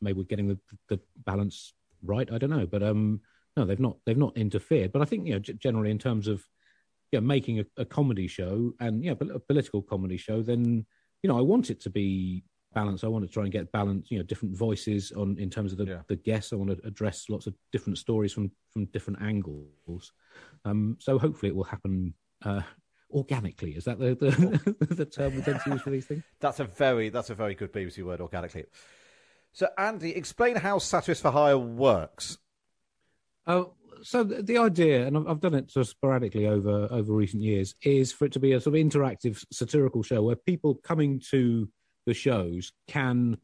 maybe 0.02 0.18
we're 0.18 0.24
getting 0.24 0.48
the, 0.48 0.60
the 0.88 1.00
balance 1.26 1.74
right. 2.06 2.32
I 2.32 2.38
don't 2.38 2.50
know, 2.50 2.66
but 2.66 2.84
um, 2.84 3.22
no, 3.58 3.66
they've 3.66 3.80
not 3.80 3.98
they've 4.06 4.18
not 4.18 4.38
interfered. 4.38 4.92
But 4.92 5.02
I 5.02 5.06
think 5.06 5.28
you 5.28 5.34
know 5.34 5.40
generally 5.40 5.92
in 5.92 6.00
terms 6.00 6.28
of 6.28 6.44
yeah 7.12 7.20
making 7.20 7.60
a, 7.60 7.66
a 7.78 7.86
comedy 7.86 8.28
show 8.28 8.74
and 8.80 9.04
yeah 9.04 9.14
a 9.20 9.40
political 9.40 9.82
comedy 9.82 10.18
show, 10.18 10.42
then 10.42 10.86
you 11.24 11.30
know 11.30 11.38
I 11.38 11.42
want 11.42 11.70
it 11.70 11.82
to 11.82 11.90
be 11.90 12.44
balanced. 12.76 13.04
I 13.04 13.08
want 13.08 13.26
to 13.26 13.32
try 13.32 13.44
and 13.44 13.52
get 13.52 13.72
balance, 13.72 14.12
you 14.12 14.20
know, 14.20 14.24
different 14.24 14.56
voices 14.56 15.12
on 15.14 15.38
in 15.40 15.50
terms 15.50 15.72
of 15.72 15.80
the, 15.80 15.86
yeah. 15.86 16.02
the 16.08 16.18
guests. 16.18 16.54
I 16.54 16.58
want 16.58 16.70
to 16.72 16.86
address 16.86 17.26
lots 17.30 17.48
of 17.48 17.56
different 17.72 17.98
stories 17.98 18.34
from 18.34 18.52
from 18.70 18.86
different 18.88 19.22
angles. 19.22 20.12
Um, 20.66 20.98
so 21.00 21.18
hopefully 21.18 21.50
it 21.50 21.56
will 21.56 21.64
happen 21.64 22.14
uh, 22.44 22.62
organically. 23.10 23.72
Is 23.72 23.86
that 23.86 23.98
the 23.98 24.16
the, 24.16 24.86
the 24.94 25.06
term 25.06 25.36
we 25.36 25.42
tend 25.42 25.62
to 25.64 25.72
use 25.72 25.82
for 25.82 25.90
these 25.90 26.06
things? 26.06 26.24
That's 26.40 26.60
a 26.60 26.66
very 26.66 27.10
that's 27.10 27.32
a 27.32 27.36
very 27.36 27.56
good 27.56 27.74
BBC 27.74 28.04
word, 28.04 28.22
organically. 28.22 28.66
So, 29.56 29.70
Andy, 29.78 30.14
explain 30.14 30.58
how 30.58 30.80
Satirist 30.80 31.22
for 31.22 31.32
Hire 31.32 31.58
works. 31.58 32.38
Oh, 33.48 33.72
so 34.04 34.26
the 34.26 34.58
idea, 34.58 35.08
and 35.08 35.18
I've 35.18 35.40
done 35.40 35.54
it 35.54 35.72
sort 35.72 35.86
of 35.86 35.90
sporadically 35.90 36.46
over 36.46 36.90
over 36.92 37.14
recent 37.14 37.42
years, 37.42 37.74
is 37.82 38.12
for 38.12 38.26
it 38.26 38.34
to 38.34 38.40
be 38.40 38.52
a 38.52 38.60
sort 38.60 38.76
of 38.76 38.86
interactive 38.86 39.46
satirical 39.54 40.04
show 40.04 40.22
where 40.24 40.36
people 40.36 40.76
coming 40.76 41.22
to 41.30 41.70
the 42.06 42.14
shows 42.14 42.74
can 42.90 43.38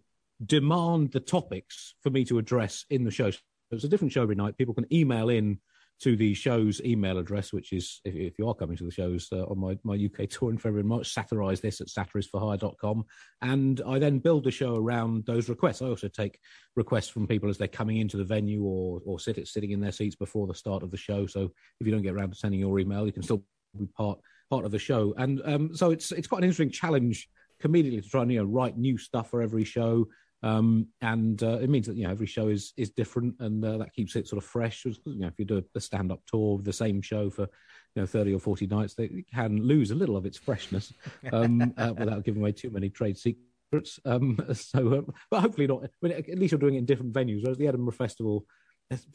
demand 0.46 1.14
the 1.14 1.22
topics 1.22 1.96
for 2.02 2.10
me 2.10 2.26
to 2.26 2.40
address 2.40 2.86
in 2.90 3.06
the 3.06 3.12
show. 3.12 3.32
So 3.32 3.40
it's 3.72 3.86
a 3.86 3.88
different 3.88 4.12
show 4.12 4.24
every 4.24 4.36
night. 4.36 4.58
People 4.58 4.74
can 4.74 4.94
email 4.94 5.30
in 5.30 5.60
to 6.02 6.16
the 6.16 6.34
show's 6.34 6.82
email 6.82 7.18
address, 7.18 7.54
which 7.54 7.74
is, 7.74 8.02
if, 8.06 8.16
if 8.16 8.40
you 8.40 8.48
are 8.48 8.56
coming 8.56 8.76
to 8.78 8.84
the 8.84 8.92
shows 8.92 9.28
uh, 9.32 9.44
on 9.44 9.60
my, 9.60 9.78
my 9.84 9.94
UK 9.94 10.28
tour 10.30 10.50
in 10.50 10.58
February 10.58 10.82
and 10.82 10.90
March, 10.90 11.14
satirize 11.14 11.62
this 11.62 11.80
at 11.82 11.88
satiristforhire.com. 11.88 13.06
And 13.42 13.82
I 13.86 14.00
then 14.00 14.20
build 14.20 14.44
the 14.44 14.52
show 14.52 14.76
around 14.76 15.26
those 15.26 15.50
requests. 15.50 15.82
I 15.82 15.88
also 15.88 16.08
take 16.08 16.40
requests 16.76 17.10
from 17.10 17.28
people 17.28 17.50
as 17.50 17.58
they're 17.58 17.68
coming 17.68 17.98
into 17.98 18.18
the 18.18 18.24
venue 18.24 18.64
or, 18.64 19.02
or 19.06 19.20
sit, 19.20 19.48
sitting 19.48 19.72
in 19.72 19.80
their 19.80 19.92
seats 19.92 20.16
before 20.16 20.48
the 20.48 20.56
start 20.56 20.84
of 20.84 20.92
the 20.92 20.98
show. 20.98 21.28
So 21.28 21.52
if 21.80 21.88
you 21.88 21.94
don't 21.94 22.02
get 22.02 22.14
around 22.14 22.32
to 22.32 22.36
sending 22.36 22.60
your 22.60 22.80
email, 22.80 23.06
you 23.06 23.14
can 23.14 23.24
still 23.24 23.44
be 23.78 23.86
part 23.88 24.20
part 24.50 24.66
of 24.66 24.72
the 24.72 24.80
show. 24.80 25.14
And 25.18 25.42
um, 25.46 25.76
so 25.76 25.92
it's 25.92 26.12
it's 26.12 26.28
quite 26.28 26.40
an 26.40 26.44
interesting 26.46 26.72
challenge 26.72 27.30
comedically 27.64 28.04
to 28.04 28.10
try 28.10 28.24
and 28.24 28.32
you 28.32 28.40
know 28.40 28.46
write 28.46 28.78
new 28.78 28.98
stuff 28.98 29.30
for 29.30 29.42
every 29.42 29.64
show 29.64 30.08
um, 30.44 30.88
and 31.02 31.42
uh, 31.44 31.60
it 31.60 31.70
means 31.70 31.88
that 31.88 31.96
you 31.96 32.04
know 32.04 32.12
every 32.12 32.28
show 32.28 32.48
is 32.48 32.74
is 32.78 32.90
different, 32.90 33.36
and 33.40 33.64
uh, 33.64 33.78
that 33.78 33.94
keeps 33.94 34.16
it 34.16 34.28
sort 34.28 34.44
of 34.44 34.50
fresh. 34.50 34.86
You 34.86 34.96
know, 35.06 35.28
if 35.28 35.38
you 35.38 35.46
do 35.46 35.64
a 35.76 35.80
stand 35.80 36.12
up 36.12 36.22
tour 36.26 36.56
of 36.56 36.64
the 36.64 36.74
same 36.74 37.02
show 37.02 37.30
for 37.30 37.44
you 37.44 38.02
know 38.02 38.06
thirty 38.06 38.34
or 38.34 38.40
forty 38.40 38.66
nights, 38.68 38.96
they 38.96 39.24
can 39.34 39.62
lose 39.62 39.92
a 39.92 39.96
little 39.96 40.18
of 40.18 40.26
its 40.26 40.38
freshness 40.38 40.94
um, 41.32 41.74
uh, 41.78 41.94
without 41.98 42.24
giving 42.24 42.42
away 42.42 42.52
too 42.54 42.72
many 42.72 42.90
trade 42.90 43.18
secrets. 43.18 44.00
Um, 44.06 44.40
so, 44.54 44.80
um, 45.00 45.14
but 45.30 45.42
hopefully 45.42 45.68
not. 45.68 45.84
I 45.84 45.90
mean, 46.02 46.14
at 46.14 46.40
least 46.40 46.52
you're 46.52 46.60
doing 46.60 46.76
it 46.76 46.80
in 46.80 46.86
different 46.86 47.14
venues. 47.14 47.44
Whereas 47.44 47.58
the 47.58 47.68
Edinburgh 47.68 47.94
Festival, 47.94 48.46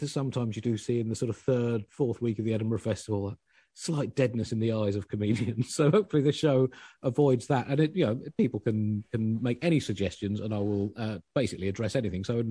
sometimes 0.04 0.54
you 0.54 0.62
do 0.62 0.76
see 0.76 1.00
in 1.00 1.08
the 1.08 1.16
sort 1.16 1.30
of 1.30 1.36
third, 1.36 1.84
fourth 1.90 2.22
week 2.22 2.38
of 2.38 2.44
the 2.44 2.54
Edinburgh 2.54 2.78
Festival 2.78 3.36
slight 3.78 4.16
deadness 4.16 4.52
in 4.52 4.58
the 4.58 4.72
eyes 4.72 4.96
of 4.96 5.06
comedians. 5.06 5.66
So 5.76 5.90
hopefully 5.90 6.22
the 6.22 6.32
show 6.32 6.68
avoids 7.02 7.46
that. 7.48 7.68
And 7.68 7.78
it, 7.78 7.94
you 7.94 8.06
know, 8.06 8.18
people 8.38 8.58
can 8.58 9.04
can 9.12 9.40
make 9.42 9.58
any 9.62 9.80
suggestions, 9.80 10.40
and 10.40 10.54
I 10.54 10.58
will 10.58 10.92
uh, 10.96 11.18
basically 11.34 11.68
address 11.68 11.94
anything. 11.94 12.24
So. 12.24 12.42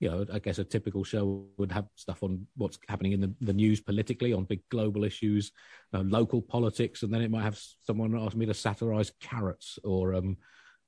you 0.00 0.08
know, 0.08 0.24
I 0.32 0.38
guess 0.38 0.60
a 0.60 0.64
typical 0.64 1.02
show 1.02 1.44
would 1.56 1.72
have 1.72 1.88
stuff 1.96 2.22
on 2.22 2.46
what's 2.56 2.78
happening 2.88 3.14
in 3.14 3.20
the, 3.20 3.34
the 3.40 3.52
news 3.52 3.80
politically, 3.80 4.32
on 4.32 4.44
big 4.44 4.62
global 4.70 5.02
issues, 5.02 5.50
uh, 5.92 6.04
local 6.18 6.40
politics, 6.40 7.02
and 7.02 7.12
then 7.12 7.20
it 7.20 7.32
might 7.32 7.42
have 7.42 7.58
someone 7.82 8.16
ask 8.16 8.36
me 8.36 8.46
to 8.46 8.54
satirize 8.54 9.10
carrots 9.20 9.76
or 9.82 10.14
um, 10.14 10.36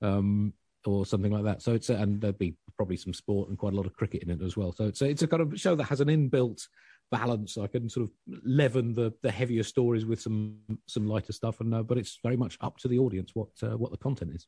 um, 0.00 0.52
or 0.86 1.04
something 1.04 1.32
like 1.32 1.44
that. 1.44 1.60
So 1.60 1.74
it's 1.74 1.90
and 1.90 2.20
there'd 2.20 2.38
be 2.38 2.54
probably 2.76 2.96
some 2.96 3.12
sport 3.12 3.48
and 3.48 3.58
quite 3.58 3.72
a 3.72 3.76
lot 3.76 3.86
of 3.86 3.94
cricket 3.94 4.22
in 4.22 4.30
it 4.30 4.42
as 4.42 4.56
well. 4.56 4.72
So 4.72 4.84
it's 4.84 5.02
a, 5.02 5.06
it's 5.06 5.22
a 5.22 5.26
kind 5.26 5.42
of 5.42 5.60
show 5.60 5.74
that 5.74 5.84
has 5.84 6.00
an 6.00 6.08
inbuilt 6.08 6.68
balance. 7.10 7.58
I 7.58 7.66
can 7.66 7.88
sort 7.88 8.04
of 8.04 8.40
leaven 8.44 8.94
the 8.94 9.12
the 9.22 9.30
heavier 9.30 9.62
stories 9.62 10.06
with 10.06 10.20
some 10.20 10.58
some 10.86 11.06
lighter 11.06 11.32
stuff, 11.32 11.60
and 11.60 11.74
uh, 11.74 11.82
but 11.82 11.98
it's 11.98 12.18
very 12.22 12.36
much 12.36 12.56
up 12.60 12.78
to 12.78 12.88
the 12.88 12.98
audience 12.98 13.34
what 13.34 13.48
uh, 13.62 13.76
what 13.76 13.90
the 13.90 13.98
content 13.98 14.32
is. 14.34 14.46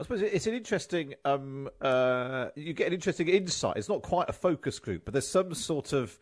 I 0.00 0.04
suppose 0.04 0.22
it's 0.22 0.46
an 0.46 0.54
interesting. 0.54 1.14
Um, 1.24 1.68
uh, 1.80 2.48
you 2.54 2.72
get 2.72 2.86
an 2.86 2.92
interesting 2.94 3.28
insight. 3.28 3.76
It's 3.76 3.88
not 3.88 4.02
quite 4.02 4.28
a 4.28 4.32
focus 4.32 4.78
group, 4.78 5.04
but 5.04 5.12
there's 5.12 5.28
some 5.28 5.54
sort 5.54 5.92
of 5.92 6.18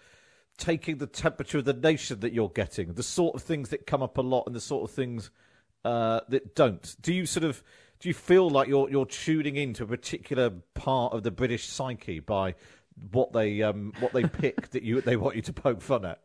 taking 0.56 0.96
the 0.96 1.06
temperature 1.06 1.58
of 1.58 1.66
the 1.66 1.74
nation 1.74 2.20
that 2.20 2.32
you're 2.32 2.48
getting, 2.48 2.94
the 2.94 3.02
sort 3.02 3.34
of 3.34 3.42
things 3.42 3.68
that 3.68 3.86
come 3.86 4.02
up 4.02 4.16
a 4.16 4.22
lot, 4.22 4.44
and 4.46 4.56
the 4.56 4.60
sort 4.60 4.88
of 4.88 4.94
things 4.94 5.30
uh, 5.84 6.20
that 6.30 6.54
don't. 6.54 6.96
Do 7.02 7.12
you 7.12 7.26
sort 7.26 7.44
of 7.44 7.62
do 8.00 8.08
you 8.08 8.14
feel 8.14 8.48
like 8.48 8.68
you're 8.68 8.88
you're 8.90 9.06
tuning 9.06 9.56
into 9.56 9.84
a 9.84 9.86
particular 9.86 10.50
part 10.74 11.12
of 11.12 11.22
the 11.22 11.30
British 11.30 11.66
psyche 11.66 12.20
by 12.20 12.54
what 13.11 13.32
they 13.32 13.62
um, 13.62 13.92
what 14.01 14.12
they 14.12 14.24
pick 14.24 14.70
that 14.70 14.82
you 14.82 15.01
they 15.01 15.16
want 15.16 15.36
you 15.36 15.42
to 15.42 15.53
poke 15.53 15.82
fun 15.82 16.05
at? 16.05 16.18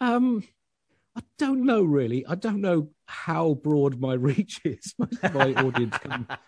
Um, 0.00 0.42
I 1.16 1.22
don't 1.38 1.64
know 1.64 1.82
really. 1.82 2.24
I 2.26 2.34
don't 2.34 2.60
know 2.60 2.90
how 3.06 3.54
broad 3.54 4.00
my 4.00 4.14
reach 4.30 4.60
is. 4.64 4.94
Most 4.98 5.22
of 5.22 5.34
my 5.34 5.54
audience 5.54 5.96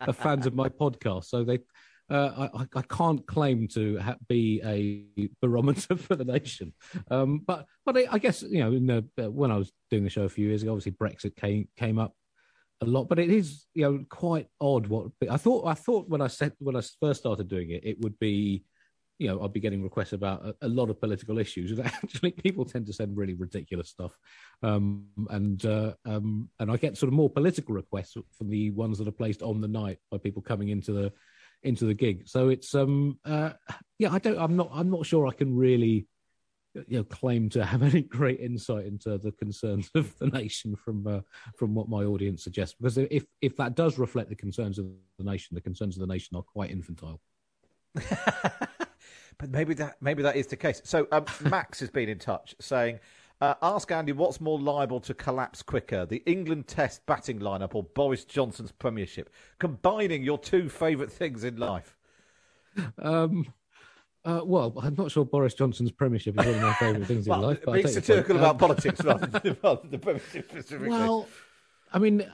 are 0.00 0.12
fans 0.12 0.46
of 0.46 0.54
my 0.54 0.68
podcast, 0.68 1.24
so 1.24 1.44
they. 1.44 1.60
Uh, 2.10 2.48
I, 2.52 2.66
I, 2.74 2.82
can't 2.82 3.26
claim 3.26 3.68
to 3.68 3.96
ha- 3.98 4.16
be 4.28 4.60
a 4.62 5.30
barometer 5.40 5.96
for 5.96 6.14
the 6.14 6.26
nation, 6.26 6.74
um, 7.10 7.40
but 7.46 7.64
but 7.86 7.96
I, 7.96 8.06
I, 8.10 8.18
guess 8.18 8.42
you 8.42 8.58
know 8.58 8.72
the, 8.72 9.24
uh, 9.24 9.30
when 9.30 9.50
I 9.50 9.56
was 9.56 9.72
doing 9.88 10.04
the 10.04 10.10
show 10.10 10.24
a 10.24 10.28
few 10.28 10.46
years 10.46 10.62
ago, 10.62 10.72
obviously 10.72 10.92
Brexit 10.92 11.36
came 11.36 11.68
came 11.76 11.98
up 11.98 12.14
a 12.82 12.84
lot, 12.84 13.08
but 13.08 13.18
it 13.18 13.30
is 13.30 13.64
you 13.72 13.84
know 13.84 14.04
quite 14.10 14.48
odd. 14.60 14.88
What 14.88 15.06
I 15.30 15.38
thought 15.38 15.66
I 15.66 15.74
thought 15.74 16.08
when 16.08 16.20
I 16.20 16.26
said 16.26 16.52
when 16.58 16.76
I 16.76 16.82
first 17.00 17.20
started 17.20 17.48
doing 17.48 17.70
it, 17.70 17.82
it 17.84 18.00
would 18.00 18.18
be 18.18 18.64
you 19.22 19.28
know 19.28 19.42
I'd 19.42 19.52
be 19.52 19.60
getting 19.60 19.82
requests 19.82 20.12
about 20.12 20.44
a, 20.44 20.54
a 20.62 20.68
lot 20.68 20.90
of 20.90 21.00
political 21.00 21.38
issues. 21.38 21.78
Actually, 21.84 22.32
people 22.32 22.64
tend 22.64 22.86
to 22.86 22.92
send 22.92 23.16
really 23.16 23.34
ridiculous 23.34 23.88
stuff, 23.88 24.18
um, 24.62 25.06
and 25.30 25.64
uh, 25.64 25.94
um, 26.04 26.50
and 26.58 26.70
I 26.70 26.76
get 26.76 26.98
sort 26.98 27.08
of 27.08 27.14
more 27.14 27.30
political 27.30 27.74
requests 27.74 28.16
from 28.36 28.48
the 28.48 28.70
ones 28.70 28.98
that 28.98 29.08
are 29.08 29.12
placed 29.12 29.42
on 29.42 29.60
the 29.60 29.68
night 29.68 29.98
by 30.10 30.18
people 30.18 30.42
coming 30.42 30.70
into 30.70 30.92
the 30.92 31.12
into 31.62 31.84
the 31.84 31.94
gig. 31.94 32.28
So 32.28 32.48
it's 32.48 32.74
um 32.74 33.18
uh, 33.24 33.52
yeah 33.98 34.12
I 34.12 34.18
don't 34.18 34.38
I'm 34.38 34.56
not 34.56 34.70
I'm 34.72 34.90
not 34.90 35.06
sure 35.06 35.26
I 35.26 35.32
can 35.32 35.56
really 35.56 36.08
you 36.74 36.98
know, 36.98 37.04
claim 37.04 37.48
to 37.50 37.64
have 37.64 37.82
any 37.94 38.02
great 38.02 38.40
insight 38.40 38.86
into 38.86 39.18
the 39.18 39.32
concerns 39.32 39.90
of 39.94 40.18
the 40.18 40.26
nation 40.26 40.74
from 40.76 41.06
uh, 41.06 41.20
from 41.56 41.74
what 41.74 41.88
my 41.88 42.02
audience 42.04 42.42
suggests. 42.42 42.74
Because 42.78 42.98
if 42.98 43.24
if 43.40 43.56
that 43.56 43.76
does 43.76 43.98
reflect 43.98 44.28
the 44.28 44.36
concerns 44.36 44.78
of 44.78 44.86
the 45.18 45.24
nation, 45.24 45.54
the 45.54 45.60
concerns 45.60 45.96
of 45.96 46.00
the 46.00 46.12
nation 46.12 46.36
are 46.36 46.42
quite 46.42 46.70
infantile. 46.70 47.20
but 49.38 49.50
maybe 49.50 49.74
that 49.74 49.96
maybe 50.00 50.22
that 50.22 50.36
is 50.36 50.46
the 50.46 50.56
case. 50.56 50.80
So 50.84 51.06
um, 51.12 51.24
Max 51.44 51.80
has 51.80 51.90
been 51.90 52.08
in 52.08 52.18
touch 52.18 52.54
saying. 52.60 53.00
Uh, 53.40 53.56
ask 53.60 53.90
Andy 53.90 54.12
what's 54.12 54.40
more 54.40 54.56
liable 54.56 55.00
to 55.00 55.12
collapse 55.14 55.62
quicker, 55.62 56.06
the 56.06 56.22
England 56.26 56.68
Test 56.68 57.04
batting 57.06 57.40
lineup 57.40 57.74
or 57.74 57.82
Boris 57.82 58.24
Johnson's 58.24 58.70
Premiership? 58.70 59.30
Combining 59.58 60.22
your 60.22 60.38
two 60.38 60.68
favourite 60.68 61.10
things 61.10 61.42
in 61.42 61.56
life. 61.56 61.96
Um, 63.00 63.52
uh, 64.24 64.40
well, 64.44 64.72
I'm 64.80 64.94
not 64.94 65.10
sure 65.10 65.24
Boris 65.24 65.54
Johnson's 65.54 65.90
premiership 65.90 66.38
is 66.38 66.46
one 66.46 66.54
of 66.54 66.62
my 66.62 66.74
favourite 66.74 67.06
things 67.06 67.28
well, 67.28 67.40
in 67.40 67.48
life. 67.48 67.58
But 67.64 67.72
being 67.72 67.88
satirical 67.88 68.36
about 68.36 68.50
um, 68.50 68.58
politics 68.58 69.02
rather 69.04 69.26
than 69.26 69.42
the 69.42 69.98
premiership 69.98 70.50
specifically. 70.50 70.88
Well, 70.88 71.26
I 71.92 71.98
mean, 71.98 72.24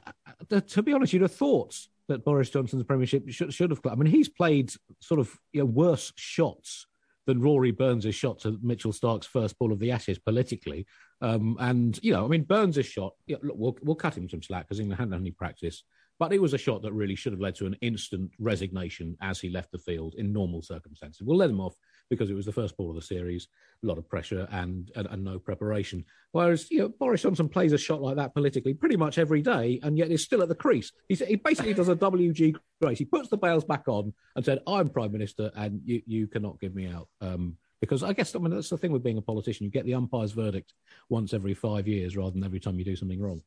uh, 0.51 0.61
to 0.61 0.83
be 0.83 0.93
honest, 0.93 1.13
you'd 1.13 1.23
have 1.23 1.33
thought 1.33 1.75
that 2.07 2.23
Boris 2.23 2.49
Johnson's 2.49 2.83
premiership 2.83 3.27
should, 3.29 3.53
should 3.53 3.71
have. 3.71 3.79
I 3.89 3.95
mean, 3.95 4.11
he's 4.11 4.29
played 4.29 4.71
sort 4.99 5.19
of 5.19 5.35
you 5.51 5.61
know, 5.61 5.65
worse 5.65 6.13
shots 6.15 6.85
than 7.29 7.41
Rory 7.41 7.69
Burns' 7.69 8.15
shot 8.15 8.39
to 8.39 8.57
Mitchell 8.63 8.91
Starc's 8.91 9.27
first 9.27 9.57
ball 9.59 9.71
of 9.71 9.77
the 9.79 9.91
Ashes 9.91 10.17
politically. 10.17 10.87
Um, 11.21 11.57
and, 11.59 11.99
you 12.01 12.11
know, 12.11 12.25
I 12.25 12.27
mean, 12.27 12.43
Burns' 12.43 12.83
shot, 12.85 13.13
yeah, 13.27 13.37
look, 13.43 13.55
we'll, 13.55 13.77
we'll 13.83 13.95
cut 13.95 14.17
him 14.17 14.27
some 14.27 14.41
slack 14.41 14.65
because 14.65 14.79
he 14.79 14.89
hadn't 14.89 15.11
had 15.11 15.21
any 15.21 15.31
practice. 15.31 15.83
But 16.17 16.33
it 16.33 16.41
was 16.41 16.55
a 16.55 16.57
shot 16.57 16.81
that 16.81 16.91
really 16.91 17.15
should 17.15 17.33
have 17.33 17.39
led 17.39 17.55
to 17.55 17.67
an 17.67 17.77
instant 17.81 18.31
resignation 18.39 19.15
as 19.21 19.39
he 19.39 19.49
left 19.49 19.71
the 19.71 19.77
field 19.77 20.15
in 20.17 20.33
normal 20.33 20.63
circumstances. 20.63 21.21
We'll 21.21 21.37
let 21.37 21.51
him 21.51 21.61
off 21.61 21.75
because 22.09 22.29
it 22.29 22.35
was 22.35 22.45
the 22.45 22.51
first 22.51 22.75
ball 22.77 22.89
of 22.89 22.95
the 22.95 23.01
series, 23.01 23.47
a 23.83 23.87
lot 23.87 23.97
of 23.97 24.09
pressure 24.09 24.47
and, 24.51 24.91
and, 24.95 25.07
and 25.07 25.23
no 25.23 25.39
preparation. 25.39 26.03
Whereas 26.31 26.69
you 26.71 26.79
know, 26.79 26.89
Boris 26.89 27.21
Johnson 27.21 27.49
plays 27.49 27.73
a 27.73 27.77
shot 27.77 28.01
like 28.01 28.15
that 28.17 28.33
politically 28.33 28.73
pretty 28.73 28.97
much 28.97 29.17
every 29.17 29.41
day, 29.41 29.79
and 29.83 29.97
yet 29.97 30.11
is 30.11 30.23
still 30.23 30.41
at 30.41 30.49
the 30.49 30.55
crease. 30.55 30.91
He's, 31.07 31.19
he 31.19 31.35
basically 31.35 31.73
does 31.73 31.89
a 31.89 31.95
WG 31.95 32.55
Grace. 32.81 32.97
He 32.97 33.05
puts 33.05 33.29
the 33.29 33.37
bails 33.37 33.63
back 33.63 33.87
on 33.87 34.13
and 34.35 34.45
said, 34.45 34.59
"I'm 34.67 34.89
prime 34.89 35.11
minister, 35.11 35.51
and 35.55 35.81
you 35.85 36.01
you 36.05 36.27
cannot 36.27 36.59
give 36.59 36.75
me 36.75 36.87
out." 36.87 37.07
Um, 37.21 37.57
because 37.81 38.03
I 38.03 38.13
guess 38.13 38.35
I 38.35 38.39
mean 38.39 38.51
that's 38.51 38.69
the 38.69 38.77
thing 38.77 38.91
with 38.91 39.03
being 39.03 39.17
a 39.17 39.21
politician. 39.21 39.65
You 39.65 39.71
get 39.71 39.85
the 39.85 39.95
umpire's 39.95 40.31
verdict 40.31 40.73
once 41.09 41.33
every 41.33 41.53
five 41.53 41.87
years 41.87 42.17
rather 42.17 42.31
than 42.31 42.43
every 42.43 42.59
time 42.59 42.77
you 42.79 42.85
do 42.85 42.95
something 42.95 43.21
wrong. 43.21 43.41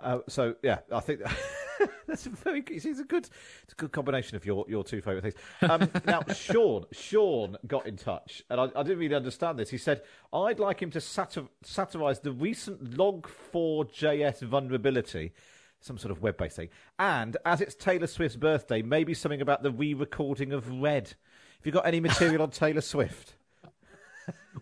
Uh, 0.00 0.18
so 0.28 0.54
yeah, 0.62 0.78
I 0.92 1.00
think 1.00 1.20
that's 2.06 2.26
very 2.26 2.62
it's 2.68 2.84
a 2.84 3.04
good 3.04 3.28
it's 3.64 3.72
a 3.72 3.76
good 3.76 3.92
combination 3.92 4.36
of 4.36 4.44
your, 4.44 4.64
your 4.68 4.84
two 4.84 5.00
favourite 5.00 5.22
things. 5.22 5.70
Um, 5.70 5.90
now 6.06 6.22
Sean 6.34 6.84
Sean 6.92 7.56
got 7.66 7.86
in 7.86 7.96
touch, 7.96 8.42
and 8.50 8.60
I, 8.60 8.68
I, 8.76 8.82
didn't 8.82 8.98
really 8.98 9.14
understand 9.14 9.58
this. 9.58 9.70
He 9.70 9.78
said 9.78 10.02
I'd 10.32 10.58
like 10.58 10.80
him 10.80 10.90
to 10.92 10.98
satir- 10.98 11.48
satirise 11.62 12.20
the 12.20 12.32
recent 12.32 12.96
Log4JS 12.96 14.42
vulnerability. 14.42 15.32
Some 15.80 15.96
sort 15.96 16.10
of 16.10 16.22
web-based 16.22 16.56
thing, 16.56 16.70
and 16.98 17.36
as 17.44 17.60
it's 17.60 17.76
Taylor 17.76 18.08
Swift's 18.08 18.36
birthday, 18.36 18.82
maybe 18.82 19.14
something 19.14 19.40
about 19.40 19.62
the 19.62 19.70
re-recording 19.70 20.52
of 20.52 20.68
Red. 20.80 21.06
Have 21.06 21.66
you 21.66 21.70
got 21.70 21.86
any 21.86 22.00
material 22.00 22.42
on 22.42 22.50
Taylor 22.50 22.80
Swift? 22.80 23.34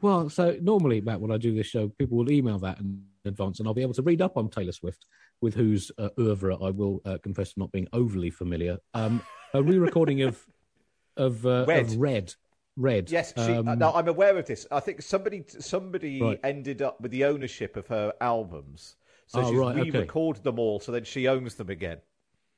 Well, 0.02 0.28
so 0.28 0.56
normally, 0.60 1.00
Matt, 1.00 1.20
when 1.20 1.32
I 1.32 1.38
do 1.38 1.54
this 1.54 1.66
show, 1.66 1.88
people 1.88 2.18
will 2.18 2.30
email 2.30 2.58
that 2.58 2.78
in 2.78 3.02
advance, 3.24 3.58
and 3.58 3.66
I'll 3.66 3.74
be 3.74 3.82
able 3.82 3.94
to 3.94 4.02
read 4.02 4.20
up 4.20 4.36
on 4.36 4.48
Taylor 4.48 4.72
Swift 4.72 5.06
with 5.40 5.54
whose 5.54 5.90
uh, 5.98 6.08
oeuvre 6.18 6.56
I 6.62 6.70
will 6.70 7.00
uh, 7.04 7.18
confess 7.22 7.52
to 7.52 7.60
not 7.60 7.72
being 7.72 7.88
overly 7.92 8.30
familiar. 8.30 8.78
Um, 8.94 9.22
a 9.54 9.62
re-recording 9.62 10.22
of 10.22 10.44
of, 11.16 11.46
uh, 11.46 11.64
Red. 11.66 11.86
of 11.86 11.96
Red. 11.96 12.34
Red. 12.76 13.10
Yes, 13.10 13.32
she, 13.34 13.52
um, 13.52 13.78
no, 13.78 13.90
I'm 13.94 14.06
aware 14.06 14.36
of 14.36 14.44
this. 14.44 14.66
I 14.70 14.80
think 14.80 15.00
somebody 15.00 15.42
somebody 15.48 16.20
right. 16.20 16.38
ended 16.44 16.82
up 16.82 17.00
with 17.00 17.10
the 17.10 17.24
ownership 17.24 17.74
of 17.74 17.86
her 17.86 18.12
albums, 18.20 18.96
so 19.26 19.40
oh, 19.40 19.50
she's 19.50 19.58
right, 19.58 19.76
re-recorded 19.76 20.40
okay. 20.40 20.50
them 20.50 20.58
all. 20.58 20.78
So 20.78 20.92
then 20.92 21.04
she 21.04 21.26
owns 21.26 21.54
them 21.54 21.70
again. 21.70 21.98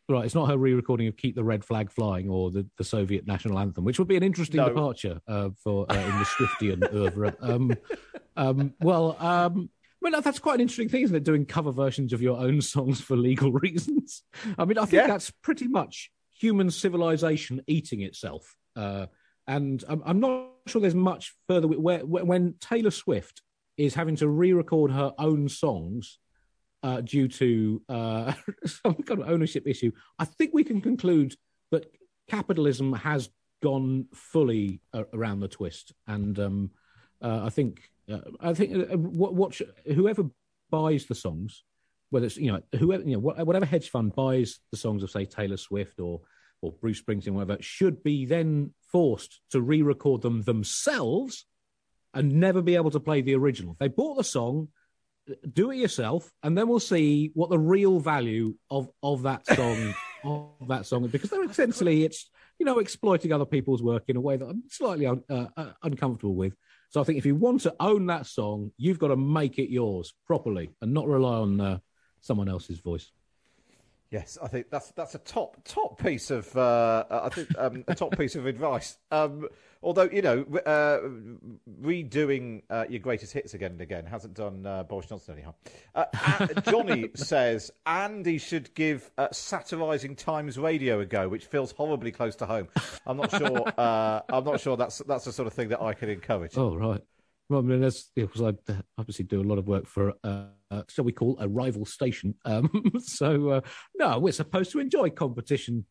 Right, 0.08 0.24
it's 0.24 0.34
not 0.34 0.48
her 0.48 0.58
re-recording 0.58 1.06
of 1.06 1.16
"Keep 1.16 1.36
the 1.36 1.44
Red 1.44 1.64
Flag 1.64 1.88
Flying" 1.88 2.28
or 2.28 2.50
the, 2.50 2.66
the 2.78 2.82
Soviet 2.82 3.28
national 3.28 3.60
anthem, 3.60 3.84
which 3.84 4.00
would 4.00 4.08
be 4.08 4.16
an 4.16 4.24
interesting 4.24 4.56
no. 4.56 4.68
departure 4.68 5.20
uh, 5.28 5.50
for 5.62 5.86
uh, 5.88 5.94
in 5.94 6.18
the 6.18 6.24
Swiftian 6.24 6.92
oeuvre. 6.94 7.36
Um, 7.40 7.76
um, 8.36 8.74
well, 8.80 9.16
um, 9.20 9.70
well, 10.00 10.20
that's 10.20 10.38
quite 10.38 10.54
an 10.56 10.60
interesting 10.60 10.88
thing, 10.88 11.02
isn't 11.02 11.16
it? 11.16 11.24
Doing 11.24 11.44
cover 11.44 11.72
versions 11.72 12.12
of 12.12 12.22
your 12.22 12.38
own 12.38 12.60
songs 12.62 13.00
for 13.00 13.16
legal 13.16 13.52
reasons. 13.52 14.22
I 14.58 14.64
mean, 14.64 14.78
I 14.78 14.82
think 14.82 15.02
yeah. 15.02 15.06
that's 15.06 15.30
pretty 15.42 15.68
much 15.68 16.10
human 16.38 16.70
civilization 16.70 17.62
eating 17.66 18.02
itself. 18.02 18.56
Uh, 18.76 19.06
and 19.46 19.82
I'm, 19.88 20.02
I'm, 20.04 20.20
not 20.20 20.50
sure 20.66 20.80
there's 20.80 20.94
much 20.94 21.34
further. 21.48 21.66
Where, 21.66 22.04
when 22.04 22.54
Taylor 22.60 22.90
Swift 22.90 23.42
is 23.76 23.94
having 23.94 24.16
to 24.16 24.28
re-record 24.28 24.90
her 24.92 25.12
own 25.18 25.48
songs 25.48 26.18
uh, 26.82 27.00
due 27.00 27.26
to 27.28 27.82
uh, 27.88 28.32
some 28.66 28.94
kind 28.94 29.20
of 29.20 29.28
ownership 29.28 29.66
issue, 29.66 29.90
I 30.18 30.26
think 30.26 30.52
we 30.52 30.64
can 30.64 30.80
conclude 30.80 31.34
that 31.70 31.90
capitalism 32.28 32.92
has 32.92 33.30
gone 33.62 34.06
fully 34.14 34.80
around 35.12 35.40
the 35.40 35.48
twist, 35.48 35.92
and 36.06 36.38
um, 36.38 36.70
uh, 37.20 37.40
I 37.44 37.50
think 37.50 37.90
uh, 38.10 38.20
I 38.40 38.54
think 38.54 38.74
uh, 38.92 38.96
what, 38.96 39.34
what 39.34 39.60
whoever 39.86 40.24
buys 40.70 41.06
the 41.06 41.14
songs, 41.14 41.64
whether 42.10 42.26
it's 42.26 42.36
you 42.36 42.52
know 42.52 42.62
whoever 42.78 43.02
you 43.04 43.12
know 43.12 43.20
whatever 43.20 43.66
hedge 43.66 43.90
fund 43.90 44.14
buys 44.14 44.60
the 44.70 44.76
songs 44.76 45.02
of 45.02 45.10
say 45.10 45.24
Taylor 45.24 45.56
Swift 45.56 46.00
or 46.00 46.20
or 46.60 46.72
Bruce 46.72 47.00
Springsteen, 47.00 47.32
whatever, 47.32 47.60
should 47.60 48.02
be 48.02 48.26
then 48.26 48.72
forced 48.90 49.40
to 49.50 49.60
re-record 49.60 50.22
them 50.22 50.42
themselves 50.42 51.44
and 52.14 52.32
never 52.32 52.62
be 52.62 52.74
able 52.74 52.90
to 52.90 53.00
play 53.00 53.20
the 53.20 53.36
original. 53.36 53.76
They 53.78 53.88
bought 53.88 54.16
the 54.16 54.24
song, 54.24 54.68
do 55.52 55.70
it 55.70 55.76
yourself, 55.76 56.32
and 56.42 56.56
then 56.56 56.68
we'll 56.68 56.80
see 56.80 57.30
what 57.34 57.50
the 57.50 57.58
real 57.58 58.00
value 58.00 58.54
of 58.70 58.88
of 59.02 59.22
that 59.22 59.46
song 59.46 59.94
of 60.24 60.68
that 60.68 60.86
song 60.86 61.04
is 61.04 61.10
because 61.10 61.30
they're 61.30 61.44
essentially 61.44 62.04
it's 62.04 62.30
you 62.58 62.66
know 62.66 62.78
exploiting 62.78 63.32
other 63.32 63.44
people's 63.44 63.82
work 63.82 64.04
in 64.08 64.16
a 64.16 64.20
way 64.20 64.36
that 64.36 64.46
I'm 64.46 64.64
slightly 64.68 65.06
un, 65.06 65.22
uh, 65.28 65.46
uh, 65.56 65.72
uncomfortable 65.82 66.34
with. 66.34 66.54
So 66.90 67.00
I 67.00 67.04
think 67.04 67.18
if 67.18 67.26
you 67.26 67.34
want 67.34 67.60
to 67.62 67.74
own 67.80 68.06
that 68.06 68.26
song, 68.26 68.72
you've 68.78 68.98
got 68.98 69.08
to 69.08 69.16
make 69.16 69.58
it 69.58 69.70
yours 69.70 70.14
properly 70.26 70.70
and 70.80 70.94
not 70.94 71.06
rely 71.06 71.36
on 71.38 71.60
uh, 71.60 71.78
someone 72.20 72.48
else's 72.48 72.80
voice. 72.80 73.10
Yes, 74.10 74.38
I 74.42 74.48
think 74.48 74.70
that's 74.70 74.90
that's 74.92 75.14
a 75.14 75.18
top 75.18 75.62
top 75.64 76.00
piece 76.00 76.30
of 76.30 76.56
uh, 76.56 77.04
I 77.10 77.28
think 77.28 77.48
um, 77.58 77.84
a 77.88 77.94
top 77.94 78.16
piece 78.16 78.36
of 78.36 78.46
advice. 78.46 78.96
Um, 79.10 79.46
although 79.82 80.08
you 80.10 80.22
know, 80.22 80.46
uh, 80.64 81.00
redoing 81.82 82.62
uh, 82.70 82.86
your 82.88 83.00
greatest 83.00 83.34
hits 83.34 83.52
again 83.52 83.72
and 83.72 83.80
again 83.82 84.06
hasn't 84.06 84.32
done 84.32 84.64
uh, 84.64 84.84
Boris 84.84 85.06
Johnson 85.06 85.34
any 85.34 85.42
harm. 85.42 85.54
Uh, 85.94 86.46
Johnny 86.70 87.10
says 87.14 87.70
Andy 87.84 88.38
should 88.38 88.74
give 88.74 89.10
uh, 89.18 89.28
satirising 89.30 90.16
Times 90.16 90.58
Radio 90.58 91.00
a 91.00 91.04
go, 91.04 91.28
which 91.28 91.44
feels 91.44 91.72
horribly 91.72 92.10
close 92.10 92.34
to 92.36 92.46
home. 92.46 92.68
I'm 93.06 93.18
not 93.18 93.30
sure. 93.30 93.62
Uh, 93.76 94.22
I'm 94.30 94.44
not 94.44 94.60
sure 94.60 94.78
that's 94.78 94.98
that's 95.06 95.26
the 95.26 95.32
sort 95.32 95.46
of 95.46 95.52
thing 95.52 95.68
that 95.68 95.82
I 95.82 95.92
can 95.92 96.08
encourage. 96.08 96.56
Oh 96.56 96.74
right. 96.74 97.02
Well, 97.48 97.60
I 97.60 97.62
mean, 97.62 97.80
that's 97.80 98.10
because 98.14 98.42
I 98.42 98.52
obviously 98.98 99.24
do 99.24 99.40
a 99.40 99.42
lot 99.42 99.58
of 99.58 99.66
work 99.66 99.86
for, 99.86 100.12
uh, 100.22 100.44
uh, 100.70 100.82
shall 100.88 101.04
we 101.06 101.12
call, 101.12 101.38
a 101.40 101.48
rival 101.48 101.86
station. 101.86 102.34
Um, 102.44 102.70
so, 102.98 103.48
uh, 103.50 103.60
no, 103.96 104.18
we're 104.18 104.32
supposed 104.32 104.72
to 104.72 104.80
enjoy 104.80 105.10
competition, 105.10 105.86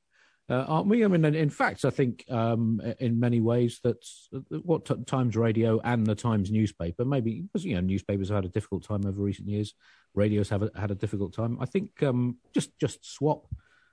uh, 0.49 0.65
aren't 0.67 0.87
we? 0.87 1.03
I 1.03 1.07
mean, 1.07 1.25
in 1.25 1.49
fact, 1.49 1.83
I 1.83 1.89
think 1.89 2.25
um, 2.29 2.81
in 2.99 3.19
many 3.19 3.41
ways 3.41 3.79
that's 3.83 4.29
uh, 4.35 4.39
what 4.63 4.85
t- 4.85 5.03
Times 5.05 5.35
Radio 5.35 5.79
and 5.83 6.05
the 6.05 6.15
Times 6.15 6.51
newspaper, 6.51 7.05
maybe 7.05 7.41
because 7.41 7.65
you 7.65 7.75
know 7.75 7.81
newspapers 7.81 8.29
have 8.29 8.37
had 8.37 8.45
a 8.45 8.49
difficult 8.49 8.83
time 8.83 9.05
over 9.05 9.21
recent 9.21 9.47
years, 9.47 9.73
radios 10.13 10.49
have 10.49 10.69
had 10.75 10.91
a 10.91 10.95
difficult 10.95 11.33
time. 11.33 11.57
I 11.59 11.65
think 11.65 12.01
um, 12.03 12.37
just 12.53 12.77
just 12.79 13.03
swap 13.05 13.47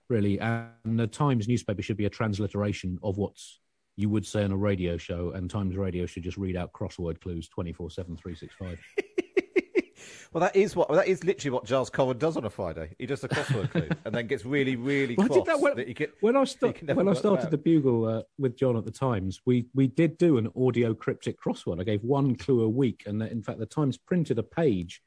really, 0.08 0.38
and 0.38 0.98
the 0.98 1.06
Times 1.06 1.48
newspaper 1.48 1.82
should 1.82 1.96
be 1.96 2.06
a 2.06 2.10
transliteration 2.10 2.98
of 3.02 3.16
what's 3.16 3.60
you 3.96 4.08
would 4.08 4.26
say 4.26 4.42
on 4.42 4.52
a 4.52 4.56
radio 4.56 4.96
show, 4.96 5.32
and 5.32 5.48
Times 5.48 5.76
Radio 5.76 6.06
should 6.06 6.22
just 6.22 6.36
read 6.36 6.56
out 6.56 6.72
crossword 6.72 7.20
clues 7.20 7.48
24 7.48 7.90
7, 7.90 8.16
365. 8.16 8.78
well, 10.32 10.40
that 10.40 10.56
is 10.56 10.74
what 10.74 10.90
that 10.90 11.06
is 11.06 11.22
literally 11.22 11.52
what 11.52 11.64
Giles 11.64 11.90
Coren 11.90 12.18
does 12.18 12.36
on 12.36 12.44
a 12.44 12.50
Friday. 12.50 12.94
He 12.98 13.06
does 13.06 13.22
a 13.22 13.28
crossword 13.28 13.70
clue 13.70 13.88
and 14.04 14.14
then 14.14 14.26
gets 14.26 14.44
really, 14.44 14.76
really 14.76 15.14
well, 15.16 15.28
cross. 15.28 15.46
That 15.46 15.60
when, 15.60 15.76
that 15.76 15.96
can, 15.96 16.08
when 16.20 16.36
I, 16.36 16.44
st- 16.44 16.82
when 16.94 17.08
I 17.08 17.14
started 17.14 17.50
the 17.50 17.58
Bugle 17.58 18.04
uh, 18.06 18.22
with 18.38 18.56
John 18.56 18.76
at 18.76 18.84
the 18.84 18.90
Times. 18.90 19.40
We 19.46 19.66
we 19.74 19.86
did 19.86 20.18
do 20.18 20.38
an 20.38 20.50
audio 20.56 20.94
cryptic 20.94 21.40
crossword. 21.40 21.80
I 21.80 21.84
gave 21.84 22.02
one 22.02 22.34
clue 22.36 22.62
a 22.62 22.68
week, 22.68 23.04
and 23.06 23.22
in 23.22 23.42
fact, 23.42 23.58
the 23.58 23.66
Times 23.66 23.96
printed 23.96 24.38
a 24.38 24.42
page 24.42 25.02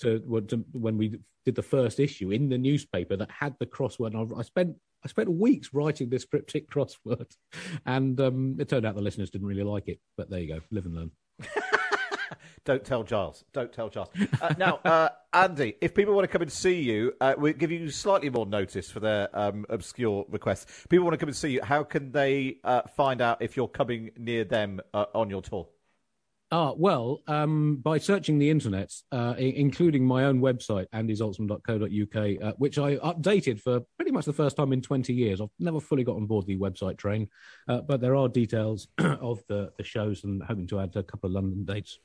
to, 0.00 0.44
to, 0.48 0.64
when 0.72 0.96
we 0.96 1.18
did 1.44 1.54
the 1.54 1.62
first 1.62 2.00
issue 2.00 2.30
in 2.30 2.48
the 2.48 2.58
newspaper 2.58 3.16
that 3.16 3.30
had 3.30 3.54
the 3.58 3.66
crossword. 3.66 4.14
And 4.14 4.32
I, 4.34 4.38
I 4.38 4.42
spent 4.42 4.76
I 5.04 5.08
spent 5.08 5.30
weeks 5.30 5.70
writing 5.72 6.10
this 6.10 6.24
cryptic 6.24 6.70
crossword, 6.70 7.36
and 7.86 8.20
um, 8.20 8.56
it 8.58 8.68
turned 8.68 8.86
out 8.86 8.94
the 8.94 9.00
listeners 9.00 9.30
didn't 9.30 9.46
really 9.46 9.62
like 9.62 9.88
it. 9.88 10.00
But 10.16 10.30
there 10.30 10.40
you 10.40 10.54
go, 10.54 10.60
live 10.70 10.86
and 10.86 10.94
learn. 10.94 11.10
Don't 12.64 12.84
tell 12.84 13.02
Giles. 13.02 13.44
Don't 13.52 13.72
tell 13.72 13.88
Giles. 13.88 14.10
Uh, 14.40 14.54
now, 14.58 14.76
uh, 14.84 15.08
Andy, 15.32 15.76
if 15.80 15.94
people 15.94 16.14
want 16.14 16.24
to 16.24 16.28
come 16.28 16.42
and 16.42 16.52
see 16.52 16.80
you, 16.80 17.14
uh, 17.20 17.34
we'll 17.36 17.54
give 17.54 17.70
you 17.70 17.90
slightly 17.90 18.28
more 18.28 18.44
notice 18.44 18.90
for 18.90 19.00
their 19.00 19.28
um, 19.32 19.64
obscure 19.70 20.26
requests. 20.28 20.86
People 20.88 21.04
want 21.04 21.14
to 21.14 21.18
come 21.18 21.28
and 21.28 21.36
see 21.36 21.52
you. 21.52 21.62
How 21.62 21.82
can 21.82 22.12
they 22.12 22.58
uh, 22.62 22.82
find 22.96 23.22
out 23.22 23.40
if 23.40 23.56
you're 23.56 23.68
coming 23.68 24.10
near 24.18 24.44
them 24.44 24.80
uh, 24.92 25.06
on 25.14 25.30
your 25.30 25.40
tour? 25.40 25.68
Ah, 26.52 26.72
well, 26.76 27.22
um, 27.28 27.76
by 27.76 27.96
searching 27.98 28.36
the 28.40 28.50
internet, 28.50 28.92
uh, 29.12 29.34
I- 29.38 29.54
including 29.56 30.04
my 30.04 30.24
own 30.24 30.40
website, 30.40 30.86
andyzaltzman.co.uk, 30.92 32.42
uh, 32.42 32.52
which 32.58 32.76
I 32.76 32.96
updated 32.96 33.60
for 33.60 33.80
pretty 33.96 34.10
much 34.10 34.24
the 34.24 34.32
first 34.32 34.56
time 34.56 34.72
in 34.72 34.82
20 34.82 35.12
years. 35.14 35.40
I've 35.40 35.48
never 35.60 35.78
fully 35.78 36.02
got 36.02 36.16
on 36.16 36.26
board 36.26 36.46
the 36.46 36.56
website 36.58 36.98
train, 36.98 37.28
uh, 37.68 37.82
but 37.82 38.00
there 38.00 38.16
are 38.16 38.28
details 38.28 38.88
of 38.98 39.40
the, 39.46 39.70
the 39.78 39.84
shows 39.84 40.24
and 40.24 40.42
hoping 40.42 40.66
to 40.68 40.80
add 40.80 40.96
a 40.96 41.04
couple 41.04 41.28
of 41.28 41.34
London 41.34 41.64
dates 41.64 42.00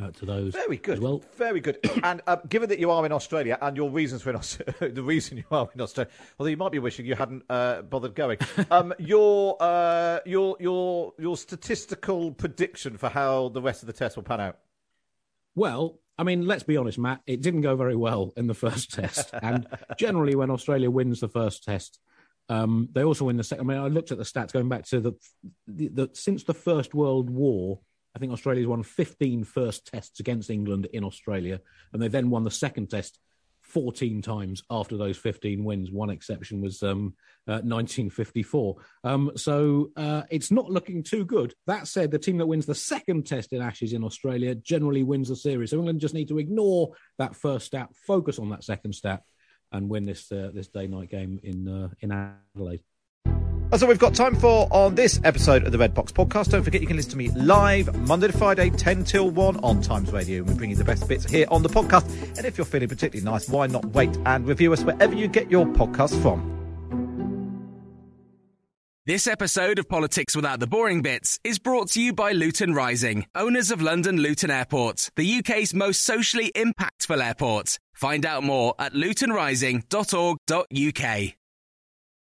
uh, 0.00 0.10
to 0.10 0.26
those. 0.26 0.52
Very 0.52 0.76
good. 0.76 0.98
well, 0.98 1.22
very 1.36 1.60
good. 1.60 1.78
and 2.02 2.20
uh, 2.26 2.36
given 2.48 2.68
that 2.68 2.78
you 2.78 2.90
are 2.90 3.04
in 3.06 3.12
Australia 3.12 3.58
and 3.60 3.76
your 3.76 3.90
reasons 3.90 4.22
for 4.22 4.30
in 4.30 4.36
Australia, 4.36 4.74
the 4.94 5.02
reason 5.02 5.38
you 5.38 5.44
are 5.50 5.68
in 5.74 5.80
Australia, 5.80 6.10
although 6.38 6.50
you 6.50 6.56
might 6.56 6.72
be 6.72 6.78
wishing 6.78 7.06
you 7.06 7.14
hadn't 7.14 7.44
uh, 7.48 7.82
bothered 7.82 8.14
going, 8.14 8.38
um, 8.70 8.92
your 8.98 9.56
uh, 9.60 10.20
your 10.26 10.56
your 10.60 11.12
your 11.18 11.36
statistical 11.36 12.32
prediction 12.32 12.96
for 12.96 13.08
how 13.08 13.48
the 13.50 13.62
rest 13.62 13.82
of 13.82 13.86
the 13.86 13.92
test 13.92 14.16
will 14.16 14.24
pan 14.24 14.40
out. 14.40 14.58
Well, 15.54 16.00
I 16.18 16.24
mean, 16.24 16.46
let's 16.46 16.64
be 16.64 16.76
honest, 16.76 16.98
Matt. 16.98 17.20
It 17.26 17.40
didn't 17.40 17.62
go 17.62 17.76
very 17.76 17.96
well 17.96 18.32
in 18.36 18.46
the 18.46 18.54
first 18.64 18.92
test, 18.92 19.30
and 19.42 19.66
generally, 19.98 20.34
when 20.34 20.50
Australia 20.50 20.90
wins 20.90 21.20
the 21.20 21.28
first 21.28 21.64
test. 21.64 22.00
Um, 22.50 22.90
they 22.92 23.02
also 23.02 23.24
win 23.24 23.38
the 23.38 23.44
second. 23.44 23.70
I 23.70 23.74
mean, 23.74 23.82
I 23.82 23.88
looked 23.88 24.12
at 24.12 24.18
the 24.18 24.24
stats 24.24 24.52
going 24.52 24.68
back 24.68 24.84
to 24.88 25.00
the, 25.00 25.12
the, 25.66 25.88
the 25.88 26.10
since 26.12 26.44
the 26.44 26.52
First 26.52 26.92
World 26.92 27.30
War, 27.30 27.80
I 28.14 28.18
think 28.18 28.32
Australia's 28.32 28.66
won 28.66 28.82
15 28.82 29.44
first 29.44 29.86
tests 29.86 30.20
against 30.20 30.50
England 30.50 30.86
in 30.92 31.04
Australia, 31.04 31.60
and 31.92 32.00
they 32.00 32.08
then 32.08 32.30
won 32.30 32.44
the 32.44 32.50
second 32.50 32.90
test 32.90 33.18
14 33.62 34.22
times 34.22 34.62
after 34.70 34.96
those 34.96 35.16
15 35.16 35.64
wins. 35.64 35.90
One 35.90 36.10
exception 36.10 36.60
was 36.60 36.82
um, 36.82 37.14
uh, 37.48 37.64
1954. 37.64 38.76
Um, 39.02 39.32
so 39.36 39.90
uh, 39.96 40.22
it's 40.30 40.50
not 40.50 40.70
looking 40.70 41.02
too 41.02 41.24
good. 41.24 41.54
That 41.66 41.88
said, 41.88 42.10
the 42.10 42.18
team 42.18 42.38
that 42.38 42.46
wins 42.46 42.66
the 42.66 42.74
second 42.74 43.26
test 43.26 43.52
in 43.52 43.62
Ashes 43.62 43.92
in 43.92 44.04
Australia 44.04 44.54
generally 44.54 45.02
wins 45.02 45.28
the 45.28 45.36
series. 45.36 45.70
So 45.70 45.78
England 45.78 46.00
just 46.00 46.14
need 46.14 46.28
to 46.28 46.38
ignore 46.38 46.92
that 47.18 47.34
first 47.34 47.66
stat, 47.66 47.88
focus 48.06 48.38
on 48.38 48.50
that 48.50 48.64
second 48.64 48.94
stat, 48.94 49.22
and 49.72 49.88
win 49.88 50.04
this 50.04 50.30
uh, 50.30 50.50
this 50.54 50.68
day 50.68 50.86
night 50.86 51.10
game 51.10 51.40
in 51.42 51.66
uh, 51.66 51.88
in 52.00 52.12
Adelaide. 52.12 52.82
That's 53.74 53.82
all 53.82 53.88
we've 53.88 53.98
got 53.98 54.14
time 54.14 54.36
for 54.36 54.68
on 54.70 54.94
this 54.94 55.20
episode 55.24 55.64
of 55.64 55.72
the 55.72 55.78
Red 55.78 55.94
Box 55.94 56.12
Podcast. 56.12 56.50
Don't 56.50 56.62
forget 56.62 56.80
you 56.80 56.86
can 56.86 56.94
listen 56.94 57.10
to 57.10 57.16
me 57.16 57.30
live 57.30 57.92
Monday 58.06 58.28
to 58.28 58.32
Friday, 58.32 58.70
10 58.70 59.02
till 59.02 59.30
1 59.30 59.56
on 59.64 59.82
Times 59.82 60.12
Radio. 60.12 60.42
And 60.42 60.46
we 60.46 60.54
bring 60.54 60.70
you 60.70 60.76
the 60.76 60.84
best 60.84 61.08
bits 61.08 61.24
here 61.24 61.48
on 61.50 61.64
the 61.64 61.68
podcast. 61.68 62.08
And 62.38 62.46
if 62.46 62.56
you're 62.56 62.66
feeling 62.66 62.88
particularly 62.88 63.28
nice, 63.28 63.48
why 63.48 63.66
not 63.66 63.84
wait 63.86 64.16
and 64.26 64.46
review 64.46 64.72
us 64.72 64.84
wherever 64.84 65.12
you 65.12 65.26
get 65.26 65.50
your 65.50 65.66
podcast 65.66 66.22
from? 66.22 66.52
This 69.06 69.26
episode 69.26 69.80
of 69.80 69.88
Politics 69.88 70.36
Without 70.36 70.60
the 70.60 70.68
Boring 70.68 71.02
Bits 71.02 71.40
is 71.42 71.58
brought 71.58 71.90
to 71.90 72.00
you 72.00 72.12
by 72.12 72.30
Luton 72.30 72.74
Rising, 72.74 73.26
owners 73.34 73.72
of 73.72 73.82
London 73.82 74.18
Luton 74.18 74.52
Airport, 74.52 75.10
the 75.16 75.38
UK's 75.38 75.74
most 75.74 76.02
socially 76.02 76.52
impactful 76.54 77.20
airport. 77.20 77.80
Find 77.92 78.24
out 78.24 78.44
more 78.44 78.76
at 78.78 78.92
lutonrising.org.uk. 78.92 81.34